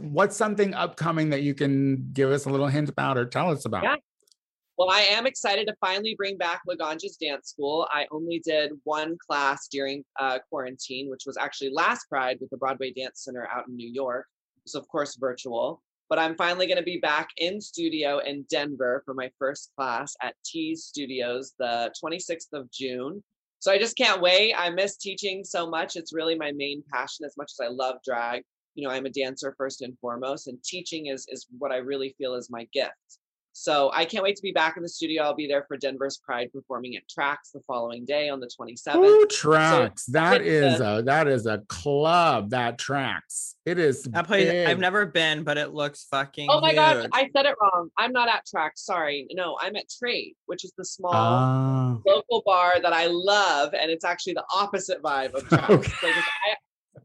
what's 0.00 0.36
something 0.36 0.74
upcoming 0.74 1.30
that 1.30 1.42
you 1.42 1.54
can 1.54 2.10
give 2.12 2.30
us 2.30 2.46
a 2.46 2.50
little 2.50 2.66
hint 2.66 2.88
about 2.88 3.16
or 3.16 3.24
tell 3.24 3.50
us 3.50 3.64
about 3.64 3.84
Yeah. 3.84 3.96
Well, 4.78 4.90
I 4.90 5.00
am 5.00 5.26
excited 5.26 5.68
to 5.68 5.76
finally 5.80 6.14
bring 6.16 6.38
back 6.38 6.62
Laganja's 6.68 7.16
Dance 7.16 7.50
School. 7.50 7.86
I 7.92 8.06
only 8.10 8.40
did 8.44 8.72
one 8.84 9.16
class 9.24 9.68
during 9.68 10.02
uh, 10.18 10.38
quarantine, 10.48 11.10
which 11.10 11.24
was 11.26 11.36
actually 11.36 11.70
last 11.70 12.08
Pride 12.08 12.38
with 12.40 12.50
the 12.50 12.56
Broadway 12.56 12.90
Dance 12.90 13.22
Center 13.22 13.46
out 13.54 13.68
in 13.68 13.76
New 13.76 13.88
York. 13.88 14.26
So, 14.66 14.80
of 14.80 14.88
course, 14.88 15.16
virtual. 15.16 15.82
But 16.08 16.18
I'm 16.18 16.34
finally 16.36 16.66
going 16.66 16.78
to 16.78 16.82
be 16.82 16.98
back 16.98 17.28
in 17.36 17.60
studio 17.60 18.18
in 18.18 18.44
Denver 18.50 19.02
for 19.04 19.14
my 19.14 19.30
first 19.38 19.70
class 19.76 20.16
at 20.22 20.34
Tease 20.44 20.84
Studios 20.84 21.52
the 21.58 21.92
26th 22.02 22.52
of 22.52 22.70
June. 22.70 23.22
So 23.60 23.70
I 23.70 23.78
just 23.78 23.96
can't 23.96 24.20
wait. 24.20 24.54
I 24.54 24.70
miss 24.70 24.96
teaching 24.96 25.44
so 25.44 25.70
much. 25.70 25.94
It's 25.94 26.12
really 26.12 26.34
my 26.34 26.50
main 26.50 26.82
passion 26.92 27.24
as 27.24 27.36
much 27.36 27.52
as 27.52 27.64
I 27.64 27.68
love 27.68 27.96
drag. 28.04 28.42
You 28.74 28.86
know, 28.88 28.92
I'm 28.94 29.06
a 29.06 29.10
dancer 29.10 29.54
first 29.58 29.82
and 29.82 29.98
foremost, 29.98 30.48
and 30.48 30.62
teaching 30.64 31.06
is 31.06 31.26
is 31.28 31.46
what 31.58 31.72
I 31.72 31.76
really 31.76 32.14
feel 32.18 32.34
is 32.34 32.48
my 32.50 32.66
gift. 32.72 32.92
So 33.54 33.90
I 33.92 34.06
can't 34.06 34.24
wait 34.24 34.36
to 34.36 34.42
be 34.42 34.50
back 34.52 34.78
in 34.78 34.82
the 34.82 34.88
studio. 34.88 35.24
I'll 35.24 35.34
be 35.34 35.46
there 35.46 35.66
for 35.68 35.76
Denver's 35.76 36.16
Pride 36.24 36.48
performing 36.54 36.96
at 36.96 37.06
Tracks 37.06 37.50
the 37.50 37.60
following 37.66 38.06
day 38.06 38.30
on 38.30 38.40
the 38.40 38.48
27th. 38.58 38.96
Ooh, 38.96 39.26
tracks 39.26 40.06
that 40.06 40.40
it's 40.40 40.48
is 40.48 40.80
a 40.80 41.02
that 41.04 41.28
is 41.28 41.44
a 41.44 41.58
club 41.68 42.48
that 42.48 42.78
tracks 42.78 43.56
it 43.66 43.78
is 43.78 44.04
That 44.04 44.26
place 44.26 44.66
I've 44.66 44.78
never 44.78 45.04
been, 45.04 45.42
but 45.44 45.58
it 45.58 45.74
looks 45.74 46.06
fucking. 46.10 46.48
Oh 46.50 46.62
my 46.62 46.74
gosh, 46.74 47.02
huge. 47.02 47.10
I 47.12 47.28
said 47.36 47.44
it 47.44 47.54
wrong. 47.60 47.90
I'm 47.98 48.12
not 48.12 48.30
at 48.30 48.46
Tracks. 48.46 48.86
Sorry. 48.86 49.26
No, 49.32 49.58
I'm 49.60 49.76
at 49.76 49.84
Trade, 50.02 50.34
which 50.46 50.64
is 50.64 50.72
the 50.78 50.84
small 50.86 51.12
Ah, 51.14 51.98
local 52.06 52.42
bar 52.46 52.80
that 52.80 52.94
I 52.94 53.08
love, 53.08 53.74
and 53.74 53.90
it's 53.90 54.04
actually 54.06 54.32
the 54.32 54.44
opposite 54.54 55.02
vibe 55.02 55.34
of 55.34 55.46
Tracks. 55.50 55.70
Okay. 55.70 55.92
Like, 56.02 56.16
it's- 56.16 56.24
I, 56.46 56.54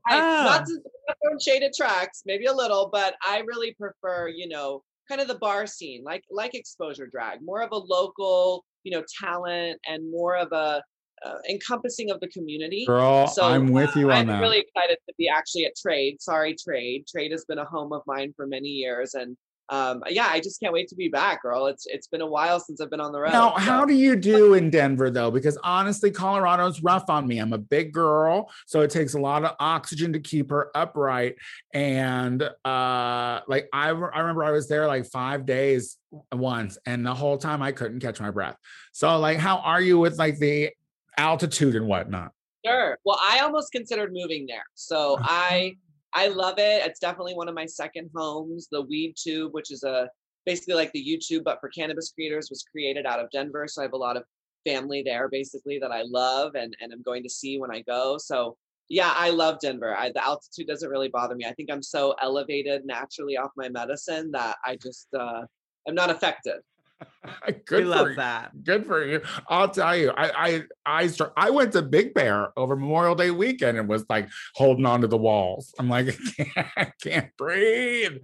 I, 0.07 0.19
Ah. 0.19 0.43
Not 0.45 0.65
to 0.67 0.79
not 1.07 1.17
throwing 1.23 1.71
Tracks, 1.75 2.23
maybe 2.25 2.45
a 2.45 2.53
little, 2.53 2.89
but 2.91 3.15
I 3.25 3.39
really 3.39 3.73
prefer, 3.73 4.27
you 4.29 4.47
know, 4.47 4.83
kind 5.07 5.21
of 5.21 5.27
the 5.27 5.35
bar 5.35 5.67
scene, 5.67 6.03
like 6.03 6.23
like 6.29 6.53
exposure 6.55 7.07
drag, 7.07 7.41
more 7.41 7.61
of 7.61 7.71
a 7.71 7.77
local, 7.77 8.65
you 8.83 8.91
know, 8.91 9.03
talent 9.21 9.79
and 9.87 10.09
more 10.11 10.35
of 10.35 10.51
a 10.51 10.81
uh, 11.25 11.33
encompassing 11.49 12.11
of 12.11 12.19
the 12.19 12.27
community. 12.27 12.85
girl 12.85 13.27
So, 13.27 13.43
i'm 13.43 13.71
with 13.71 13.95
you 13.95 14.11
on 14.11 14.27
that. 14.27 14.35
I'm 14.35 14.41
really 14.41 14.59
excited 14.59 14.97
to 15.07 15.15
be 15.17 15.27
actually 15.27 15.65
at 15.65 15.73
Trade. 15.75 16.21
Sorry, 16.21 16.55
Trade. 16.55 17.05
Trade 17.07 17.31
has 17.31 17.43
been 17.45 17.57
a 17.57 17.65
home 17.65 17.91
of 17.91 18.01
mine 18.05 18.33
for 18.35 18.45
many 18.45 18.69
years, 18.69 19.13
and 19.15 19.35
um, 19.69 20.01
yeah, 20.07 20.27
I 20.29 20.39
just 20.39 20.59
can't 20.59 20.73
wait 20.73 20.87
to 20.89 20.95
be 20.95 21.09
back, 21.09 21.41
girl. 21.41 21.67
It's 21.67 21.85
it's 21.87 22.07
been 22.07 22.21
a 22.21 22.27
while 22.27 22.59
since 22.59 22.79
I've 22.79 22.89
been 22.89 23.01
on 23.01 23.11
the 23.11 23.19
road. 23.19 23.31
Now, 23.31 23.51
how 23.51 23.83
do 23.85 23.93
you 23.93 24.15
do 24.15 24.53
in 24.53 24.69
Denver 24.69 25.09
though? 25.09 25.29
Because 25.29 25.57
honestly, 25.63 26.09
Colorado's 26.09 26.81
rough 26.81 27.09
on 27.09 27.27
me. 27.27 27.39
I'm 27.39 27.53
a 27.53 27.57
big 27.57 27.91
girl, 27.91 28.49
so 28.65 28.81
it 28.81 28.91
takes 28.91 29.13
a 29.13 29.19
lot 29.19 29.43
of 29.43 29.55
oxygen 29.59 30.13
to 30.13 30.19
keep 30.19 30.49
her 30.51 30.71
upright. 30.73 31.35
And 31.73 32.41
uh, 32.41 33.41
like 33.47 33.67
I, 33.73 33.89
re- 33.89 34.11
I 34.13 34.19
remember 34.19 34.43
I 34.43 34.51
was 34.51 34.69
there 34.69 34.87
like 34.87 35.05
five 35.05 35.45
days 35.45 35.97
once, 36.31 36.77
and 36.85 37.05
the 37.05 37.13
whole 37.13 37.37
time 37.37 37.61
I 37.61 37.73
couldn't 37.73 37.99
catch 37.99 38.21
my 38.21 38.31
breath. 38.31 38.55
So, 38.93 39.19
like, 39.19 39.37
how 39.37 39.57
are 39.57 39.81
you 39.81 39.99
with 39.99 40.17
like 40.17 40.37
the 40.37 40.71
altitude 41.17 41.75
and 41.75 41.87
whatnot? 41.87 42.31
Sure. 42.65 42.97
Well, 43.05 43.19
I 43.21 43.39
almost 43.39 43.71
considered 43.71 44.11
moving 44.13 44.45
there. 44.47 44.63
So 44.75 45.17
I 45.21 45.77
I 46.17 46.29
love 46.29 46.55
it. 46.57 46.83
It's 46.83 46.99
definitely 46.99 47.35
one 47.35 47.47
of 47.47 47.53
my 47.53 47.67
second 47.67 48.09
homes. 48.15 48.67
The 48.71 48.81
Weed 48.81 49.13
Tube, 49.15 49.53
which 49.53 49.71
is 49.71 49.83
a 49.83 50.09
basically 50.47 50.73
like 50.73 50.91
the 50.91 51.05
YouTube 51.05 51.43
but 51.43 51.59
for 51.61 51.69
cannabis 51.69 52.11
creators, 52.11 52.49
was 52.49 52.65
created 52.71 53.05
out 53.05 53.19
of 53.19 53.29
Denver. 53.29 53.67
So 53.67 53.81
I 53.81 53.85
have 53.85 53.93
a 53.93 53.97
lot 53.97 54.17
of 54.17 54.23
family 54.65 55.03
there 55.05 55.29
basically 55.29 55.77
that 55.77 55.91
I 55.91 56.01
love 56.07 56.55
and 56.55 56.75
and 56.81 56.91
I'm 56.91 57.03
going 57.03 57.21
to 57.21 57.29
see 57.29 57.59
when 57.59 57.69
I 57.69 57.81
go. 57.81 58.17
So 58.17 58.57
yeah, 58.89 59.13
I 59.15 59.29
love 59.29 59.59
Denver. 59.61 59.95
I, 59.95 60.11
the 60.11 60.25
altitude 60.25 60.65
doesn't 60.65 60.89
really 60.89 61.09
bother 61.09 61.35
me. 61.35 61.45
I 61.45 61.53
think 61.53 61.69
I'm 61.71 61.83
so 61.83 62.15
elevated 62.19 62.83
naturally 62.85 63.37
off 63.37 63.51
my 63.55 63.69
medicine 63.69 64.31
that 64.31 64.57
I 64.65 64.75
just 64.77 65.07
uh, 65.13 65.43
I'm 65.87 65.93
not 65.93 66.09
affected. 66.09 66.61
Good 67.65 67.71
we 67.71 67.81
for 67.83 67.85
love 67.85 68.09
you. 68.09 68.15
that. 68.15 68.63
Good 68.63 68.85
for 68.85 69.05
you. 69.05 69.21
I'll 69.47 69.69
tell 69.69 69.95
you, 69.95 70.11
I 70.11 70.47
I 70.47 70.63
I 70.85 71.07
start, 71.07 71.33
I 71.37 71.49
went 71.49 71.73
to 71.73 71.81
Big 71.81 72.13
Bear 72.13 72.49
over 72.57 72.75
Memorial 72.75 73.15
Day 73.15 73.31
weekend 73.31 73.77
and 73.77 73.87
was 73.87 74.05
like 74.09 74.29
holding 74.55 74.85
on 74.85 75.01
to 75.01 75.07
the 75.07 75.17
walls. 75.17 75.73
I'm 75.79 75.89
like, 75.89 76.07
I 76.07 76.43
can't, 76.43 76.67
I 76.77 76.91
can't 77.01 77.37
breathe. 77.37 78.17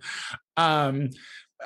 Um, 0.57 1.09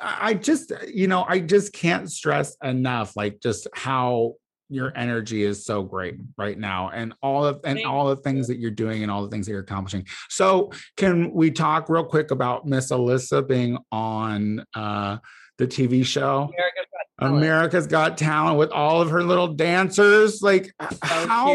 I 0.00 0.34
just, 0.34 0.72
you 0.86 1.08
know, 1.08 1.24
I 1.28 1.40
just 1.40 1.72
can't 1.72 2.10
stress 2.10 2.56
enough, 2.62 3.16
like 3.16 3.40
just 3.40 3.66
how 3.74 4.34
your 4.70 4.92
energy 4.96 5.42
is 5.42 5.64
so 5.64 5.82
great 5.82 6.16
right 6.36 6.58
now 6.58 6.90
and 6.90 7.14
all 7.22 7.44
of 7.44 7.60
and 7.64 7.84
all 7.84 8.06
the 8.08 8.16
things 8.16 8.46
that 8.48 8.58
you're 8.58 8.70
doing 8.70 9.02
and 9.02 9.10
all 9.10 9.22
the 9.22 9.30
things 9.30 9.46
that 9.46 9.52
you're 9.52 9.62
accomplishing. 9.62 10.06
So 10.28 10.70
can 10.96 11.32
we 11.32 11.50
talk 11.50 11.88
real 11.88 12.04
quick 12.04 12.30
about 12.30 12.66
Miss 12.66 12.90
Alyssa 12.90 13.46
being 13.46 13.78
on 13.90 14.64
uh 14.74 15.18
the 15.56 15.66
TV 15.66 16.04
show? 16.04 16.50
America's 16.54 16.54
Got 16.54 16.54
Talent. 16.54 16.87
America's 17.18 17.86
Got 17.86 18.16
Talent 18.16 18.58
with 18.58 18.70
all 18.70 19.02
of 19.02 19.10
her 19.10 19.22
little 19.22 19.48
dancers. 19.48 20.42
Like 20.42 20.72
So 20.80 21.26
how 21.26 21.52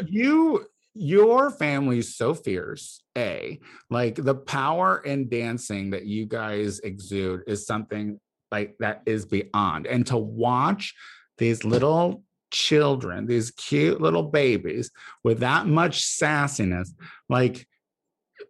cute. 0.00 0.10
you 0.10 0.66
your 0.94 1.50
family's 1.50 2.16
so 2.16 2.34
fierce. 2.34 3.02
A 3.16 3.58
like 3.90 4.16
the 4.16 4.34
power 4.34 4.98
in 4.98 5.28
dancing 5.28 5.90
that 5.90 6.06
you 6.06 6.26
guys 6.26 6.80
exude 6.80 7.42
is 7.46 7.66
something 7.66 8.20
like 8.50 8.76
that 8.80 9.02
is 9.06 9.24
beyond. 9.24 9.86
And 9.86 10.06
to 10.08 10.16
watch 10.16 10.94
these 11.38 11.64
little 11.64 12.22
children, 12.50 13.26
these 13.26 13.50
cute 13.50 14.00
little 14.00 14.22
babies 14.22 14.90
with 15.24 15.40
that 15.40 15.66
much 15.66 16.02
sassiness, 16.02 16.90
like 17.28 17.66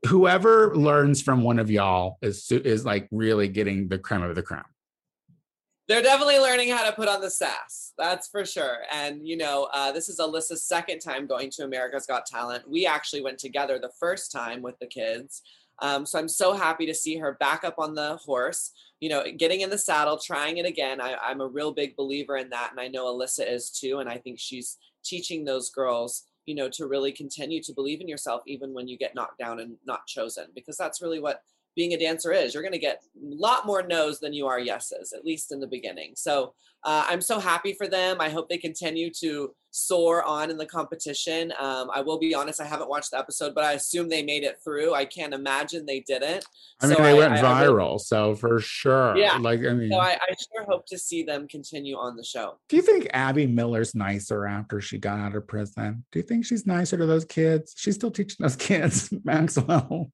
whoever 0.06 0.74
learns 0.74 1.22
from 1.22 1.42
one 1.42 1.58
of 1.58 1.70
y'all 1.70 2.18
is 2.22 2.50
is 2.50 2.84
like 2.84 3.08
really 3.10 3.48
getting 3.48 3.88
the 3.88 3.98
creme 3.98 4.22
of 4.22 4.34
the 4.34 4.42
creme. 4.42 4.62
They're 5.88 6.02
definitely 6.02 6.38
learning 6.38 6.70
how 6.70 6.84
to 6.84 6.96
put 6.96 7.08
on 7.08 7.20
the 7.20 7.30
sass. 7.30 7.92
That's 7.96 8.28
for 8.28 8.44
sure. 8.44 8.78
And 8.92 9.26
you 9.26 9.36
know, 9.36 9.68
uh, 9.72 9.92
this 9.92 10.08
is 10.08 10.18
Alyssa's 10.18 10.64
second 10.64 10.98
time 10.98 11.26
going 11.26 11.50
to 11.50 11.64
America's 11.64 12.06
Got 12.06 12.26
Talent. 12.26 12.68
We 12.68 12.86
actually 12.86 13.22
went 13.22 13.38
together 13.38 13.78
the 13.78 13.92
first 14.00 14.32
time 14.32 14.62
with 14.62 14.78
the 14.80 14.86
kids. 14.86 15.42
Um, 15.82 16.06
so 16.06 16.18
I'm 16.18 16.28
so 16.28 16.54
happy 16.54 16.86
to 16.86 16.94
see 16.94 17.16
her 17.18 17.36
back 17.38 17.62
up 17.62 17.78
on 17.78 17.94
the 17.94 18.16
horse. 18.16 18.72
You 19.00 19.10
know, 19.10 19.24
getting 19.36 19.60
in 19.60 19.70
the 19.70 19.78
saddle, 19.78 20.18
trying 20.18 20.56
it 20.56 20.66
again. 20.66 21.00
I, 21.00 21.16
I'm 21.22 21.40
a 21.40 21.46
real 21.46 21.72
big 21.72 21.94
believer 21.96 22.36
in 22.38 22.48
that, 22.50 22.70
and 22.70 22.80
I 22.80 22.88
know 22.88 23.14
Alyssa 23.14 23.48
is 23.48 23.70
too. 23.70 23.98
And 23.98 24.08
I 24.08 24.16
think 24.18 24.38
she's 24.40 24.78
teaching 25.04 25.44
those 25.44 25.70
girls, 25.70 26.24
you 26.46 26.54
know, 26.54 26.68
to 26.70 26.86
really 26.86 27.12
continue 27.12 27.62
to 27.62 27.74
believe 27.74 28.00
in 28.00 28.08
yourself 28.08 28.42
even 28.46 28.72
when 28.74 28.88
you 28.88 28.96
get 28.96 29.14
knocked 29.14 29.38
down 29.38 29.60
and 29.60 29.76
not 29.86 30.06
chosen, 30.06 30.46
because 30.54 30.76
that's 30.76 31.02
really 31.02 31.20
what 31.20 31.42
being 31.76 31.92
a 31.92 31.98
dancer 31.98 32.32
is. 32.32 32.54
You're 32.54 32.62
going 32.62 32.72
to 32.72 32.78
get 32.78 33.02
a 33.14 33.34
lot 33.36 33.66
more 33.66 33.82
no's 33.86 34.18
than 34.18 34.32
you 34.32 34.46
are 34.46 34.58
yeses, 34.58 35.12
at 35.16 35.24
least 35.24 35.52
in 35.52 35.60
the 35.60 35.66
beginning. 35.66 36.12
So 36.16 36.54
uh, 36.84 37.04
I'm 37.08 37.20
so 37.20 37.38
happy 37.38 37.72
for 37.74 37.86
them. 37.86 38.20
I 38.20 38.28
hope 38.30 38.48
they 38.48 38.58
continue 38.58 39.10
to 39.20 39.54
soar 39.72 40.22
on 40.22 40.50
in 40.50 40.56
the 40.56 40.64
competition. 40.64 41.52
Um, 41.58 41.90
I 41.92 42.00
will 42.00 42.18
be 42.18 42.34
honest, 42.34 42.60
I 42.60 42.64
haven't 42.64 42.88
watched 42.88 43.10
the 43.10 43.18
episode, 43.18 43.54
but 43.54 43.64
I 43.64 43.72
assume 43.72 44.08
they 44.08 44.22
made 44.22 44.42
it 44.44 44.58
through. 44.64 44.94
I 44.94 45.04
can't 45.04 45.34
imagine 45.34 45.84
they 45.84 46.00
didn't. 46.00 46.44
I 46.80 46.86
mean, 46.86 46.96
So 46.96 47.02
they 47.02 47.12
went 47.14 47.32
I- 47.34 47.38
I 47.40 47.64
viral, 47.66 47.76
really- 47.88 47.98
so 47.98 48.34
for 48.36 48.58
sure. 48.60 49.16
Yeah. 49.18 49.36
Like, 49.36 49.60
I 49.60 49.74
mean, 49.74 49.90
So 49.90 49.98
I, 49.98 50.12
I 50.12 50.34
sure 50.54 50.64
hope 50.66 50.86
to 50.86 50.96
see 50.98 51.24
them 51.24 51.46
continue 51.48 51.96
on 51.96 52.16
the 52.16 52.24
show. 52.24 52.58
do 52.68 52.76
you 52.76 52.82
think 52.82 53.08
Abby 53.12 53.46
Miller's 53.46 53.94
nicer 53.94 54.46
after 54.46 54.80
she 54.80 54.96
got 54.98 55.18
out 55.18 55.34
of 55.34 55.46
prison? 55.46 56.04
Do 56.12 56.18
you 56.20 56.22
think 56.22 56.44
she's 56.46 56.66
nicer 56.66 56.96
to 56.96 57.04
those 57.04 57.24
kids? 57.26 57.74
She's 57.76 57.96
still 57.96 58.10
teaching 58.12 58.36
those 58.40 58.56
kids, 58.70 59.12
Maxwell. 59.24 60.10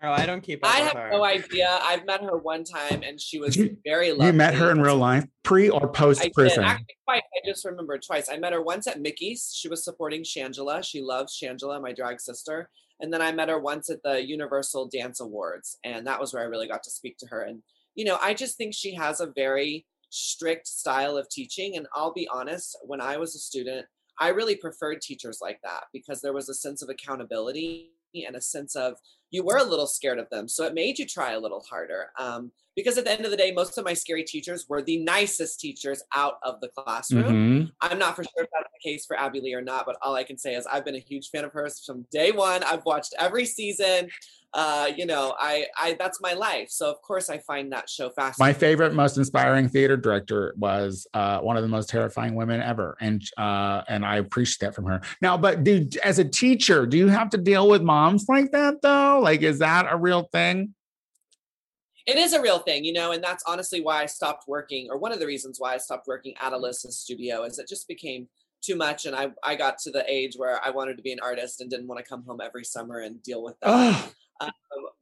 Oh, 0.00 0.12
I 0.12 0.26
don't 0.26 0.42
keep 0.42 0.64
up 0.64 0.72
I 0.72 0.78
have 0.78 0.92
her. 0.92 1.10
no 1.10 1.24
idea. 1.24 1.76
I've 1.82 2.06
met 2.06 2.22
her 2.22 2.36
one 2.36 2.62
time 2.62 3.02
and 3.02 3.20
she 3.20 3.38
was 3.40 3.56
You- 3.56 3.76
very 3.84 4.10
lovely. 4.12 4.26
You 4.26 4.32
met 4.32 4.54
her 4.54 4.70
in 4.70 4.80
real 4.80 4.96
life, 4.96 5.24
pre 5.42 5.68
or 5.68 5.88
post 5.90 6.20
I 6.20 6.24
did 6.24 6.34
prison? 6.34 6.62
actually 6.64 6.96
twice. 7.04 7.22
I 7.36 7.46
just 7.48 7.64
remembered 7.64 8.02
twice. 8.06 8.28
I 8.28 8.36
met 8.36 8.52
her 8.52 8.62
once 8.62 8.86
at 8.86 9.00
Mickey's. 9.00 9.52
She 9.52 9.68
was 9.68 9.82
supporting 9.84 10.22
Shangela. 10.22 10.84
She 10.84 11.02
loves 11.02 11.36
Shangela, 11.36 11.82
my 11.82 11.92
drag 11.92 12.20
sister. 12.20 12.70
And 13.00 13.12
then 13.12 13.22
I 13.22 13.32
met 13.32 13.48
her 13.48 13.58
once 13.58 13.90
at 13.90 14.02
the 14.04 14.24
Universal 14.24 14.88
Dance 14.88 15.20
Awards, 15.20 15.78
and 15.84 16.04
that 16.08 16.18
was 16.20 16.34
where 16.34 16.42
I 16.42 16.46
really 16.46 16.66
got 16.66 16.82
to 16.82 16.90
speak 16.90 17.16
to 17.18 17.26
her. 17.26 17.42
And 17.42 17.62
you 17.94 18.04
know, 18.04 18.18
I 18.22 18.34
just 18.34 18.56
think 18.56 18.74
she 18.74 18.94
has 18.94 19.20
a 19.20 19.32
very 19.34 19.84
strict 20.10 20.66
style 20.68 21.16
of 21.16 21.28
teaching. 21.28 21.76
And 21.76 21.86
I'll 21.94 22.12
be 22.12 22.28
honest, 22.32 22.76
when 22.84 23.00
I 23.00 23.16
was 23.16 23.34
a 23.34 23.38
student, 23.38 23.86
I 24.20 24.28
really 24.28 24.54
preferred 24.56 25.00
teachers 25.00 25.38
like 25.42 25.60
that 25.64 25.84
because 25.92 26.20
there 26.20 26.32
was 26.32 26.48
a 26.48 26.54
sense 26.54 26.82
of 26.82 26.88
accountability 26.88 27.90
and 28.26 28.36
a 28.36 28.40
sense 28.40 28.74
of 28.74 28.94
you 29.30 29.42
were 29.44 29.58
a 29.58 29.64
little 29.64 29.86
scared 29.86 30.18
of 30.18 30.28
them. 30.30 30.48
So 30.48 30.64
it 30.64 30.74
made 30.74 30.98
you 30.98 31.06
try 31.06 31.32
a 31.32 31.40
little 31.40 31.60
harder. 31.68 32.10
Um, 32.18 32.52
because 32.76 32.96
at 32.96 33.04
the 33.04 33.10
end 33.10 33.24
of 33.24 33.32
the 33.32 33.36
day, 33.36 33.50
most 33.50 33.76
of 33.76 33.84
my 33.84 33.92
scary 33.92 34.22
teachers 34.22 34.66
were 34.68 34.80
the 34.80 34.98
nicest 34.98 35.58
teachers 35.58 36.00
out 36.14 36.34
of 36.44 36.60
the 36.60 36.68
classroom. 36.68 37.64
Mhm. 37.64 37.72
I'm 37.80 37.98
not 37.98 38.14
for 38.14 38.22
sure 38.22 38.44
if 38.44 38.48
that's 38.56 38.70
the 38.72 38.88
case 38.88 39.04
for 39.04 39.18
Abby 39.18 39.40
Lee 39.40 39.52
or 39.54 39.60
not, 39.60 39.84
but 39.84 39.96
all 40.00 40.14
I 40.14 40.22
can 40.22 40.38
say 40.38 40.54
is 40.54 40.64
I've 40.64 40.84
been 40.84 40.94
a 40.94 41.00
huge 41.00 41.30
fan 41.30 41.44
of 41.44 41.52
hers 41.52 41.82
from 41.84 42.06
day 42.12 42.30
one. 42.30 42.62
I've 42.62 42.84
watched 42.84 43.14
every 43.18 43.46
season. 43.46 44.10
Uh, 44.54 44.90
you 44.96 45.04
know, 45.04 45.34
I, 45.38 45.66
I 45.78 45.94
that's 45.98 46.22
my 46.22 46.32
life. 46.32 46.70
So 46.70 46.90
of 46.90 47.02
course 47.02 47.28
I 47.28 47.36
find 47.38 47.70
that 47.72 47.90
show 47.90 48.08
fascinating. 48.08 48.54
My 48.54 48.58
favorite, 48.58 48.94
most 48.94 49.18
inspiring 49.18 49.68
theater 49.68 49.94
director 49.96 50.54
was 50.56 51.06
uh, 51.12 51.40
one 51.40 51.56
of 51.58 51.62
the 51.62 51.68
most 51.68 51.90
terrifying 51.90 52.34
women 52.34 52.62
ever, 52.62 52.96
and 52.98 53.22
uh, 53.36 53.82
and 53.88 54.06
I 54.06 54.16
appreciate 54.16 54.60
that 54.60 54.74
from 54.74 54.86
her. 54.86 55.02
Now, 55.20 55.36
but 55.36 55.64
do 55.64 55.86
as 56.02 56.18
a 56.18 56.24
teacher, 56.24 56.86
do 56.86 56.96
you 56.96 57.08
have 57.08 57.28
to 57.30 57.36
deal 57.36 57.68
with 57.68 57.82
moms 57.82 58.24
like 58.26 58.50
that 58.52 58.80
though? 58.80 59.17
Like, 59.20 59.42
is 59.42 59.58
that 59.60 59.86
a 59.90 59.96
real 59.96 60.28
thing? 60.32 60.74
it 62.08 62.16
is 62.16 62.32
a 62.32 62.40
real 62.40 62.58
thing, 62.58 62.86
you 62.86 62.94
know, 62.94 63.12
and 63.12 63.22
that's 63.22 63.44
honestly 63.46 63.82
why 63.82 64.02
I 64.02 64.06
stopped 64.06 64.48
working, 64.48 64.88
or 64.90 64.96
one 64.96 65.12
of 65.12 65.20
the 65.20 65.26
reasons 65.26 65.60
why 65.60 65.74
I 65.74 65.76
stopped 65.76 66.06
working 66.06 66.34
at 66.40 66.54
Alyssa's 66.54 66.98
studio 66.98 67.44
is 67.44 67.58
it 67.58 67.68
just 67.68 67.86
became 67.86 68.28
too 68.62 68.76
much, 68.76 69.04
and 69.04 69.14
I 69.14 69.28
I 69.44 69.56
got 69.56 69.76
to 69.80 69.90
the 69.90 70.10
age 70.10 70.32
where 70.36 70.58
I 70.64 70.70
wanted 70.70 70.96
to 70.96 71.02
be 71.02 71.12
an 71.12 71.20
artist 71.20 71.60
and 71.60 71.68
didn't 71.68 71.86
want 71.86 72.02
to 72.02 72.08
come 72.08 72.24
home 72.24 72.40
every 72.42 72.64
summer 72.64 73.00
and 73.00 73.22
deal 73.22 73.42
with 73.42 73.60
that. 73.60 74.12
Um, 74.40 74.52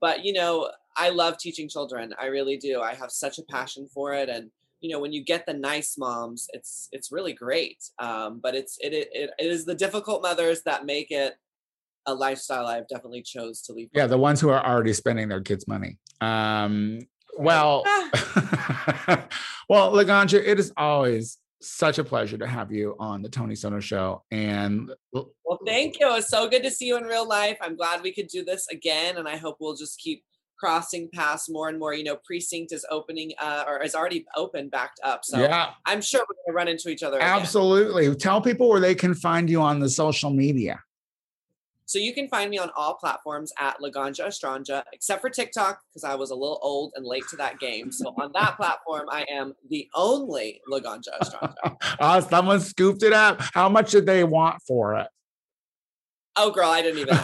but 0.01 0.25
you 0.25 0.33
know, 0.33 0.71
I 0.97 1.11
love 1.11 1.39
teaching 1.39 1.69
children. 1.69 2.13
I 2.19 2.27
really 2.27 2.57
do. 2.57 2.81
I 2.81 2.95
have 2.95 3.13
such 3.13 3.39
a 3.39 3.45
passion 3.45 3.87
for 3.93 4.13
it, 4.13 4.29
and 4.29 4.51
you 4.81 4.91
know, 4.91 4.99
when 4.99 5.13
you 5.13 5.23
get 5.23 5.47
the 5.47 5.55
nice 5.55 5.97
moms, 5.97 6.49
it's 6.55 6.89
it's 6.91 7.13
really 7.13 7.35
great. 7.35 7.85
Um, 8.01 8.41
but 8.43 8.57
it's 8.57 8.79
it, 8.81 8.93
it 8.93 9.09
it 9.13 9.31
it 9.39 9.47
is 9.47 9.65
the 9.65 9.75
difficult 9.77 10.23
mothers 10.23 10.63
that 10.63 10.87
make 10.87 11.13
it 11.13 11.35
a 12.07 12.15
lifestyle 12.15 12.67
I've 12.67 12.89
definitely 12.89 13.23
chose 13.23 13.63
to 13.63 13.73
leave. 13.73 13.89
yeah, 13.93 14.07
the 14.07 14.19
ones 14.19 14.41
who 14.41 14.49
are 14.49 14.65
already 14.65 14.93
spending 14.93 15.29
their 15.29 15.41
kids' 15.41 15.67
money. 15.69 15.99
Um, 16.21 17.01
well, 17.39 17.83
well, 19.69 19.93
Laganja, 19.93 20.43
it 20.45 20.59
is 20.59 20.73
always 20.77 21.39
such 21.61 21.99
a 21.99 22.05
pleasure 22.05 22.39
to 22.39 22.47
have 22.47 22.71
you 22.71 22.95
on 22.99 23.23
the 23.23 23.29
Tony 23.29 23.55
Soto 23.55 23.81
Show, 23.81 24.23
and 24.31 24.91
Well, 25.13 25.59
thank 25.67 25.99
you. 26.01 26.15
It's 26.17 26.29
so 26.29 26.49
good 26.49 26.63
to 26.63 26.71
see 26.71 26.87
you 26.87 26.97
in 26.97 27.05
real 27.05 27.29
life. 27.29 27.59
I'm 27.61 27.77
glad 27.77 28.03
we 28.03 28.13
could 28.13 28.29
do 28.29 28.45
this 28.45 28.67
again, 28.69 29.17
and 29.17 29.29
I 29.29 29.37
hope 29.37 29.57
we'll 29.61 29.77
just 29.77 29.99
keep 29.99 30.23
crossing 30.59 31.09
paths 31.13 31.49
more 31.49 31.69
and 31.69 31.79
more. 31.79 31.95
You 31.95 32.05
know, 32.05 32.17
precinct 32.25 32.73
is 32.73 32.87
opening 32.91 33.33
uh, 33.41 33.65
or 33.67 33.83
is 33.83 33.95
already 33.95 34.25
open, 34.37 34.69
backed 34.69 35.01
up. 35.05 35.21
So 35.25 35.39
yeah, 35.41 35.71
I'm 35.85 36.01
sure 36.01 36.21
we're 36.21 36.37
gonna 36.47 36.57
run 36.57 36.69
into 36.69 36.89
each 36.89 37.03
other. 37.03 37.19
again. 37.19 37.29
absolutely. 37.29 38.15
Tell 38.15 38.41
people 38.41 38.69
where 38.69 38.81
they 38.81 38.95
can 38.95 39.15
find 39.15 39.51
you 39.51 39.61
on 39.61 39.81
the 39.81 39.89
social 39.89 40.31
media. 40.31 40.81
So 41.87 42.01
you 42.01 42.13
can 42.13 42.29
find 42.29 42.51
me 42.51 42.59
on 42.59 42.71
all 42.77 42.95
platforms 42.95 43.53
at 43.59 43.79
Laganja 43.81 44.27
Estranja, 44.27 44.83
except 44.93 45.21
for 45.21 45.31
TikTok, 45.31 45.81
because 45.89 46.03
I 46.03 46.17
was 46.17 46.31
a 46.31 46.35
little 46.35 46.59
old 46.61 46.93
and 46.97 47.07
late 47.07 47.23
to 47.31 47.37
that 47.37 47.61
game. 47.61 47.93
So 47.93 48.09
on 48.21 48.33
that 48.35 48.57
platform, 48.57 49.07
I 49.11 49.25
am 49.31 49.55
the 49.71 49.89
only 49.95 50.61
Laganja 50.71 51.17
Estranja. 51.23 51.77
Oh, 52.01 52.21
someone 52.29 52.61
scooped 52.61 53.05
it 53.05 53.13
up. 53.13 53.41
How 53.55 53.69
much 53.69 53.93
did 53.93 54.05
they 54.05 54.25
want 54.25 54.61
for 54.67 54.95
it? 54.97 55.07
Oh, 56.39 56.51
girl, 56.51 56.69
I 56.69 56.83
didn't 56.83 56.99
even. 56.99 57.15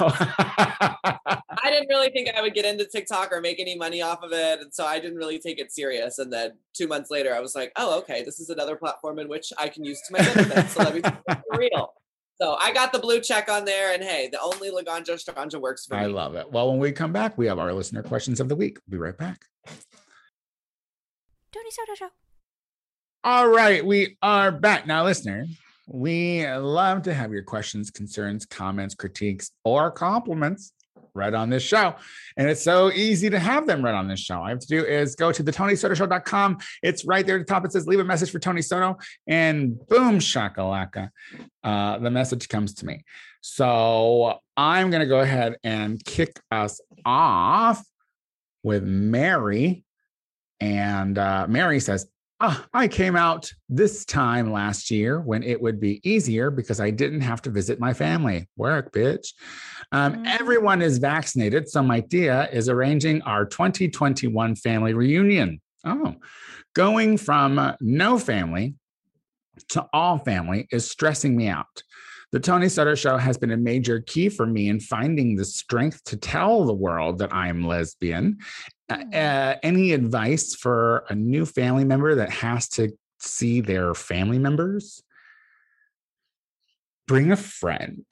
I 1.62 1.70
didn't 1.70 1.88
really 1.88 2.10
think 2.10 2.30
I 2.34 2.40
would 2.40 2.54
get 2.54 2.64
into 2.64 2.86
TikTok 2.86 3.30
or 3.32 3.40
make 3.40 3.60
any 3.60 3.76
money 3.76 4.00
off 4.00 4.22
of 4.22 4.32
it, 4.32 4.60
and 4.60 4.72
so 4.72 4.86
I 4.86 4.98
didn't 5.00 5.18
really 5.18 5.38
take 5.38 5.58
it 5.58 5.70
serious. 5.70 6.18
And 6.18 6.32
then 6.32 6.52
two 6.72 6.88
months 6.88 7.10
later, 7.10 7.34
I 7.34 7.40
was 7.40 7.54
like, 7.54 7.72
"Oh, 7.76 7.98
okay, 7.98 8.24
this 8.24 8.40
is 8.40 8.48
another 8.48 8.76
platform 8.76 9.18
in 9.18 9.28
which 9.28 9.52
I 9.58 9.68
can 9.68 9.84
use 9.84 10.00
to 10.06 10.12
my 10.12 10.18
benefit." 10.20 10.70
so 10.70 10.82
let 10.82 10.94
me 10.94 11.02
take 11.02 11.14
it 11.28 11.42
for 11.50 11.58
real. 11.58 11.92
So 12.40 12.56
I 12.60 12.72
got 12.72 12.92
the 12.92 12.98
blue 12.98 13.20
check 13.20 13.48
on 13.50 13.64
there, 13.64 13.94
and 13.94 14.02
hey, 14.02 14.28
the 14.30 14.40
only 14.40 14.70
Laganja 14.70 15.14
Stranja 15.14 15.60
works 15.60 15.86
for 15.86 15.94
me. 15.94 16.00
I 16.00 16.06
love 16.06 16.34
it. 16.34 16.50
Well, 16.50 16.70
when 16.70 16.78
we 16.78 16.90
come 16.92 17.12
back, 17.12 17.38
we 17.38 17.46
have 17.46 17.58
our 17.58 17.72
listener 17.72 18.02
questions 18.02 18.40
of 18.40 18.48
the 18.48 18.56
week. 18.56 18.78
We'll 18.88 18.98
be 18.98 19.02
right 19.02 19.16
back. 19.16 19.44
Tony 21.52 21.70
Soto 21.70 21.94
Show. 21.94 22.08
All 23.24 23.48
right, 23.48 23.84
we 23.84 24.16
are 24.22 24.50
back 24.50 24.86
now, 24.86 25.04
listener. 25.04 25.46
We 25.86 26.48
love 26.48 27.02
to 27.02 27.14
have 27.14 27.32
your 27.32 27.42
questions, 27.42 27.90
concerns, 27.90 28.46
comments, 28.46 28.94
critiques, 28.94 29.52
or 29.64 29.90
compliments 29.90 30.72
read 31.14 31.34
on 31.34 31.51
this 31.51 31.62
show. 31.62 31.95
And 32.36 32.49
it's 32.49 32.62
so 32.62 32.90
easy 32.90 33.28
to 33.30 33.38
have 33.38 33.66
them 33.66 33.84
read 33.84 33.95
on 33.95 34.09
this 34.09 34.20
show. 34.20 34.36
All 34.36 34.45
I 34.45 34.51
have 34.51 34.61
to 34.61 34.66
do 34.66 34.84
is 34.84 35.14
go 35.14 35.32
to 35.32 35.43
the 35.43 35.53
TonySotoShow.com. 35.53 36.59
It's 36.82 37.05
right 37.05 37.26
there 37.26 37.36
at 37.36 37.47
the 37.47 37.53
top. 37.53 37.64
It 37.64 37.72
says 37.72 37.86
leave 37.86 38.01
a 38.01 38.05
message 38.05 38.30
for 38.30 38.38
Tony 38.38 38.62
Soto, 38.62 38.99
and 39.26 39.78
boom, 39.88 40.18
shakalaka. 40.18 41.11
Uh, 41.62 41.99
the 41.99 42.11
message 42.11 42.49
comes 42.49 42.74
to 42.74 42.86
me. 42.86 43.05
So 43.40 44.38
I'm 44.57 44.90
going 44.90 45.01
to 45.01 45.07
go 45.07 45.20
ahead 45.20 45.57
and 45.64 46.03
kick 46.05 46.40
us 46.51 46.80
off 47.05 47.84
with 48.62 48.84
Mary. 48.84 49.84
And 50.61 51.18
uh, 51.18 51.47
Mary 51.49 51.80
says, 51.80 52.07
Ah, 52.45 52.66
I 52.74 52.88
came 52.88 53.14
out 53.14 53.53
this 53.68 54.05
time 54.05 54.51
last 54.51 54.90
year 54.90 55.20
when 55.20 55.45
it 55.45 55.62
would 55.62 55.78
be 55.78 56.01
easier 56.03 56.51
because 56.51 56.80
I 56.80 56.90
didn't 56.90 57.20
have 57.20 57.40
to 57.43 57.51
visit 57.51 57.78
my 57.78 57.95
family. 57.95 58.49
Work, 58.57 58.93
bitch. 58.93 59.28
Um, 59.93 60.24
Mm. 60.24 60.26
Everyone 60.40 60.82
is 60.82 60.99
vaccinated. 60.99 61.68
So 61.68 61.84
my 61.84 61.99
idea 61.99 62.49
is 62.53 62.68
arranging 62.68 63.22
our 63.22 63.45
2021 63.45 64.57
family 64.57 64.93
reunion. 64.93 65.61
Oh, 65.84 66.16
going 66.74 67.16
from 67.16 67.76
no 67.80 68.18
family 68.18 68.74
to 69.68 69.86
all 69.93 70.18
family 70.18 70.66
is 70.72 70.90
stressing 70.90 71.36
me 71.36 71.47
out. 71.47 71.84
The 72.32 72.40
Tony 72.40 72.70
Soto 72.70 72.94
Show 72.94 73.18
has 73.18 73.36
been 73.36 73.50
a 73.50 73.58
major 73.58 74.00
key 74.00 74.30
for 74.30 74.46
me 74.46 74.70
in 74.70 74.80
finding 74.80 75.36
the 75.36 75.44
strength 75.44 76.02
to 76.04 76.16
tell 76.16 76.64
the 76.64 76.72
world 76.72 77.18
that 77.18 77.32
I'm 77.32 77.66
lesbian. 77.66 78.38
Uh, 78.88 79.54
any 79.62 79.92
advice 79.92 80.54
for 80.54 81.04
a 81.10 81.14
new 81.14 81.44
family 81.44 81.84
member 81.84 82.14
that 82.14 82.30
has 82.30 82.68
to 82.70 82.96
see 83.20 83.60
their 83.60 83.94
family 83.94 84.38
members? 84.38 85.02
Bring 87.06 87.32
a 87.32 87.36
friend. 87.36 88.06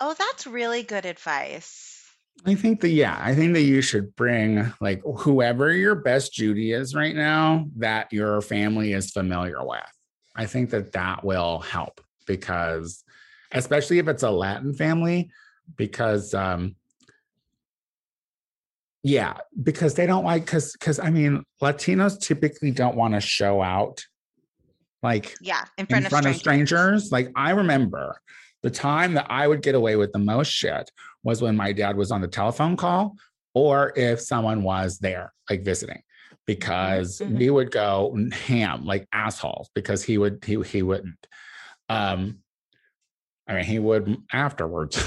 Oh, 0.00 0.14
that's 0.18 0.46
really 0.46 0.82
good 0.82 1.06
advice. 1.06 2.02
I 2.44 2.56
think 2.56 2.80
that, 2.80 2.90
yeah, 2.90 3.18
I 3.18 3.34
think 3.34 3.54
that 3.54 3.62
you 3.62 3.80
should 3.80 4.14
bring 4.16 4.70
like 4.80 5.00
whoever 5.02 5.72
your 5.72 5.94
best 5.94 6.34
Judy 6.34 6.72
is 6.72 6.94
right 6.94 7.14
now 7.14 7.66
that 7.76 8.12
your 8.12 8.42
family 8.42 8.92
is 8.92 9.12
familiar 9.12 9.64
with. 9.64 9.80
I 10.36 10.44
think 10.44 10.70
that 10.70 10.92
that 10.92 11.24
will 11.24 11.60
help 11.60 12.02
because, 12.26 13.03
especially 13.54 13.98
if 13.98 14.08
it's 14.08 14.22
a 14.22 14.30
Latin 14.30 14.74
family, 14.74 15.30
because, 15.76 16.34
um, 16.34 16.76
yeah, 19.02 19.34
because 19.62 19.94
they 19.94 20.06
don't 20.06 20.24
like, 20.24 20.44
because, 20.44 20.72
because 20.72 20.98
I 20.98 21.10
mean, 21.10 21.42
Latinos 21.62 22.18
typically 22.20 22.70
don't 22.70 22.96
want 22.96 23.14
to 23.14 23.20
show 23.20 23.62
out 23.62 24.04
like 25.02 25.36
Yeah, 25.40 25.62
in 25.76 25.82
in 25.84 25.88
front, 25.88 26.06
front 26.08 26.26
of, 26.26 26.30
of 26.32 26.36
strangers. 26.36 26.80
strangers. 26.80 27.12
Like 27.12 27.30
I 27.36 27.50
remember 27.50 28.16
the 28.62 28.70
time 28.70 29.12
that 29.14 29.26
I 29.28 29.46
would 29.46 29.60
get 29.60 29.74
away 29.74 29.96
with 29.96 30.12
the 30.12 30.18
most 30.18 30.48
shit 30.48 30.90
was 31.22 31.42
when 31.42 31.54
my 31.56 31.72
dad 31.72 31.96
was 31.96 32.10
on 32.10 32.22
the 32.22 32.28
telephone 32.28 32.76
call 32.76 33.14
or 33.52 33.92
if 33.94 34.20
someone 34.20 34.62
was 34.62 34.98
there, 34.98 35.32
like 35.50 35.62
visiting, 35.62 36.00
because 36.46 37.20
Mhm. 37.20 37.38
we 37.38 37.50
would 37.50 37.70
go 37.70 38.16
ham 38.32 38.86
like 38.86 39.06
assholes 39.12 39.68
because 39.74 40.02
he 40.02 40.16
would 40.16 40.42
he 40.44 40.60
he 40.62 40.82
wouldn't. 40.82 41.26
Um 41.90 42.38
I 43.46 43.54
mean, 43.54 43.64
he 43.64 43.78
would 43.78 44.16
afterwards, 44.32 44.96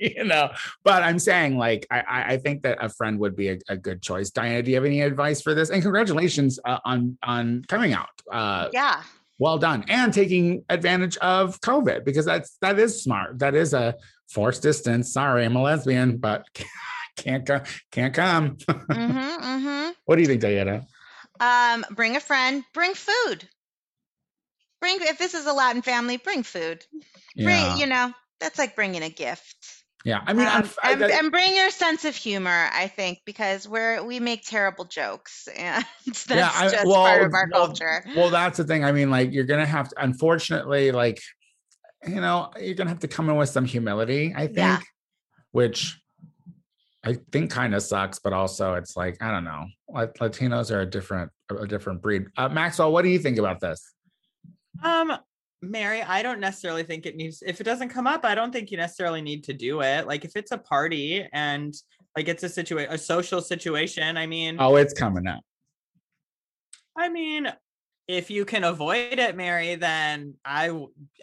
you 0.00 0.24
know. 0.24 0.50
But 0.82 1.02
I'm 1.02 1.18
saying, 1.18 1.58
like, 1.58 1.86
I, 1.90 2.24
I 2.28 2.36
think 2.38 2.62
that 2.62 2.78
a 2.82 2.88
friend 2.88 3.18
would 3.18 3.36
be 3.36 3.48
a, 3.50 3.58
a 3.68 3.76
good 3.76 4.00
choice. 4.00 4.30
Diana, 4.30 4.62
do 4.62 4.70
you 4.70 4.76
have 4.76 4.86
any 4.86 5.02
advice 5.02 5.42
for 5.42 5.54
this? 5.54 5.68
And 5.70 5.82
congratulations 5.82 6.58
uh, 6.64 6.78
on 6.84 7.18
on 7.22 7.62
coming 7.68 7.92
out. 7.92 8.08
Uh, 8.32 8.68
Yeah. 8.72 9.02
well 9.38 9.58
done, 9.58 9.84
and 9.88 10.14
taking 10.14 10.64
advantage 10.70 11.16
of 11.18 11.60
COVID 11.60 12.04
because 12.04 12.24
that's 12.24 12.56
that 12.62 12.78
is 12.78 13.02
smart. 13.02 13.38
That 13.40 13.54
is 13.54 13.74
a 13.74 13.94
forced 14.28 14.62
distance. 14.62 15.12
Sorry, 15.12 15.44
I'm 15.44 15.56
a 15.56 15.62
lesbian, 15.62 16.16
but 16.16 16.46
can't 17.16 17.44
come. 17.44 17.62
Can't 17.90 18.14
come. 18.22 18.56
Mm-hmm, 18.56 19.18
mm-hmm. 19.44 19.90
what 20.06 20.16
do 20.16 20.22
you 20.22 20.28
think, 20.28 20.40
Diana? 20.40 20.86
Um, 21.40 21.84
bring 21.90 22.16
a 22.16 22.20
friend, 22.20 22.64
bring 22.72 22.94
food. 22.94 23.48
Bring 24.84 24.98
if 25.00 25.16
this 25.16 25.32
is 25.32 25.46
a 25.46 25.52
Latin 25.54 25.80
family, 25.80 26.18
bring 26.18 26.42
food. 26.42 26.84
Yeah, 27.34 27.44
Bring, 27.72 27.80
you 27.80 27.86
know, 27.86 28.12
that's 28.38 28.58
like 28.58 28.76
bringing 28.76 29.02
a 29.02 29.08
gift. 29.08 29.56
yeah. 30.04 30.20
I 30.26 30.34
mean, 30.34 30.46
I'm, 30.46 30.64
Um, 30.64 30.70
I, 30.82 30.92
and, 30.92 31.00
that- 31.00 31.10
and 31.12 31.32
bring 31.32 31.56
your 31.56 31.70
sense 31.70 32.04
of 32.04 32.14
humor, 32.14 32.68
I 32.70 32.88
think, 32.88 33.20
because 33.24 33.66
we're 33.66 34.04
we 34.04 34.20
make 34.20 34.44
terrible 34.44 34.84
jokes, 34.84 35.48
and 35.56 35.82
that's 36.06 36.28
Yeah, 36.28 36.50
I- 36.54 36.68
just 36.68 36.86
well, 36.86 36.96
part 37.06 37.22
of 37.22 37.32
our 37.32 37.48
well, 37.50 37.66
culture. 37.68 38.04
Well, 38.14 38.28
that's 38.28 38.58
the 38.58 38.64
thing. 38.64 38.84
I 38.84 38.92
mean, 38.92 39.10
like 39.10 39.32
you're 39.32 39.44
gonna 39.46 39.64
have 39.64 39.88
to 39.88 40.04
unfortunately, 40.04 40.92
like, 40.92 41.22
you 42.06 42.20
know, 42.20 42.50
you're 42.60 42.74
gonna 42.74 42.90
have 42.90 43.00
to 43.00 43.08
come 43.08 43.30
in 43.30 43.36
with 43.36 43.48
some 43.48 43.64
humility, 43.64 44.34
I 44.36 44.46
think, 44.48 44.56
Yeah. 44.58 44.80
which 45.52 45.98
I 47.02 47.16
think 47.32 47.50
kind 47.50 47.74
of 47.74 47.82
sucks, 47.82 48.18
but 48.18 48.34
also 48.34 48.74
it's 48.74 48.96
like, 48.98 49.16
I 49.22 49.30
don't 49.30 49.44
know. 49.44 49.64
Latinos 49.90 50.70
are 50.70 50.82
a 50.82 50.86
different 50.86 51.30
a 51.58 51.66
different 51.66 52.02
breed. 52.02 52.26
Uh, 52.36 52.50
Maxwell, 52.50 52.92
what 52.92 53.00
do 53.02 53.08
you 53.08 53.18
think 53.18 53.38
about 53.38 53.60
this? 53.60 53.80
Um, 54.82 55.16
Mary, 55.62 56.02
I 56.02 56.22
don't 56.22 56.40
necessarily 56.40 56.82
think 56.82 57.06
it 57.06 57.16
needs 57.16 57.42
if 57.46 57.60
it 57.60 57.64
doesn't 57.64 57.88
come 57.88 58.06
up, 58.06 58.24
I 58.24 58.34
don't 58.34 58.52
think 58.52 58.70
you 58.70 58.76
necessarily 58.76 59.22
need 59.22 59.44
to 59.44 59.52
do 59.52 59.80
it. 59.80 60.06
Like 60.06 60.24
if 60.24 60.36
it's 60.36 60.52
a 60.52 60.58
party 60.58 61.26
and 61.32 61.74
like 62.16 62.28
it's 62.28 62.42
a 62.42 62.48
situation 62.48 62.92
a 62.92 62.98
social 62.98 63.40
situation, 63.40 64.16
I 64.16 64.26
mean, 64.26 64.56
Oh, 64.58 64.76
it's 64.76 64.92
coming 64.92 65.26
up. 65.26 65.40
I 66.96 67.08
mean, 67.08 67.52
if 68.06 68.30
you 68.30 68.44
can 68.44 68.64
avoid 68.64 69.18
it, 69.18 69.36
Mary, 69.36 69.74
then 69.76 70.34
I, 70.44 70.68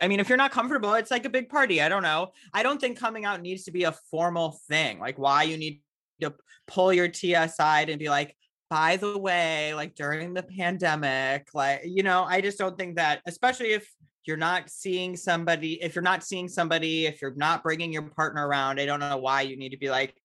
I 0.02 0.08
mean, 0.08 0.20
if 0.20 0.28
you're 0.28 0.38
not 0.38 0.52
comfortable, 0.52 0.96
it's 0.96 1.12
like 1.12 1.26
a 1.26 1.30
big 1.30 1.48
party. 1.48 1.82
I 1.82 1.90
don't 1.90 2.04
know. 2.04 2.32
I 2.54 2.64
don't 2.64 2.82
think 2.82 2.98
coming 2.98 3.24
out 3.24 3.42
needs 3.42 3.64
to 3.66 3.72
be 3.72 3.84
a 3.84 3.96
formal 4.10 4.60
thing. 4.68 5.00
Like 5.00 5.20
why 5.20 5.44
you 5.44 5.58
need 5.58 5.82
to 6.22 6.34
pull 6.68 6.92
your 6.92 7.08
tea 7.08 7.36
aside 7.36 7.90
and 7.90 8.00
be 8.00 8.10
like, 8.10 8.36
by 8.72 8.96
the 8.96 9.18
way, 9.18 9.74
like 9.74 9.96
during 9.96 10.34
the 10.34 10.44
pandemic, 10.44 11.50
like, 11.54 11.82
you 11.84 12.04
know, 12.04 12.24
I 12.24 12.40
just 12.40 12.58
don't 12.58 12.78
think 12.80 12.96
that, 12.96 13.22
especially 13.26 13.74
if 13.74 13.92
you're 14.24 14.38
not 14.38 14.70
seeing 14.70 15.18
somebody, 15.18 15.74
if 15.84 15.94
you're 15.94 16.02
not 16.02 16.24
seeing 16.24 16.48
somebody, 16.48 17.06
if 17.06 17.22
you're 17.22 17.36
not 17.36 17.64
bringing 17.64 17.92
your 17.92 18.04
partner 18.04 18.48
around, 18.48 18.80
I 18.80 18.86
don't 18.86 19.02
know 19.02 19.18
why 19.18 19.42
you 19.42 19.58
need 19.58 19.72
to 19.72 19.78
be 19.78 19.90
like, 19.90 20.16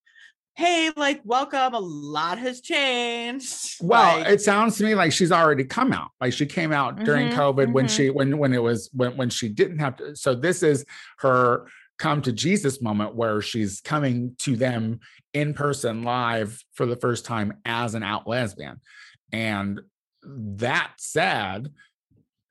hey, 0.55 0.91
like, 0.95 1.19
welcome. 1.25 1.73
A 1.73 1.79
lot 1.79 2.39
has 2.39 2.61
changed. 2.61 3.75
Well, 3.81 4.19
Like, 4.19 4.29
it 4.29 4.41
sounds 4.41 4.77
to 4.77 4.85
me 4.85 4.95
like 4.95 5.11
she's 5.11 5.31
already 5.31 5.65
come 5.65 5.91
out. 5.91 6.11
Like 6.21 6.31
she 6.33 6.45
came 6.45 6.71
out 6.71 7.03
during 7.03 7.29
Mhm, 7.29 7.33
COVID 7.33 7.73
when 7.73 7.85
mhm. 7.85 7.89
she 7.89 8.09
when 8.09 8.37
when 8.37 8.53
it 8.53 8.63
was 8.63 8.89
when 8.93 9.17
when 9.17 9.29
she 9.29 9.49
didn't 9.49 9.79
have 9.79 9.97
to. 9.97 10.15
So 10.15 10.33
this 10.35 10.63
is 10.63 10.85
her 11.19 11.67
come 11.97 12.21
to 12.23 12.31
Jesus 12.31 12.81
moment 12.81 13.15
where 13.15 13.41
she's 13.41 13.81
coming 13.81 14.35
to 14.39 14.55
them 14.55 14.99
in 15.33 15.53
person 15.53 16.03
live 16.03 16.63
for 16.73 16.85
the 16.85 16.95
first 16.95 17.25
time 17.25 17.53
as 17.65 17.95
an 17.95 18.03
out 18.03 18.27
lesbian. 18.27 18.81
And 19.31 19.81
that 20.23 20.93
said, 20.97 21.71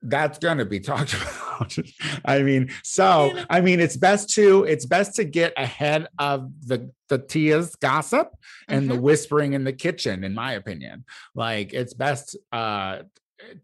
that's 0.02 0.38
going 0.38 0.58
to 0.58 0.64
be 0.64 0.80
talked 0.80 1.14
about. 1.14 1.76
I 2.24 2.42
mean, 2.42 2.70
so 2.82 3.32
I 3.50 3.60
mean, 3.60 3.80
it's 3.80 3.96
best 3.96 4.30
to 4.30 4.64
it's 4.64 4.86
best 4.86 5.14
to 5.16 5.24
get 5.24 5.52
ahead 5.56 6.06
of 6.18 6.50
the 6.66 6.90
the 7.08 7.18
Tia's 7.18 7.74
gossip 7.76 8.32
and 8.68 8.90
the 8.90 9.00
whispering 9.00 9.52
in 9.52 9.64
the 9.64 9.72
kitchen 9.72 10.24
in 10.24 10.34
my 10.34 10.52
opinion 10.52 11.04
like 11.34 11.72
it's 11.72 11.94
best 11.94 12.36
uh 12.52 12.98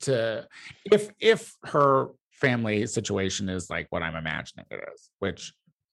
to 0.00 0.46
if 0.84 1.10
if 1.18 1.54
her 1.64 2.08
family 2.32 2.86
situation 2.86 3.48
is 3.48 3.70
like 3.70 3.86
what 3.90 4.02
i'm 4.02 4.16
imagining 4.16 4.66
it 4.70 4.80
is 4.94 5.10
which 5.20 5.52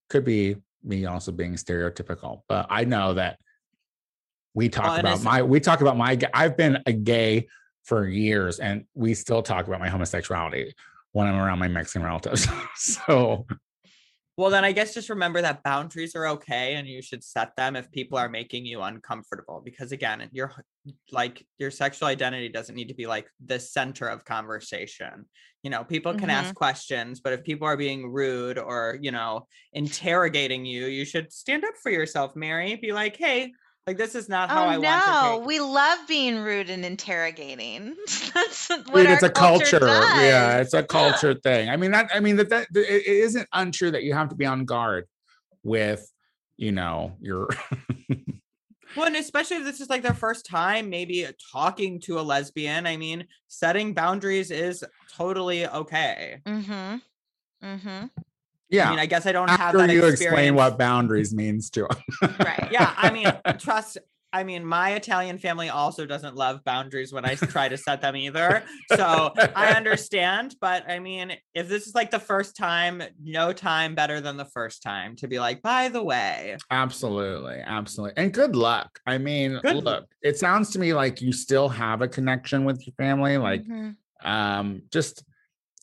could 0.09 0.25
be 0.25 0.55
me 0.83 1.05
also 1.05 1.31
being 1.31 1.53
stereotypical 1.53 2.41
but 2.47 2.65
i 2.69 2.83
know 2.83 3.13
that 3.13 3.39
we 4.53 4.69
talk 4.69 4.85
Well, 4.85 4.99
about 4.99 5.23
my 5.23 5.41
we 5.41 5.59
talk 5.59 5.81
about 5.81 5.97
my 5.97 6.17
i've 6.33 6.57
been 6.57 6.81
a 6.85 6.93
gay 6.93 7.47
for 7.83 8.07
years 8.07 8.59
and 8.59 8.85
we 8.93 9.13
still 9.13 9.41
talk 9.41 9.67
about 9.67 9.79
my 9.79 9.89
homosexuality 9.89 10.73
when 11.11 11.27
i'm 11.27 11.35
around 11.35 11.59
my 11.59 11.67
mexican 11.67 12.03
relatives. 12.03 12.47
So 12.75 13.45
Well, 14.39 14.49
then 14.49 14.63
I 14.63 14.71
guess 14.71 14.93
just 14.93 15.09
remember 15.09 15.41
that 15.41 15.63
boundaries 15.63 16.15
are 16.15 16.25
okay 16.27 16.75
and 16.75 16.87
you 16.87 17.01
should 17.01 17.25
set 17.25 17.53
them 17.57 17.75
if 17.75 17.91
people 17.91 18.17
are 18.17 18.29
making 18.29 18.65
you 18.65 18.81
uncomfortable. 18.81 19.61
Because 19.61 19.91
again, 19.91 20.29
your 20.31 20.53
like 21.11 21.45
your 21.57 21.69
sexual 21.71 22.07
identity 22.07 22.47
doesn't 22.47 22.73
need 22.73 22.87
to 22.87 22.93
be 22.93 23.05
like 23.05 23.27
the 23.45 23.59
center 23.59 24.07
of 24.07 24.23
conversation. 24.23 25.25
You 25.61 25.71
know, 25.71 25.83
people 25.83 26.13
can 26.13 26.29
ask 26.29 26.51
mm-hmm. 26.51 26.53
questions, 26.53 27.19
but 27.19 27.33
if 27.33 27.43
people 27.43 27.67
are 27.67 27.75
being 27.75 28.09
rude 28.09 28.57
or, 28.57 28.97
you 29.01 29.11
know, 29.11 29.45
interrogating 29.73 30.63
you, 30.63 30.85
you 30.85 31.03
should 31.03 31.33
stand 31.33 31.65
up 31.65 31.73
for 31.83 31.91
yourself, 31.91 32.33
Mary. 32.33 32.75
Be 32.77 32.93
like, 32.93 33.17
hey, 33.17 33.51
like 33.87 33.97
this 33.97 34.15
is 34.15 34.29
not 34.29 34.49
how 34.49 34.65
oh 34.65 34.67
I 34.67 34.75
no, 34.75 34.81
want 34.81 35.03
to 35.03 35.39
take 35.39 35.47
we 35.47 35.59
love 35.59 35.99
being 36.07 36.39
rude 36.39 36.69
and 36.69 36.85
interrogating. 36.85 37.95
That's 38.33 38.69
what 38.69 38.85
Dude, 38.85 39.07
our 39.07 39.13
it's 39.13 39.23
a 39.23 39.29
culture. 39.29 39.79
Yeah, 39.81 40.57
does. 40.57 40.67
it's 40.67 40.73
a 40.73 40.83
culture 40.83 41.33
thing. 41.33 41.69
I 41.69 41.77
mean 41.77 41.91
that. 41.91 42.09
I 42.13 42.19
mean 42.19 42.35
that. 42.35 42.49
That 42.49 42.67
it 42.75 42.83
it 42.83 43.07
isn't 43.07 43.47
untrue 43.51 43.91
that 43.91 44.03
you 44.03 44.13
have 44.13 44.29
to 44.29 44.35
be 44.35 44.45
on 44.45 44.65
guard 44.65 45.05
with, 45.63 46.07
you 46.57 46.71
know, 46.71 47.15
your. 47.19 47.49
Well, 48.95 49.05
and 49.05 49.15
especially 49.15 49.57
if 49.57 49.65
this 49.65 49.81
is 49.81 49.89
like 49.89 50.01
their 50.01 50.15
first 50.15 50.47
time, 50.47 50.89
maybe 50.89 51.27
talking 51.51 51.99
to 52.01 52.19
a 52.19 52.21
lesbian. 52.21 52.87
I 52.87 52.97
mean, 52.97 53.27
setting 53.47 53.93
boundaries 53.93 54.49
is 54.49 54.83
totally 55.15 55.67
okay. 55.67 56.41
Mm-hmm. 56.45 56.95
Mm-hmm. 57.63 58.05
Yeah. 58.69 58.87
I 58.87 58.89
mean, 58.91 58.99
I 58.99 59.05
guess 59.05 59.25
I 59.25 59.31
don't 59.31 59.49
have 59.49 59.59
After 59.59 59.77
that 59.79 59.89
you 59.91 59.99
experience. 60.05 60.21
explain 60.21 60.55
what 60.55 60.77
boundaries 60.77 61.33
means 61.33 61.69
to 61.71 61.87
'em. 61.87 62.35
Right. 62.39 62.69
yeah, 62.71 62.93
I 62.97 63.11
mean, 63.11 63.27
trust. 63.59 63.97
I 64.31 64.43
mean, 64.43 64.63
my 64.63 64.91
Italian 64.91 65.39
family 65.39 65.69
also 65.69 66.05
doesn't 66.05 66.35
love 66.35 66.63
boundaries 66.63 67.11
when 67.11 67.25
I 67.25 67.33
try 67.33 67.67
to 67.67 67.75
set 67.77 67.99
them 68.01 68.15
either. 68.15 68.61
So 68.95 69.33
I 69.55 69.71
understand, 69.75 70.55
but 70.61 70.87
I 70.87 70.99
mean, 70.99 71.33
if 71.55 71.67
this 71.67 71.87
is 71.87 71.95
like 71.95 72.11
the 72.11 72.19
first 72.19 72.55
time, 72.55 73.01
no 73.23 73.53
time 73.53 73.95
better 73.95 74.21
than 74.21 74.37
the 74.37 74.45
first 74.45 74.83
time 74.83 75.15
to 75.15 75.27
be 75.27 75.39
like, 75.39 75.63
by 75.63 75.89
the 75.89 76.03
way, 76.03 76.57
Absolutely, 76.69 77.59
absolutely, 77.65 78.21
and 78.23 78.31
good 78.31 78.55
luck. 78.55 78.99
I 79.07 79.17
mean, 79.17 79.59
Good- 79.63 79.83
look, 79.83 80.05
it 80.21 80.37
sounds 80.37 80.69
to 80.73 80.79
me 80.79 80.93
like 80.93 81.21
you 81.21 81.31
still 81.31 81.67
have 81.69 82.03
a 82.03 82.07
connection 82.07 82.65
with 82.65 82.85
your 82.85 82.93
family. 82.97 83.37
Like, 83.37 83.63
Mhm. 83.65 83.95
um, 84.23 84.83
just 84.91 85.23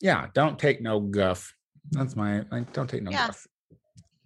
yeah, 0.01 0.29
don't 0.35 0.57
take 0.57 0.81
no 0.81 1.01
guff. 1.01 1.53
That's 1.93 2.17
my 2.17 2.45
like. 2.51 2.73
Don't 2.73 2.89
take 2.89 3.03
no 3.03 3.11
Yeah. 3.11 3.29
guff. 3.29 3.47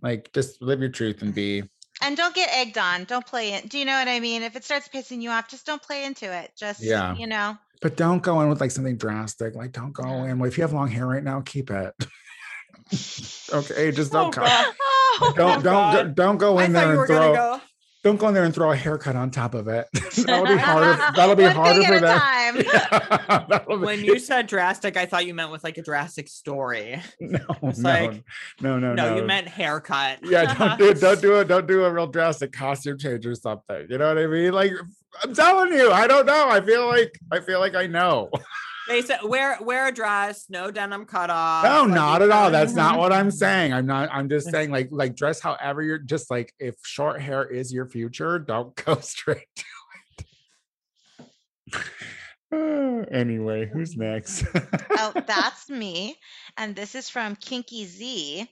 Like, 0.03 0.33
just 0.33 0.63
live 0.63 0.81
your 0.81 0.89
truth 0.89 1.23
and 1.23 1.31
mm-hmm. 1.31 1.63
be. 1.63 1.71
And 2.03 2.17
don't 2.17 2.35
get 2.35 2.49
egged 2.53 2.79
on. 2.79 3.05
Don't 3.05 3.27
play 3.27 3.53
it. 3.53 3.69
Do 3.69 3.79
you 3.79 3.85
know 3.85 3.93
what 3.99 4.09
I 4.09 4.21
mean? 4.21 4.43
If 4.43 4.57
it 4.57 4.65
starts 4.65 4.89
pissing 4.89 5.21
you 5.21 5.29
off, 5.31 5.49
just 5.49 5.67
don't 5.67 5.83
play 5.83 6.05
into 6.05 6.33
it. 6.33 6.53
Just 6.57 6.83
Yeah. 6.83 7.15
you 7.17 7.27
know. 7.27 7.59
But 7.83 7.97
don't 7.97 8.23
go 8.23 8.41
in 8.41 8.49
with 8.49 8.61
like 8.61 8.71
something 8.71 8.97
drastic. 8.97 9.55
Like, 9.55 9.73
don't 9.73 9.93
go 9.93 10.25
in. 10.25 10.39
Well, 10.39 10.49
if 10.49 10.57
you 10.57 10.63
have 10.63 10.73
long 10.73 10.89
hair 10.89 11.07
right 11.07 11.23
now, 11.23 11.43
keep 11.43 11.71
it. 11.71 11.95
okay, 13.53 13.93
just 13.93 14.13
don't 14.13 14.37
Oh, 14.39 14.41
come. 14.47 14.75
Oh, 15.23 15.33
Don't 15.37 15.63
don't 15.63 15.93
go, 15.93 16.09
don't 16.15 16.37
go 16.39 16.59
in 16.61 16.73
thought 16.73 16.81
there 16.81 16.89
and 16.91 16.99
were 16.99 17.07
throw. 17.07 17.35
gonna 17.35 17.59
go. 17.59 17.61
Don't 18.03 18.17
go 18.19 18.29
in 18.29 18.35
there 18.35 18.45
and 18.45 18.55
throw 18.55 18.73
a 18.73 18.77
haircut 18.77 19.15
on 19.15 19.31
top 19.31 19.53
of 19.55 19.69
it. 19.69 19.87
that'll 20.25 20.47
be 20.47 20.57
harder. 20.57 20.97
That'll 21.17 21.37
be 21.37 21.43
One 21.43 21.53
harder 21.55 21.83
for 21.83 21.93
at 21.95 21.97
a 21.99 22.01
them. 22.01 22.19
time. 22.19 23.47
That'll 23.51 23.79
be- 23.79 23.85
When 23.85 24.03
you 24.03 24.19
said 24.19 24.47
drastic, 24.47 24.97
I 24.97 25.05
thought 25.05 25.27
you 25.27 25.35
meant 25.35 25.51
with 25.53 25.63
like 25.65 25.77
a 25.77 25.83
drastic 25.83 26.29
story. 26.29 27.01
no, 27.21 27.39
no, 27.63 27.73
like, 27.79 28.25
no, 28.63 28.79
no, 28.79 28.95
No, 28.95 29.11
no. 29.11 29.17
you 29.17 29.25
meant 29.25 29.49
haircut. 29.49 30.21
yeah. 30.23 30.55
Don't 30.55 30.79
do 30.79 30.89
it. 30.89 31.01
Don't 31.01 31.21
do 31.21 31.39
it. 31.41 31.45
Don't 31.49 31.67
do 31.67 31.85
a 31.85 31.93
real 31.93 32.07
drastic 32.07 32.53
costume 32.53 32.97
change 32.99 33.27
or 33.27 33.35
something. 33.35 33.87
You 33.91 33.99
know 33.99 34.09
what 34.09 34.19
I 34.19 34.27
mean? 34.27 34.53
Like 34.53 34.73
I'm 35.23 35.35
telling 35.35 35.73
you, 35.73 35.93
I 35.93 36.07
don't 36.07 36.25
know. 36.25 36.49
I 36.49 36.61
feel 36.63 36.87
like 36.87 37.19
I 37.31 37.41
feel 37.41 37.61
like 37.61 37.75
I 37.75 37.87
know. 37.87 38.31
They 38.89 39.03
said 39.03 39.19
wear 39.23 39.59
wear 39.61 39.89
a 39.89 39.93
dress, 39.93 40.47
no 40.49 40.71
denim 40.71 41.05
cutoff. 41.05 41.65
No, 41.65 41.83
like, 41.83 41.91
not 41.91 42.23
at 42.23 42.31
all. 42.31 42.51
That's 42.51 42.75
not 42.75 42.99
what 42.99 43.13
I'm 43.13 43.31
saying. 43.31 43.73
I'm 43.73 43.87
not. 43.87 44.09
I'm 44.13 44.29
just 44.29 44.51
saying 44.51 44.71
like 44.71 44.89
like 44.91 45.15
dress 45.15 45.41
however 45.41 45.83
you're. 45.83 45.99
Just 45.99 46.31
like 46.31 46.53
if 46.59 46.77
short 46.85 47.21
hair 47.21 47.45
is 47.45 47.73
your 47.73 47.87
future, 47.87 48.39
don't 48.39 48.75
go 48.75 48.97
straight 49.01 49.47
to 49.57 49.65
it. 51.73 51.85
Uh, 52.53 53.05
anyway, 53.11 53.67
who's 53.67 53.97
next? 53.97 54.45
oh, 54.55 55.13
that's 55.27 55.69
me. 55.69 56.17
And 56.57 56.75
this 56.75 56.95
is 56.95 57.09
from 57.09 57.37
Kinky 57.37 57.85
Z. 57.87 58.49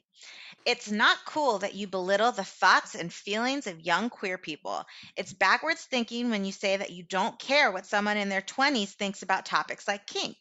It's 0.69 0.91
not 0.91 1.25
cool 1.25 1.61
that 1.61 1.73
you 1.73 1.87
belittle 1.87 2.31
the 2.31 2.45
thoughts 2.45 2.95
and 2.95 3.11
feelings 3.11 3.66
of 3.66 3.81
young 3.81 4.11
queer 4.11 4.37
people. 4.37 4.85
It's 5.16 5.33
backwards 5.33 5.85
thinking 5.85 6.29
when 6.29 6.45
you 6.45 6.53
say 6.53 6.77
that 6.77 6.91
you 6.91 7.05
don't 7.05 7.39
care 7.39 7.73
what 7.73 7.87
someone 7.87 8.19
in 8.19 8.29
their 8.29 8.43
20s 8.43 8.91
thinks 8.91 9.23
about 9.23 9.47
topics 9.47 9.89
like 9.89 10.07
kink. 10.07 10.37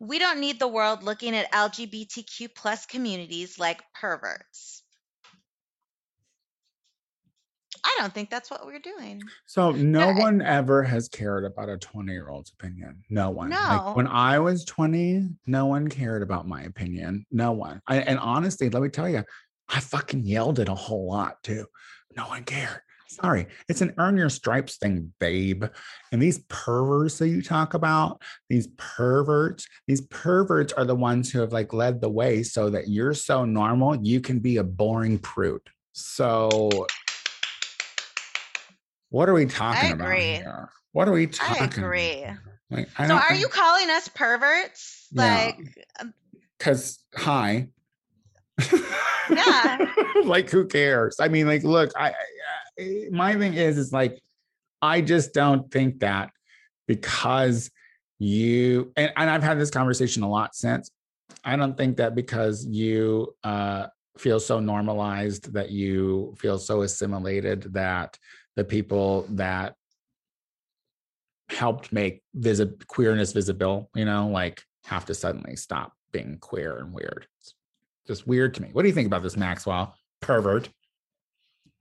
We 0.00 0.18
don't 0.18 0.40
need 0.40 0.58
the 0.58 0.66
world 0.66 1.02
looking 1.02 1.36
at 1.36 1.52
LGBTQ 1.52 2.54
plus 2.54 2.86
communities 2.86 3.58
like 3.58 3.82
perverts. 3.92 4.82
I 7.84 7.96
don't 7.98 8.14
think 8.14 8.30
that's 8.30 8.50
what 8.50 8.64
we're 8.64 8.78
doing. 8.78 9.22
So 9.44 9.72
no 9.72 10.08
I- 10.08 10.18
one 10.18 10.40
ever 10.40 10.82
has 10.84 11.06
cared 11.06 11.44
about 11.44 11.68
a 11.68 11.76
20 11.76 12.10
year 12.10 12.30
old's 12.30 12.50
opinion. 12.58 13.02
No 13.10 13.28
one. 13.28 13.50
No. 13.50 13.56
Like 13.56 13.94
when 13.96 14.06
I 14.06 14.38
was 14.38 14.64
20, 14.64 15.28
no 15.46 15.66
one 15.66 15.88
cared 15.88 16.22
about 16.22 16.48
my 16.48 16.62
opinion. 16.62 17.26
No 17.30 17.52
one. 17.52 17.82
I, 17.86 17.98
and 17.98 18.18
honestly, 18.18 18.70
let 18.70 18.82
me 18.82 18.88
tell 18.88 19.08
you, 19.08 19.22
I 19.68 19.80
fucking 19.80 20.24
yelled 20.24 20.58
it 20.58 20.68
a 20.68 20.74
whole 20.74 21.06
lot 21.08 21.42
too. 21.42 21.66
No 22.16 22.24
one 22.24 22.44
cared. 22.44 22.80
Sorry, 23.08 23.46
it's 23.68 23.80
an 23.82 23.94
earn 23.98 24.16
your 24.16 24.28
stripes 24.28 24.76
thing, 24.78 25.12
babe. 25.20 25.64
And 26.10 26.20
these 26.20 26.40
perverts 26.48 27.18
that 27.18 27.28
you 27.28 27.40
talk 27.40 27.74
about, 27.74 28.20
these 28.48 28.68
perverts, 28.76 29.66
these 29.86 30.00
perverts 30.02 30.72
are 30.72 30.84
the 30.84 30.94
ones 30.94 31.30
who 31.30 31.40
have 31.40 31.52
like 31.52 31.72
led 31.72 32.00
the 32.00 32.10
way 32.10 32.42
so 32.42 32.68
that 32.70 32.88
you're 32.88 33.14
so 33.14 33.44
normal, 33.44 33.96
you 33.96 34.20
can 34.20 34.40
be 34.40 34.56
a 34.56 34.64
boring 34.64 35.18
prude. 35.18 35.62
So 35.92 36.86
what 39.10 39.28
are 39.28 39.34
we 39.34 39.46
talking 39.46 39.92
about 39.92 40.18
here? 40.18 40.68
What 40.92 41.08
are 41.08 41.12
we 41.12 41.26
talking 41.28 41.64
agree. 41.64 42.24
about? 42.24 42.36
Like, 42.70 42.88
I 42.98 43.06
So 43.06 43.14
are 43.14 43.34
you 43.34 43.48
calling 43.48 43.88
us 43.90 44.08
perverts? 44.08 45.06
Like 45.12 45.58
um, 46.00 46.12
because 46.58 46.98
hi 47.14 47.68
Yeah. 49.30 49.92
like 50.24 50.50
who 50.50 50.66
cares? 50.66 51.16
I 51.20 51.28
mean 51.28 51.46
like 51.46 51.64
look 51.64 51.90
I, 51.96 52.14
I 52.78 53.08
my 53.10 53.34
thing 53.34 53.54
is 53.54 53.78
is 53.78 53.92
like 53.92 54.20
i 54.82 55.00
just 55.00 55.32
don't 55.32 55.70
think 55.70 56.00
that 56.00 56.30
because 56.86 57.70
you 58.18 58.92
and, 58.96 59.12
and 59.16 59.30
i've 59.30 59.42
had 59.42 59.58
this 59.58 59.70
conversation 59.70 60.22
a 60.22 60.28
lot 60.28 60.54
since. 60.54 60.90
I 61.44 61.56
don't 61.56 61.76
think 61.76 61.96
that 61.98 62.14
because 62.14 62.66
you 62.66 63.34
uh 63.44 63.86
feel 64.18 64.40
so 64.40 64.60
normalized 64.60 65.52
that 65.52 65.70
you 65.70 66.34
feel 66.38 66.58
so 66.58 66.82
assimilated 66.82 67.74
that 67.74 68.18
the 68.56 68.64
people 68.64 69.26
that 69.30 69.74
helped 71.48 71.92
make 71.92 72.22
visi- 72.34 72.72
queerness 72.86 73.32
visible 73.32 73.90
you 73.94 74.04
know 74.04 74.28
like 74.28 74.62
have 74.84 75.04
to 75.04 75.14
suddenly 75.14 75.56
stop 75.56 75.92
being 76.12 76.38
queer 76.40 76.78
and 76.78 76.92
weird 76.92 77.26
just 78.06 78.26
weird 78.26 78.54
to 78.54 78.62
me 78.62 78.68
what 78.72 78.82
do 78.82 78.88
you 78.88 78.94
think 78.94 79.06
about 79.06 79.22
this 79.22 79.36
maxwell 79.36 79.94
pervert 80.20 80.68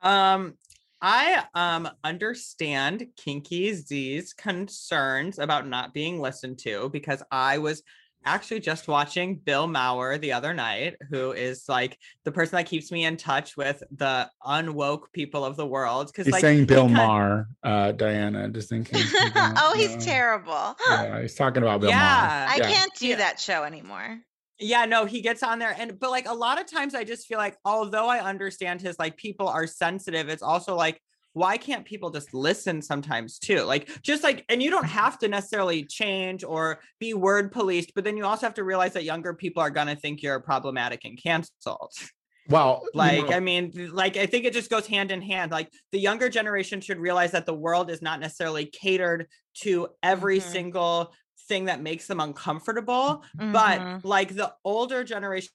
Um, 0.02 0.56
I 1.02 1.44
um 1.54 1.90
understand 2.04 3.08
Kinky 3.18 3.74
Z's 3.74 4.34
concerns 4.34 5.40
about 5.40 5.68
not 5.68 5.94
being 5.94 6.20
listened 6.20 6.60
to 6.60 6.90
because 6.90 7.22
I 7.32 7.58
was 7.60 7.84
actually 8.28 8.60
just 8.60 8.88
watching 8.88 9.36
Bill 9.36 9.68
Maher 9.68 10.18
the 10.18 10.34
other 10.34 10.52
night, 10.54 10.96
who 11.12 11.32
is 11.34 11.66
like 11.70 11.98
the 12.24 12.32
person 12.32 12.56
that 12.58 12.66
keeps 12.66 12.92
me 12.92 13.06
in 13.06 13.18
touch 13.18 13.56
with 13.56 13.84
the 13.92 14.28
unwoke 14.44 15.12
people 15.14 15.46
of 15.46 15.58
the 15.58 15.66
world. 15.68 16.08
Because 16.08 16.26
he's 16.26 16.34
like 16.34 16.42
saying 16.42 16.66
bill 16.66 16.84
kind- 16.86 16.94
maher 16.94 17.48
uh 17.62 17.92
diana 17.92 18.50
just 18.50 18.72
in 18.72 18.84
case 18.84 19.14
oh, 19.36 19.74
he's 19.76 19.96
know. 19.96 20.02
terrible. 20.02 20.76
yeah 20.90 21.22
he's 21.22 21.36
talking 21.36 21.62
about 21.62 21.82
bill 21.82 21.92
maher 21.92 22.00
Yeah. 22.00 22.48
I 22.50 22.58
Yeah. 22.58 22.70
can't 22.72 22.92
do 22.98 23.08
Yeah. 23.10 23.16
that 23.18 23.40
show 23.40 23.64
anymore. 23.64 24.20
Yeah, 24.60 24.86
no, 24.86 25.06
he 25.06 25.22
gets 25.22 25.43
on 25.43 25.60
there 25.60 25.76
and 25.78 25.99
but 25.99 26.12
like 26.12 26.28
a 26.28 26.34
lot 26.34 26.60
of 26.62 26.66
times 26.66 26.95
I 26.95 27.03
just 27.03 27.28
feel 27.28 27.38
like 27.38 27.58
although 27.66 28.08
I 28.08 28.20
understand 28.22 28.82
his 28.82 28.97
like 28.97 29.18
people 29.18 29.47
are 29.49 29.68
sensitive, 29.68 30.30
it's 30.30 30.41
also 30.43 30.76
like 30.76 31.01
why 31.34 31.58
can't 31.58 31.86
people 31.86 32.10
just 32.12 32.34
listen 32.34 32.82
sometimes 32.82 33.38
too? 33.38 33.64
Like 33.64 34.01
just 34.01 34.24
like 34.24 34.45
and 34.47 34.64
you 34.64 34.70
don't 34.70 34.86
have 34.86 35.20
to 35.20 35.28
necessarily 35.28 35.86
change 35.86 36.43
or 36.45 36.80
be 36.99 37.14
word 37.14 37.51
policed, 37.51 37.93
but 37.93 38.06
then 38.06 38.16
you 38.16 38.24
also 38.26 38.45
have 38.45 38.53
to 38.53 38.64
realize 38.64 38.93
that 38.93 39.03
younger 39.03 39.34
people 39.34 39.62
are 39.62 39.70
going 39.70 39.88
to 39.88 39.95
think 39.97 40.22
you're 40.24 40.39
problematic 40.39 41.03
and 41.03 41.22
canceled. 41.22 41.91
well 42.45 42.89
you 42.93 43.12
Like 43.12 43.30
know, 43.30 43.32
I 43.32 43.39
mean 43.39 43.72
like 43.93 44.16
I 44.16 44.26
think 44.26 44.45
it 44.45 44.53
just 44.53 44.70
goes 44.70 44.88
hand 44.88 45.12
in 45.12 45.22
hand. 45.22 45.51
Like 45.51 45.70
the 45.91 45.99
younger 45.99 46.30
generation 46.30 46.80
should 46.82 46.99
realize 46.99 47.32
that 47.32 47.45
the 47.45 47.53
world 47.53 47.89
is 47.89 48.01
not 48.01 48.20
necessarily 48.20 48.66
catered 48.68 49.28
to 49.62 49.89
every 50.01 50.39
Mhm. 50.39 50.39
single 50.39 51.14
thing 51.48 51.66
that 51.66 51.82
makes 51.82 52.08
them 52.08 52.20
uncomfortable 52.20 53.24
Mhm. 53.38 53.54
but 53.54 54.06
like 54.06 54.36
the 54.36 54.54
older 54.64 55.04
generation 55.04 55.50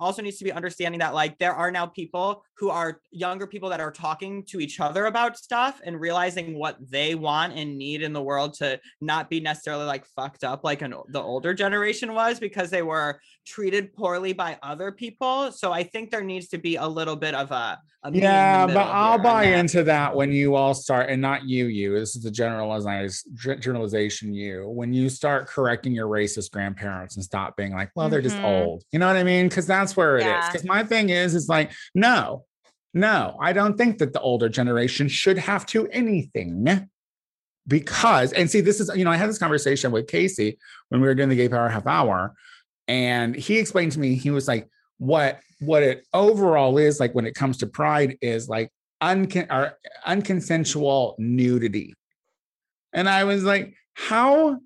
also 0.00 0.22
needs 0.22 0.38
to 0.38 0.44
be 0.44 0.52
understanding 0.52 0.98
that 1.00 1.14
like 1.14 1.38
there 1.38 1.54
are 1.54 1.70
now 1.70 1.86
people 1.86 2.42
who 2.58 2.70
are 2.70 3.00
younger 3.10 3.46
people 3.46 3.68
that 3.68 3.80
are 3.80 3.90
talking 3.92 4.42
to 4.48 4.60
each 4.60 4.80
other 4.80 5.06
about 5.06 5.36
stuff 5.36 5.80
and 5.84 6.00
realizing 6.00 6.58
what 6.58 6.76
they 6.90 7.14
want 7.14 7.52
and 7.54 7.76
need 7.76 8.02
in 8.02 8.12
the 8.12 8.22
world 8.22 8.54
to 8.54 8.80
not 9.00 9.28
be 9.28 9.40
necessarily 9.40 9.84
like 9.84 10.04
fucked 10.06 10.42
up 10.44 10.64
like 10.64 10.82
an, 10.82 10.94
the 11.08 11.20
older 11.20 11.52
generation 11.54 12.14
was 12.14 12.40
because 12.40 12.70
they 12.70 12.82
were 12.82 13.20
treated 13.46 13.92
poorly 13.94 14.32
by 14.32 14.58
other 14.62 14.90
people. 14.90 15.52
So 15.52 15.72
i 15.72 15.82
think 15.82 16.10
there 16.10 16.24
needs 16.24 16.48
to 16.48 16.58
be 16.58 16.76
a 16.76 16.86
little 16.86 17.16
bit 17.16 17.34
of 17.34 17.50
a, 17.50 17.78
a 18.02 18.10
meet 18.10 18.18
in 18.18 18.22
the 18.22 18.26
yeah 18.28 18.66
but 18.66 18.76
i'll 18.88 19.18
buy 19.18 19.46
that- 19.46 19.58
into 19.58 19.82
that 19.84 20.14
when 20.14 20.32
you 20.32 20.54
all 20.54 20.74
start 20.74 21.08
and 21.10 21.20
not 21.20 21.44
you 21.44 21.66
you 21.66 21.98
this 21.98 22.16
is 22.16 22.22
the 22.22 22.30
generalized 22.30 23.26
generalization 23.60 24.32
you. 24.32 24.68
When 24.68 24.92
you 24.92 25.08
start 25.08 25.46
correcting 25.48 25.92
your 25.92 26.08
racist 26.08 26.50
grandparents 26.50 27.16
and 27.16 27.24
stop 27.24 27.56
being 27.56 27.72
like 27.72 27.90
well 27.94 28.08
they're 28.08 28.22
just 28.22 28.36
Mhm. 28.36 28.44
old. 28.44 28.82
You 28.92 28.98
know 28.98 29.06
what 29.06 29.16
i 29.16 29.22
mean? 29.22 29.48
Because 29.48 29.66
that's 29.80 29.96
where 29.96 30.16
it 30.16 30.20
is 30.20 30.26
Yeah. 30.26 30.50
because 30.50 30.66
my 30.66 30.82
thing 30.84 31.10
is 31.10 31.34
is 31.34 31.48
like 31.48 31.70
no 31.94 32.44
no 32.94 33.36
i 33.40 33.52
don't 33.52 33.76
think 33.76 33.98
that 33.98 34.12
the 34.12 34.20
older 34.20 34.48
generation 34.48 35.08
should 35.08 35.38
have 35.38 35.66
to 35.66 35.86
anything 35.88 36.88
because 37.68 38.32
and 38.32 38.50
see 38.50 38.60
this 38.60 38.80
is 38.80 38.90
you 38.94 39.04
know 39.04 39.10
i 39.10 39.16
had 39.16 39.28
this 39.28 39.38
conversation 39.38 39.90
with 39.92 40.06
casey 40.06 40.58
when 40.88 41.00
we 41.00 41.06
were 41.06 41.14
doing 41.14 41.28
the 41.28 41.36
gay 41.36 41.48
power 41.48 41.68
half 41.68 41.86
hour 41.86 42.34
and 42.88 43.34
he 43.34 43.58
explained 43.58 43.92
to 43.92 43.98
me 44.00 44.14
he 44.14 44.30
was 44.30 44.46
like 44.46 44.68
what 44.98 45.40
what 45.60 45.82
it 45.82 46.06
overall 46.12 46.78
is 46.78 47.00
like 47.00 47.14
when 47.14 47.26
it 47.26 47.34
comes 47.34 47.58
to 47.58 47.66
pride 47.66 48.16
is 48.20 48.48
like 48.48 48.70
uncon- 49.02 49.50
or 49.50 49.76
unconsensual 50.06 51.14
nudity 51.18 51.92
and 52.92 53.08
i 53.08 53.24
was 53.24 53.44
like 53.44 53.74
how 53.94 54.58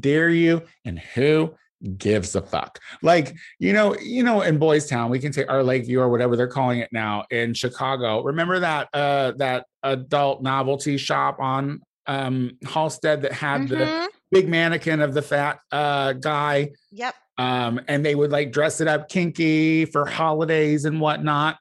dare 0.00 0.28
you 0.28 0.62
and 0.84 0.98
who 0.98 1.52
gives 1.98 2.34
a 2.36 2.42
fuck 2.42 2.78
like 3.02 3.34
you 3.58 3.72
know 3.72 3.96
you 3.98 4.22
know 4.22 4.40
in 4.42 4.56
boys 4.58 4.88
town 4.88 5.10
we 5.10 5.18
can 5.18 5.32
say 5.32 5.44
our 5.46 5.62
lakeview 5.64 5.98
or 6.00 6.08
whatever 6.08 6.36
they're 6.36 6.46
calling 6.46 6.78
it 6.78 6.88
now 6.92 7.24
in 7.30 7.52
chicago 7.52 8.22
remember 8.22 8.60
that 8.60 8.88
uh 8.94 9.32
that 9.36 9.66
adult 9.82 10.42
novelty 10.42 10.96
shop 10.96 11.38
on 11.40 11.80
um 12.06 12.52
halsted 12.64 13.22
that 13.22 13.32
had 13.32 13.68
the 13.68 13.76
Mhm. 13.76 14.08
big 14.30 14.48
mannequin 14.48 15.00
of 15.00 15.12
the 15.12 15.22
fat 15.22 15.58
uh 15.72 16.12
guy 16.12 16.70
Yep. 16.92 17.14
um, 17.38 17.80
and 17.88 18.04
they 18.04 18.14
would 18.14 18.30
like 18.30 18.52
dress 18.52 18.80
it 18.80 18.86
up 18.88 19.08
kinky 19.08 19.84
for 19.86 20.06
holidays 20.06 20.84
and 20.84 21.00
whatnot. 21.00 21.58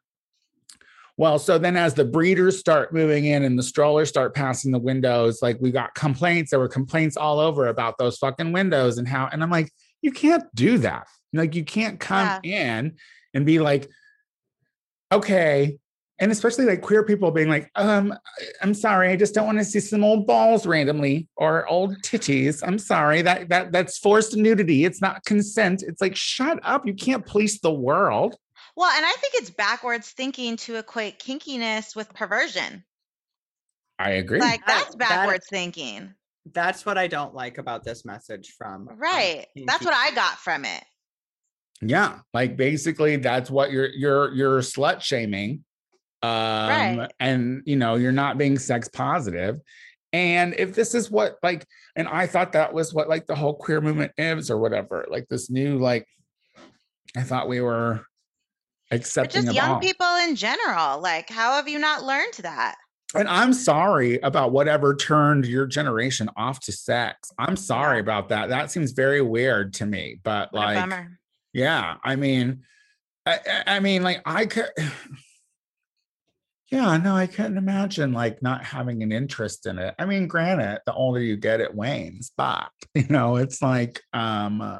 Well, 1.17 1.38
so 1.38 1.57
then 1.57 1.76
as 1.78 1.93
the 1.93 2.05
breeders 2.05 2.57
start 2.59 2.93
moving 2.93 3.26
in 3.26 3.43
and 3.43 3.57
the 3.59 3.63
strollers 3.63 4.09
start 4.09 4.34
passing 4.34 4.72
the 4.72 4.80
windows, 4.80 5.41
like 5.41 5.57
we 5.59 5.69
got 5.72 5.93
complaints. 5.93 6.49
There 6.51 6.59
were 6.59 6.67
complaints 6.69 7.15
all 7.17 7.39
over 7.39 7.67
about 7.67 7.97
those 7.99 8.17
fucking 8.17 8.51
windows 8.53 8.97
and 8.97 9.07
how, 9.07 9.30
and 9.32 9.43
I'm 9.43 9.49
like, 9.51 9.72
you 10.02 10.12
can't 10.12 10.43
do 10.56 10.78
that. 10.80 11.08
Like 11.34 11.56
you 11.56 11.64
can't 11.64 11.99
come 11.99 12.39
in 12.43 12.95
and 13.34 13.45
be 13.45 13.60
like, 13.60 13.89
okay. 15.12 15.78
And 16.20 16.32
especially 16.32 16.66
like 16.66 16.82
queer 16.82 17.04
people 17.04 17.32
being 17.32 17.49
like, 17.49 17.72
um, 17.76 18.14
I'm 18.62 18.76
sorry, 18.76 19.10
I 19.10 19.16
just 19.16 19.34
don't 19.34 19.47
want 19.47 19.58
to 19.58 19.66
see 19.66 19.80
some 19.80 20.04
old 20.04 20.28
balls 20.28 20.68
randomly 20.68 21.28
or 21.36 21.68
old 21.68 21.95
titties. 22.04 22.62
I'm 22.66 22.78
sorry. 22.78 23.24
That 23.24 23.49
that 23.49 23.72
that's 23.72 23.97
forced 23.97 24.36
nudity. 24.36 24.86
It's 24.86 25.02
not 25.02 25.24
consent. 25.26 25.82
It's 25.82 25.99
like, 26.02 26.16
shut 26.16 26.60
up. 26.64 26.86
You 26.86 26.93
can't 26.93 27.26
police 27.26 27.60
the 27.60 27.74
world. 27.74 28.36
Well, 28.76 28.91
and 28.95 29.04
I 29.06 29.12
think 29.20 29.34
it's 29.36 29.49
backwards 29.49 30.12
thinking 30.12 30.58
to 30.58 30.76
equate 30.76 31.20
kinkiness 31.20 31.95
with 31.95 32.14
perversion. 32.14 32.84
I 33.97 34.12
agree. 34.12 34.39
Like 34.39 34.62
I- 34.68 34.74
that's 34.74 34.95
that- 34.95 35.10
backwards 35.10 35.47
thinking. 35.49 36.14
That's 36.54 36.86
what 36.86 36.98
i 36.98 37.08
don't 37.08 37.34
like 37.36 37.58
about 37.58 37.84
this 37.84 38.04
message 38.06 38.56
from 38.58 38.88
um, 38.89 38.98
Right. 38.98 39.46
That's 39.68 39.86
what 39.86 39.94
I 39.94 40.12
got 40.16 40.38
from 40.39 40.66
it. 40.66 40.84
yeah. 41.82 42.20
Like 42.34 42.58
basically 42.58 43.16
that's 43.18 43.50
what 43.52 43.72
you're 43.72 43.89
you're 43.89 44.34
you're 44.34 44.60
slut 44.62 45.02
shaming. 45.02 45.64
Um 46.24 46.30
Right. 46.70 47.12
and 47.20 47.62
you 47.66 47.76
know, 47.76 47.96
you're 47.96 48.12
not 48.12 48.38
being 48.38 48.58
sex 48.60 48.88
positive. 48.88 49.60
And 50.14 50.54
if 50.58 50.76
this 50.76 50.94
is 50.94 51.10
what 51.10 51.38
like, 51.42 51.66
and 51.96 52.08
I 52.08 52.28
thought 52.28 52.52
that 52.54 52.74
was 52.74 52.94
what 52.94 53.08
like 53.08 53.28
the 53.28 53.36
whole 53.36 53.54
queer 53.56 53.80
movement 53.82 54.12
is 54.18 54.52
or 54.52 54.58
whatever, 54.58 55.06
like 55.10 55.28
this 55.30 55.50
new 55.50 55.78
like 55.80 56.06
I 57.18 57.22
thought 57.24 57.48
we 57.50 57.62
were 57.62 58.02
But 58.89 59.00
accepting 59.00 59.44
just 59.44 59.56
young 59.56 59.72
all. 59.76 59.80
people 59.80 60.16
in 60.28 60.36
general. 60.36 61.00
Like, 61.02 61.30
how 61.30 61.54
have 61.54 61.68
you 61.70 61.80
not 61.80 62.04
learned 62.04 62.34
that? 62.42 62.76
And 63.14 63.28
I'm 63.28 63.51
sorry 63.53 64.20
about 64.20 64.51
whatever 64.53 64.95
turned 64.95 65.45
your 65.45 65.66
generation 65.66 66.30
off 66.38 66.59
to 66.62 66.72
sex. 66.72 67.32
I'm 67.38 67.57
sorry 67.57 67.99
about 67.99 68.30
that. 68.30 68.49
That 68.49 68.72
seems 68.72 68.91
very 68.91 69.22
weird 69.22 69.74
to 69.76 69.86
me. 69.86 70.20
But 70.24 70.53
What 70.53 70.59
like, 70.62 70.78
yeah, 71.53 71.95
I 72.03 72.16
mean, 72.16 72.64
I, 73.26 73.34
I- 73.66 73.76
I 73.76 73.80
mean, 73.80 74.01
like 74.03 74.22
I 74.26 74.45
could. 74.45 74.70
Yeah, 76.72 76.95
no, 76.95 77.18
I 77.18 77.28
couldn't 77.28 77.57
imagine 77.57 78.14
like 78.14 78.41
not 78.41 78.64
having 78.64 79.03
an 79.03 79.12
interest 79.12 79.66
in 79.66 79.78
it. 79.78 79.93
I 79.99 80.05
mean, 80.05 80.28
granted, 80.28 80.80
the 80.86 80.93
older 80.93 81.20
you 81.20 81.36
get, 81.36 81.59
it 81.59 81.76
wanes, 81.76 82.32
but 82.38 82.70
you 82.95 83.07
know, 83.09 83.36
it's 83.36 83.62
like 83.62 84.01
um 84.14 84.62
uh, 84.62 84.80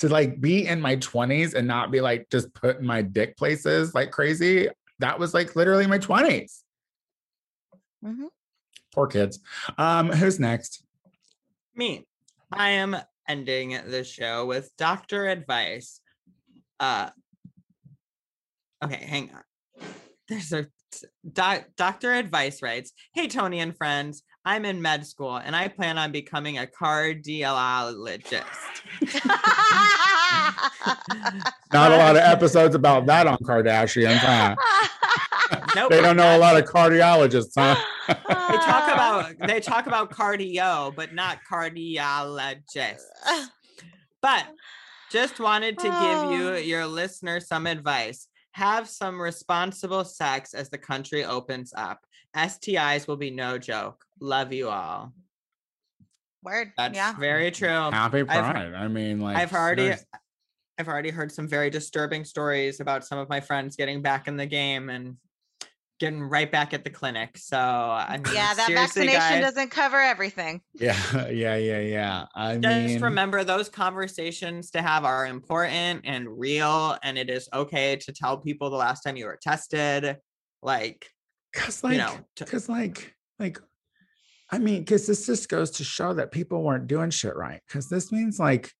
to 0.00 0.08
like 0.10 0.38
be 0.38 0.66
in 0.66 0.82
my 0.82 0.96
20s 0.96 1.54
and 1.54 1.66
not 1.66 1.90
be 1.90 2.02
like 2.02 2.26
just 2.30 2.52
putting 2.52 2.84
my 2.84 3.00
dick 3.00 3.38
places 3.38 3.94
like 3.94 4.10
crazy. 4.10 4.68
That 4.98 5.18
was 5.18 5.32
like 5.32 5.56
literally 5.56 5.86
my 5.86 5.98
20s. 5.98 6.61
Mhm. 8.04 8.26
Poor 8.94 9.06
kids. 9.06 9.38
Um, 9.78 10.10
who's 10.10 10.38
next? 10.40 10.84
Me. 11.74 12.06
I 12.52 12.70
am 12.70 12.96
ending 13.28 13.78
the 13.86 14.04
show 14.04 14.44
with 14.46 14.70
doctor 14.76 15.28
advice. 15.28 16.00
Uh 16.80 17.10
okay, 18.84 19.04
hang 19.04 19.30
on. 19.34 19.42
There's 20.28 20.52
a 20.52 20.66
doc, 21.32 21.64
doctor 21.76 22.12
advice 22.12 22.60
writes, 22.60 22.92
Hey 23.14 23.28
Tony 23.28 23.60
and 23.60 23.74
friends, 23.76 24.22
I'm 24.44 24.64
in 24.66 24.82
med 24.82 25.06
school 25.06 25.36
and 25.36 25.54
I 25.56 25.68
plan 25.68 25.96
on 25.96 26.12
becoming 26.12 26.58
a 26.58 26.66
cardiologist. 26.66 28.44
Not 31.72 31.92
a 31.92 31.96
lot 31.96 32.16
of 32.16 32.22
episodes 32.22 32.74
about 32.74 33.06
that 33.06 33.26
on 33.26 33.38
Kardashian. 33.38 34.16
huh? 34.16 34.56
Nope. 35.74 35.90
They 35.90 36.00
don't 36.02 36.16
know 36.16 36.36
a 36.36 36.38
lot 36.38 36.56
of 36.58 36.64
cardiologists, 36.68 37.52
huh? 37.56 37.76
They 38.08 38.14
talk 38.14 38.84
ah. 38.88 38.92
about 39.38 39.48
they 39.48 39.60
talk 39.60 39.86
about 39.86 40.10
cardio, 40.10 40.94
but 40.94 41.14
not 41.14 41.38
cardiologists. 41.50 43.00
But 44.20 44.46
just 45.10 45.40
wanted 45.40 45.78
to 45.78 45.84
give 45.84 46.38
you 46.38 46.48
Oh. 46.50 46.56
your 46.56 46.86
listener 46.86 47.40
some 47.40 47.66
advice. 47.66 48.28
Have 48.52 48.88
some 48.88 49.20
responsible 49.20 50.04
sex 50.04 50.54
as 50.54 50.70
the 50.70 50.78
country 50.78 51.24
opens 51.24 51.72
up. 51.76 52.00
STIs 52.34 53.06
will 53.06 53.16
be 53.16 53.30
no 53.30 53.58
joke. 53.58 54.04
Love 54.20 54.52
you 54.52 54.68
all. 54.68 55.12
Word. 56.42 56.72
That's 56.76 56.96
yeah. 56.96 57.14
very 57.14 57.50
true. 57.50 57.68
Happy 57.68 58.18
I've- 58.18 58.26
Pride. 58.26 58.74
I 58.74 58.88
mean, 58.88 59.20
like 59.20 59.36
I've 59.36 59.52
already 59.52 59.82
seriously. 59.82 60.06
I've 60.78 60.88
already 60.88 61.10
heard 61.10 61.30
some 61.30 61.46
very 61.46 61.70
disturbing 61.70 62.24
stories 62.24 62.80
about 62.80 63.04
some 63.04 63.18
of 63.18 63.28
my 63.28 63.40
friends 63.40 63.76
getting 63.76 64.02
back 64.02 64.26
in 64.26 64.36
the 64.36 64.46
game 64.46 64.88
and 64.88 65.16
getting 66.02 66.20
right 66.20 66.50
back 66.50 66.74
at 66.74 66.82
the 66.82 66.90
clinic. 66.90 67.38
So 67.38 67.56
I 67.56 68.18
mean, 68.18 68.34
Yeah, 68.34 68.54
that 68.54 68.68
vaccination 68.68 69.20
guys, 69.20 69.40
doesn't 69.40 69.70
cover 69.70 70.00
everything. 70.00 70.60
Yeah, 70.74 70.96
yeah, 71.28 71.54
yeah, 71.54 71.78
yeah. 71.78 72.26
I 72.34 72.56
just 72.56 72.94
mean, 72.94 73.00
remember 73.00 73.44
those 73.44 73.68
conversations 73.68 74.72
to 74.72 74.82
have 74.82 75.04
are 75.04 75.26
important 75.26 76.00
and 76.04 76.26
real 76.28 76.98
and 77.04 77.16
it 77.16 77.30
is 77.30 77.48
okay 77.54 77.94
to 77.96 78.12
tell 78.12 78.36
people 78.36 78.68
the 78.68 78.76
last 78.76 79.02
time 79.02 79.16
you 79.16 79.26
were 79.26 79.38
tested 79.40 80.16
like 80.60 81.06
because 81.52 81.84
you 81.84 81.90
like, 81.90 81.98
know, 81.98 82.18
because 82.36 82.68
like, 82.68 83.14
like, 83.38 83.60
I 84.50 84.58
mean, 84.58 84.80
because 84.80 85.06
this 85.06 85.24
just 85.26 85.48
goes 85.48 85.70
to 85.72 85.84
show 85.84 86.14
that 86.14 86.32
people 86.32 86.64
weren't 86.64 86.88
doing 86.88 87.10
shit 87.10 87.36
right. 87.36 87.60
Because 87.68 87.88
this 87.88 88.10
means 88.10 88.40
like, 88.40 88.72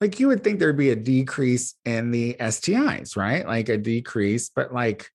like 0.00 0.20
you 0.20 0.28
would 0.28 0.44
think 0.44 0.60
there'd 0.60 0.76
be 0.76 0.90
a 0.90 0.96
decrease 0.96 1.74
in 1.84 2.12
the 2.12 2.36
STIs, 2.38 3.16
right? 3.16 3.44
Like 3.44 3.68
a 3.68 3.76
decrease, 3.76 4.50
but 4.54 4.72
like, 4.72 5.10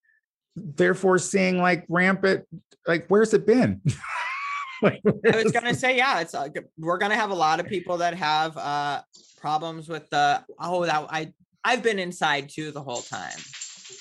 therefore 0.57 1.19
seeing 1.19 1.59
like 1.59 1.85
rampant, 1.87 2.45
like, 2.87 3.05
where's 3.07 3.33
it 3.33 3.45
been? 3.45 3.81
like, 4.81 5.01
i 5.31 5.41
was 5.43 5.51
gonna 5.51 5.73
say 5.73 5.97
yeah 5.97 6.19
it's 6.19 6.33
like 6.35 6.55
we're 6.77 6.99
gonna 6.99 7.15
have 7.15 7.31
a 7.31 7.35
lot 7.35 7.59
of 7.59 7.65
people 7.65 7.97
that 7.97 8.13
have 8.13 8.55
uh 8.57 9.01
problems 9.41 9.89
with 9.89 10.07
the 10.11 10.43
oh 10.59 10.85
that 10.85 11.03
i 11.09 11.31
i've 11.63 11.81
been 11.81 11.97
inside 11.97 12.47
too 12.47 12.71
the 12.71 12.81
whole 12.81 13.01
time 13.01 13.37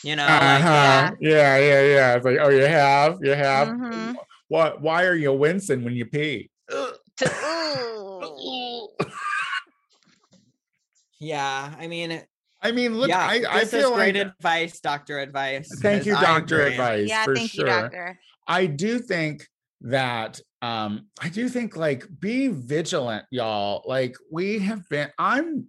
you 0.03 0.15
know 0.17 0.27
Uh-huh. 0.27 1.13
Yeah, 1.21 1.59
yeah, 1.59 1.83
yeah. 1.83 2.15
It's 2.17 2.25
like, 2.27 2.37
oh, 2.41 2.49
you 2.51 2.67
have, 2.67 3.19
you 3.23 3.31
have. 3.33 3.69
Mhm. 3.69 4.15
What? 4.49 4.83
Why 4.83 5.05
are 5.05 5.15
you 5.15 5.33
wincing 5.33 5.83
when 5.85 5.95
you 5.95 6.05
pee? 6.07 6.51
Yeah 11.19 11.75
i 11.79 11.87
mean 11.87 12.11
it- 12.11 12.29
I 12.67 12.73
mean, 12.73 12.99
look, 12.99 13.09
yeah 13.09 13.21
I, 13.21 13.45
I 13.49 13.61
this 13.61 13.71
feel 13.71 13.91
is 13.91 13.95
great 13.97 14.17
like. 14.17 14.27
advice 14.27 14.81
doctor 14.81 15.21
advice 15.21 15.69
Thank 15.81 16.05
you, 16.05 16.15
doctor 16.15 16.63
advice. 16.63 17.09
Yeah, 17.09 17.25
for 17.25 17.37
thank 17.37 17.53
sure. 17.53 17.65
you, 17.65 17.71
doctor. 17.71 18.19
I 18.49 18.67
do 18.67 18.99
think 18.99 19.47
that 19.83 20.41
um 20.63 21.07
I 21.21 21.29
do 21.29 21.49
think 21.49 21.77
like 21.77 22.05
be 22.19 22.49
vigilant, 22.49 23.25
y'all. 23.31 23.85
Like 23.87 24.17
we 24.33 24.59
have 24.59 24.89
been 24.89 25.11
I'm 25.17 25.69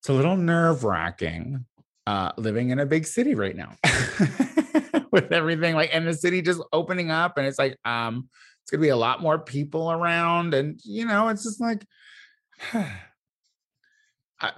it's 0.00 0.08
a 0.08 0.14
little 0.14 0.36
nerve-wracking 0.36 1.66
uh 2.06 2.32
living 2.38 2.70
in 2.70 2.78
a 2.78 2.86
big 2.86 3.06
city 3.06 3.34
right 3.34 3.54
now. 3.54 3.76
With 5.12 5.32
everything 5.32 5.74
like 5.74 5.90
and 5.92 6.06
the 6.06 6.14
city 6.14 6.40
just 6.40 6.62
opening 6.72 7.10
up 7.10 7.36
and 7.36 7.46
it's 7.46 7.58
like 7.58 7.76
um 7.84 8.30
it's 8.62 8.70
gonna 8.70 8.80
be 8.80 8.88
a 8.88 8.96
lot 8.96 9.20
more 9.20 9.38
people 9.38 9.92
around 9.92 10.54
and 10.54 10.80
you 10.82 11.04
know 11.04 11.28
it's 11.28 11.44
just 11.44 11.60
like 11.60 11.84
I, 14.42 14.52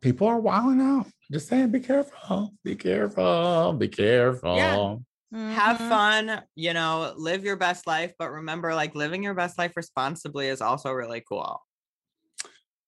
people 0.00 0.26
are 0.26 0.40
wilding 0.40 0.80
out. 0.80 1.06
Just 1.30 1.48
saying, 1.48 1.70
be 1.70 1.80
careful, 1.80 2.52
be 2.64 2.74
careful, 2.74 3.72
be 3.74 3.88
careful. 3.88 4.56
Yeah. 4.56 4.96
have 5.54 5.78
Mhm. 5.78 5.88
fun 5.88 6.42
you 6.56 6.74
know 6.74 7.14
live 7.16 7.44
your 7.44 7.54
best 7.56 7.86
life 7.86 8.12
but 8.18 8.32
remember 8.32 8.74
like 8.74 8.96
living 8.96 9.22
your 9.22 9.34
best 9.34 9.58
life 9.58 9.76
responsibly 9.76 10.48
is 10.48 10.60
also 10.60 10.90
really 10.90 11.20
cool 11.20 11.62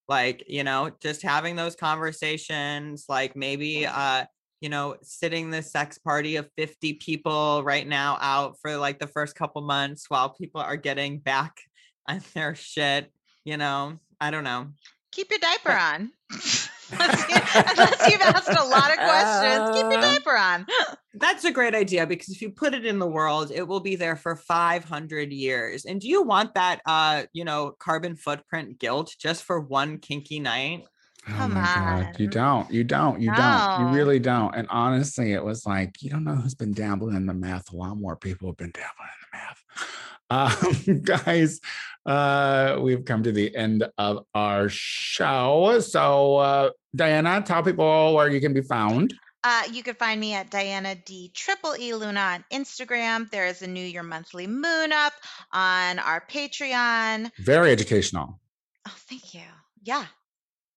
like 0.09 0.43
you 0.49 0.65
know 0.65 0.91
just 1.01 1.23
having 1.23 1.55
those 1.57 1.77
conversations 1.77 3.05
like 3.09 3.37
maybe 3.37 3.87
uh 3.87 4.25
you 4.61 4.69
know 4.69 4.97
sitting 5.03 5.51
the 5.51 5.63
sex 5.63 5.99
party 5.99 6.35
of 6.35 6.51
50 6.57 6.95
people 6.95 7.63
right 7.63 7.87
now 7.87 8.19
out 8.21 8.57
for 8.61 8.77
like 8.77 8.99
the 8.99 9.07
first 9.07 9.37
couple 9.37 9.63
months 9.63 10.07
while 10.09 10.31
people 10.31 10.61
are 10.61 10.77
getting 10.77 11.19
back 11.19 11.55
on 12.09 12.21
their 12.35 12.57
shit 12.57 13.13
you 13.45 13.57
know 13.57 13.99
i 14.21 14.33
don't 14.33 14.45
know 14.45 14.67
Keep 15.13 15.31
your 15.31 15.39
diaper 15.41 15.73
on. 15.73 16.11
unless, 16.93 17.29
you, 17.29 17.37
unless 17.55 18.11
you've 18.11 18.21
asked 18.23 18.49
a 18.49 18.65
lot 18.65 18.91
of 18.91 18.97
questions, 18.99 19.77
keep 19.77 19.91
your 19.91 19.99
Uh, 19.99 20.13
diaper 20.13 20.37
on. 20.37 20.67
That's 21.15 21.45
a 21.45 21.51
great 21.51 21.75
idea 21.75 22.07
because 22.07 22.31
if 22.31 22.41
you 22.43 22.51
put 22.51 22.75
it 22.75 22.87
in 22.87 22.99
the 22.99 23.07
world, 23.07 23.51
it 23.55 23.67
will 23.67 23.81
be 23.81 23.97
there 23.97 24.17
for 24.17 24.37
500 24.37 25.33
years. 25.33 25.85
And 25.85 26.01
do 26.01 26.09
you 26.09 26.23
want 26.23 26.55
that, 26.55 26.81
uh, 26.87 27.25
you 27.33 27.45
know, 27.45 27.75
carbon 27.79 28.17
footprint 28.17 28.79
guilt 28.79 29.15
just 29.19 29.45
for 29.45 29.61
one 29.61 29.99
kinky 29.99 30.41
night? 30.41 30.85
Oh 31.29 31.33
Come 31.35 31.55
my 31.55 31.61
god, 31.61 32.19
you 32.19 32.27
don't, 32.27 32.69
you 32.73 32.83
don't, 32.83 33.21
you 33.21 33.33
don't, 33.33 33.81
you 33.81 33.97
really 33.97 34.19
don't. 34.19 34.57
And 34.57 34.67
honestly, 34.71 35.33
it 35.33 35.45
was 35.45 35.65
like 35.65 36.03
you 36.03 36.11
don't 36.11 36.25
know 36.25 36.35
who's 36.35 36.57
been 36.57 36.73
dabbling 36.73 37.15
in 37.15 37.27
the 37.27 37.35
math. 37.35 37.73
A 37.73 37.77
lot 37.77 37.97
more 37.97 38.17
people 38.17 38.49
have 38.49 38.57
been 38.57 38.73
dabbling 38.73 39.09
in 39.09 39.29
the 39.31 39.39
math. 39.39 39.63
Um, 40.33 41.03
guys, 41.03 41.61
uh, 42.07 42.79
we've 42.81 43.05
come 43.05 43.23
to 43.23 43.33
the 43.33 43.55
end 43.57 43.85
of 43.99 44.25
our 44.35 44.69
show. 44.69 45.81
So, 45.81 46.37
uh, 46.37 46.71
Diana, 46.95 47.43
tell 47.45 47.63
people 47.63 48.15
where 48.15 48.29
you 48.29 48.41
can 48.41 48.53
be 48.53 48.63
found. 48.63 49.15
Uh, 49.45 49.63
you 49.73 49.83
can 49.83 49.95
find 49.97 50.21
me 50.21 50.35
at 50.35 50.51
Diana 50.51 50.95
D 50.95 51.33
Triple 51.35 51.75
E 51.77 51.95
Luna 51.95 52.21
on 52.21 52.45
Instagram. 52.53 53.29
There 53.31 53.47
is 53.47 53.63
a 53.63 53.67
New 53.67 53.85
Year 53.85 54.05
monthly 54.05 54.47
moon 54.47 54.93
up 54.93 55.15
on 55.53 55.99
our 55.99 56.25
Patreon. 56.31 57.31
Very 57.39 57.73
educational. 57.73 58.39
Oh, 58.87 58.95
thank 59.09 59.35
you. 59.35 59.43
Yeah. 59.83 60.07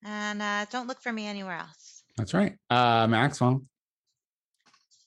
And 0.04 0.42
uh, 0.42 0.66
don't 0.72 0.88
look 0.88 1.02
for 1.02 1.12
me 1.12 1.28
anywhere 1.28 1.58
else. 1.58 2.04
That's 2.18 2.34
right. 2.34 2.56
Uh, 2.70 3.08
Maxwell. 3.08 3.62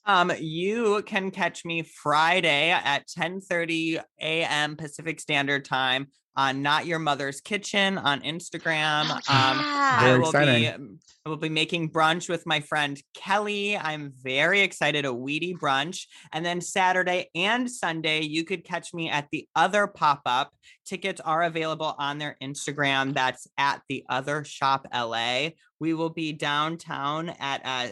Um, 0.08 0.32
you 0.40 1.02
can 1.04 1.30
catch 1.30 1.66
me 1.66 1.82
Friday 1.82 2.70
at 2.70 3.06
10:30 3.08 4.02
a.m. 4.20 4.76
Pacific 4.76 5.20
Standard 5.20 5.66
Time 5.66 6.08
on 6.34 6.62
Not 6.62 6.86
Your 6.86 6.98
Mother's 6.98 7.42
Kitchen 7.42 7.98
on 7.98 8.22
Instagram. 8.22 9.04
Oh, 9.10 9.14
Um, 9.14 9.58
yeah. 9.58 9.98
I 10.00 10.04
Very 10.06 10.18
will 10.18 10.26
exciting. 10.30 10.62
be 10.62 10.68
um, 10.68 10.98
I 11.26 11.28
will 11.28 11.36
be 11.36 11.50
making 11.50 11.90
brunch 11.90 12.26
with 12.30 12.46
my 12.46 12.60
friend 12.60 12.98
Kelly. 13.14 13.76
I'm 13.76 14.14
very 14.22 14.62
excited. 14.62 15.04
A 15.04 15.12
weedy 15.12 15.52
brunch, 15.52 16.06
and 16.32 16.42
then 16.46 16.62
Saturday 16.62 17.28
and 17.34 17.70
Sunday 17.70 18.22
you 18.22 18.44
could 18.44 18.64
catch 18.64 18.94
me 18.94 19.10
at 19.10 19.28
the 19.30 19.46
other 19.54 19.86
pop 19.86 20.22
up. 20.24 20.54
Tickets 20.86 21.20
are 21.20 21.42
available 21.42 21.94
on 21.98 22.16
their 22.16 22.38
Instagram. 22.42 23.12
That's 23.12 23.46
at 23.58 23.82
the 23.90 24.04
other 24.08 24.42
shop 24.44 24.86
LA. 24.94 25.50
We 25.80 25.92
will 25.92 26.10
be 26.10 26.32
downtown 26.32 27.28
at 27.28 27.60
uh, 27.64 27.88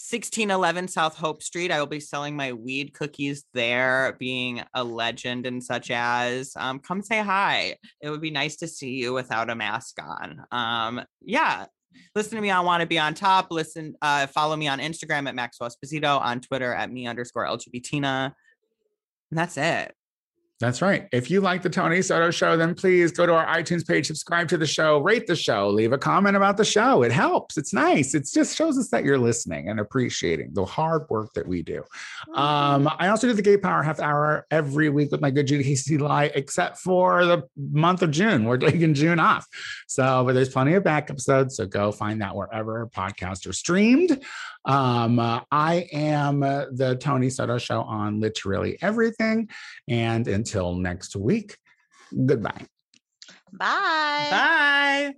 1611 0.00 0.88
South 0.88 1.14
Hope 1.14 1.42
Street. 1.42 1.70
I 1.70 1.78
will 1.78 1.86
be 1.86 2.00
selling 2.00 2.34
my 2.34 2.54
weed 2.54 2.94
cookies 2.94 3.44
there, 3.52 4.16
being 4.18 4.62
a 4.72 4.82
legend 4.82 5.44
and 5.44 5.62
such 5.62 5.90
as. 5.90 6.52
Um, 6.56 6.78
come 6.78 7.02
say 7.02 7.20
hi. 7.20 7.76
It 8.00 8.08
would 8.08 8.22
be 8.22 8.30
nice 8.30 8.56
to 8.56 8.66
see 8.66 8.92
you 8.92 9.12
without 9.12 9.50
a 9.50 9.54
mask 9.54 9.98
on. 10.02 10.42
Um, 10.50 11.04
yeah. 11.20 11.66
Listen 12.14 12.36
to 12.36 12.40
me 12.40 12.50
on 12.50 12.64
Want 12.64 12.80
to 12.80 12.86
Be 12.86 12.98
on 12.98 13.12
Top. 13.12 13.48
Listen, 13.50 13.94
uh, 14.00 14.26
follow 14.28 14.56
me 14.56 14.68
on 14.68 14.78
Instagram 14.78 15.28
at 15.28 15.34
Maxwell 15.34 15.68
Esposito, 15.68 16.18
on 16.18 16.40
Twitter 16.40 16.72
at 16.72 16.90
me 16.90 17.06
underscore 17.06 17.44
LGBTina. 17.44 18.32
And 19.30 19.38
that's 19.38 19.58
it. 19.58 19.94
That's 20.60 20.82
right. 20.82 21.08
If 21.10 21.30
you 21.30 21.40
like 21.40 21.62
the 21.62 21.70
Tony 21.70 22.02
Soto 22.02 22.30
show, 22.30 22.54
then 22.54 22.74
please 22.74 23.12
go 23.12 23.24
to 23.24 23.32
our 23.32 23.46
iTunes 23.46 23.86
page, 23.86 24.06
subscribe 24.06 24.46
to 24.48 24.58
the 24.58 24.66
show, 24.66 24.98
rate 24.98 25.26
the 25.26 25.34
show, 25.34 25.70
leave 25.70 25.92
a 25.92 25.98
comment 25.98 26.36
about 26.36 26.58
the 26.58 26.66
show. 26.66 27.02
It 27.02 27.12
helps. 27.12 27.56
It's 27.56 27.72
nice. 27.72 28.14
It 28.14 28.28
just 28.30 28.54
shows 28.54 28.76
us 28.76 28.90
that 28.90 29.02
you're 29.02 29.18
listening 29.18 29.70
and 29.70 29.80
appreciating 29.80 30.50
the 30.52 30.66
hard 30.66 31.08
work 31.08 31.32
that 31.32 31.48
we 31.48 31.62
do. 31.62 31.82
Um, 32.34 32.90
I 32.98 33.08
also 33.08 33.26
do 33.26 33.32
the 33.32 33.40
Gay 33.40 33.56
Power 33.56 33.82
Half 33.82 34.00
Hour 34.00 34.46
every 34.50 34.90
week 34.90 35.10
with 35.10 35.22
my 35.22 35.30
good 35.30 35.46
Judy 35.46 35.64
Casey 35.64 35.96
Lie, 35.96 36.30
except 36.34 36.76
for 36.76 37.24
the 37.24 37.44
month 37.56 38.02
of 38.02 38.10
June. 38.10 38.44
We're 38.44 38.58
taking 38.58 38.92
June 38.92 39.18
off. 39.18 39.46
So, 39.88 40.24
but 40.26 40.34
there's 40.34 40.50
plenty 40.50 40.74
of 40.74 40.84
back 40.84 41.08
episodes. 41.08 41.56
So 41.56 41.64
go 41.64 41.90
find 41.90 42.20
that 42.20 42.36
wherever 42.36 42.86
podcasts 42.94 43.48
are 43.48 43.54
streamed. 43.54 44.22
Um, 44.66 45.18
uh, 45.18 45.40
I 45.50 45.88
am 45.92 46.42
uh, 46.42 46.66
the 46.70 46.96
Tony 46.96 47.30
Soto 47.30 47.56
Show 47.56 47.80
on 47.80 48.20
literally 48.20 48.76
everything. 48.82 49.48
And 49.88 50.28
until 50.50 50.74
next 50.74 51.14
week, 51.14 51.56
goodbye. 52.26 52.66
Bye. 53.52 54.28
Bye. 54.30 55.14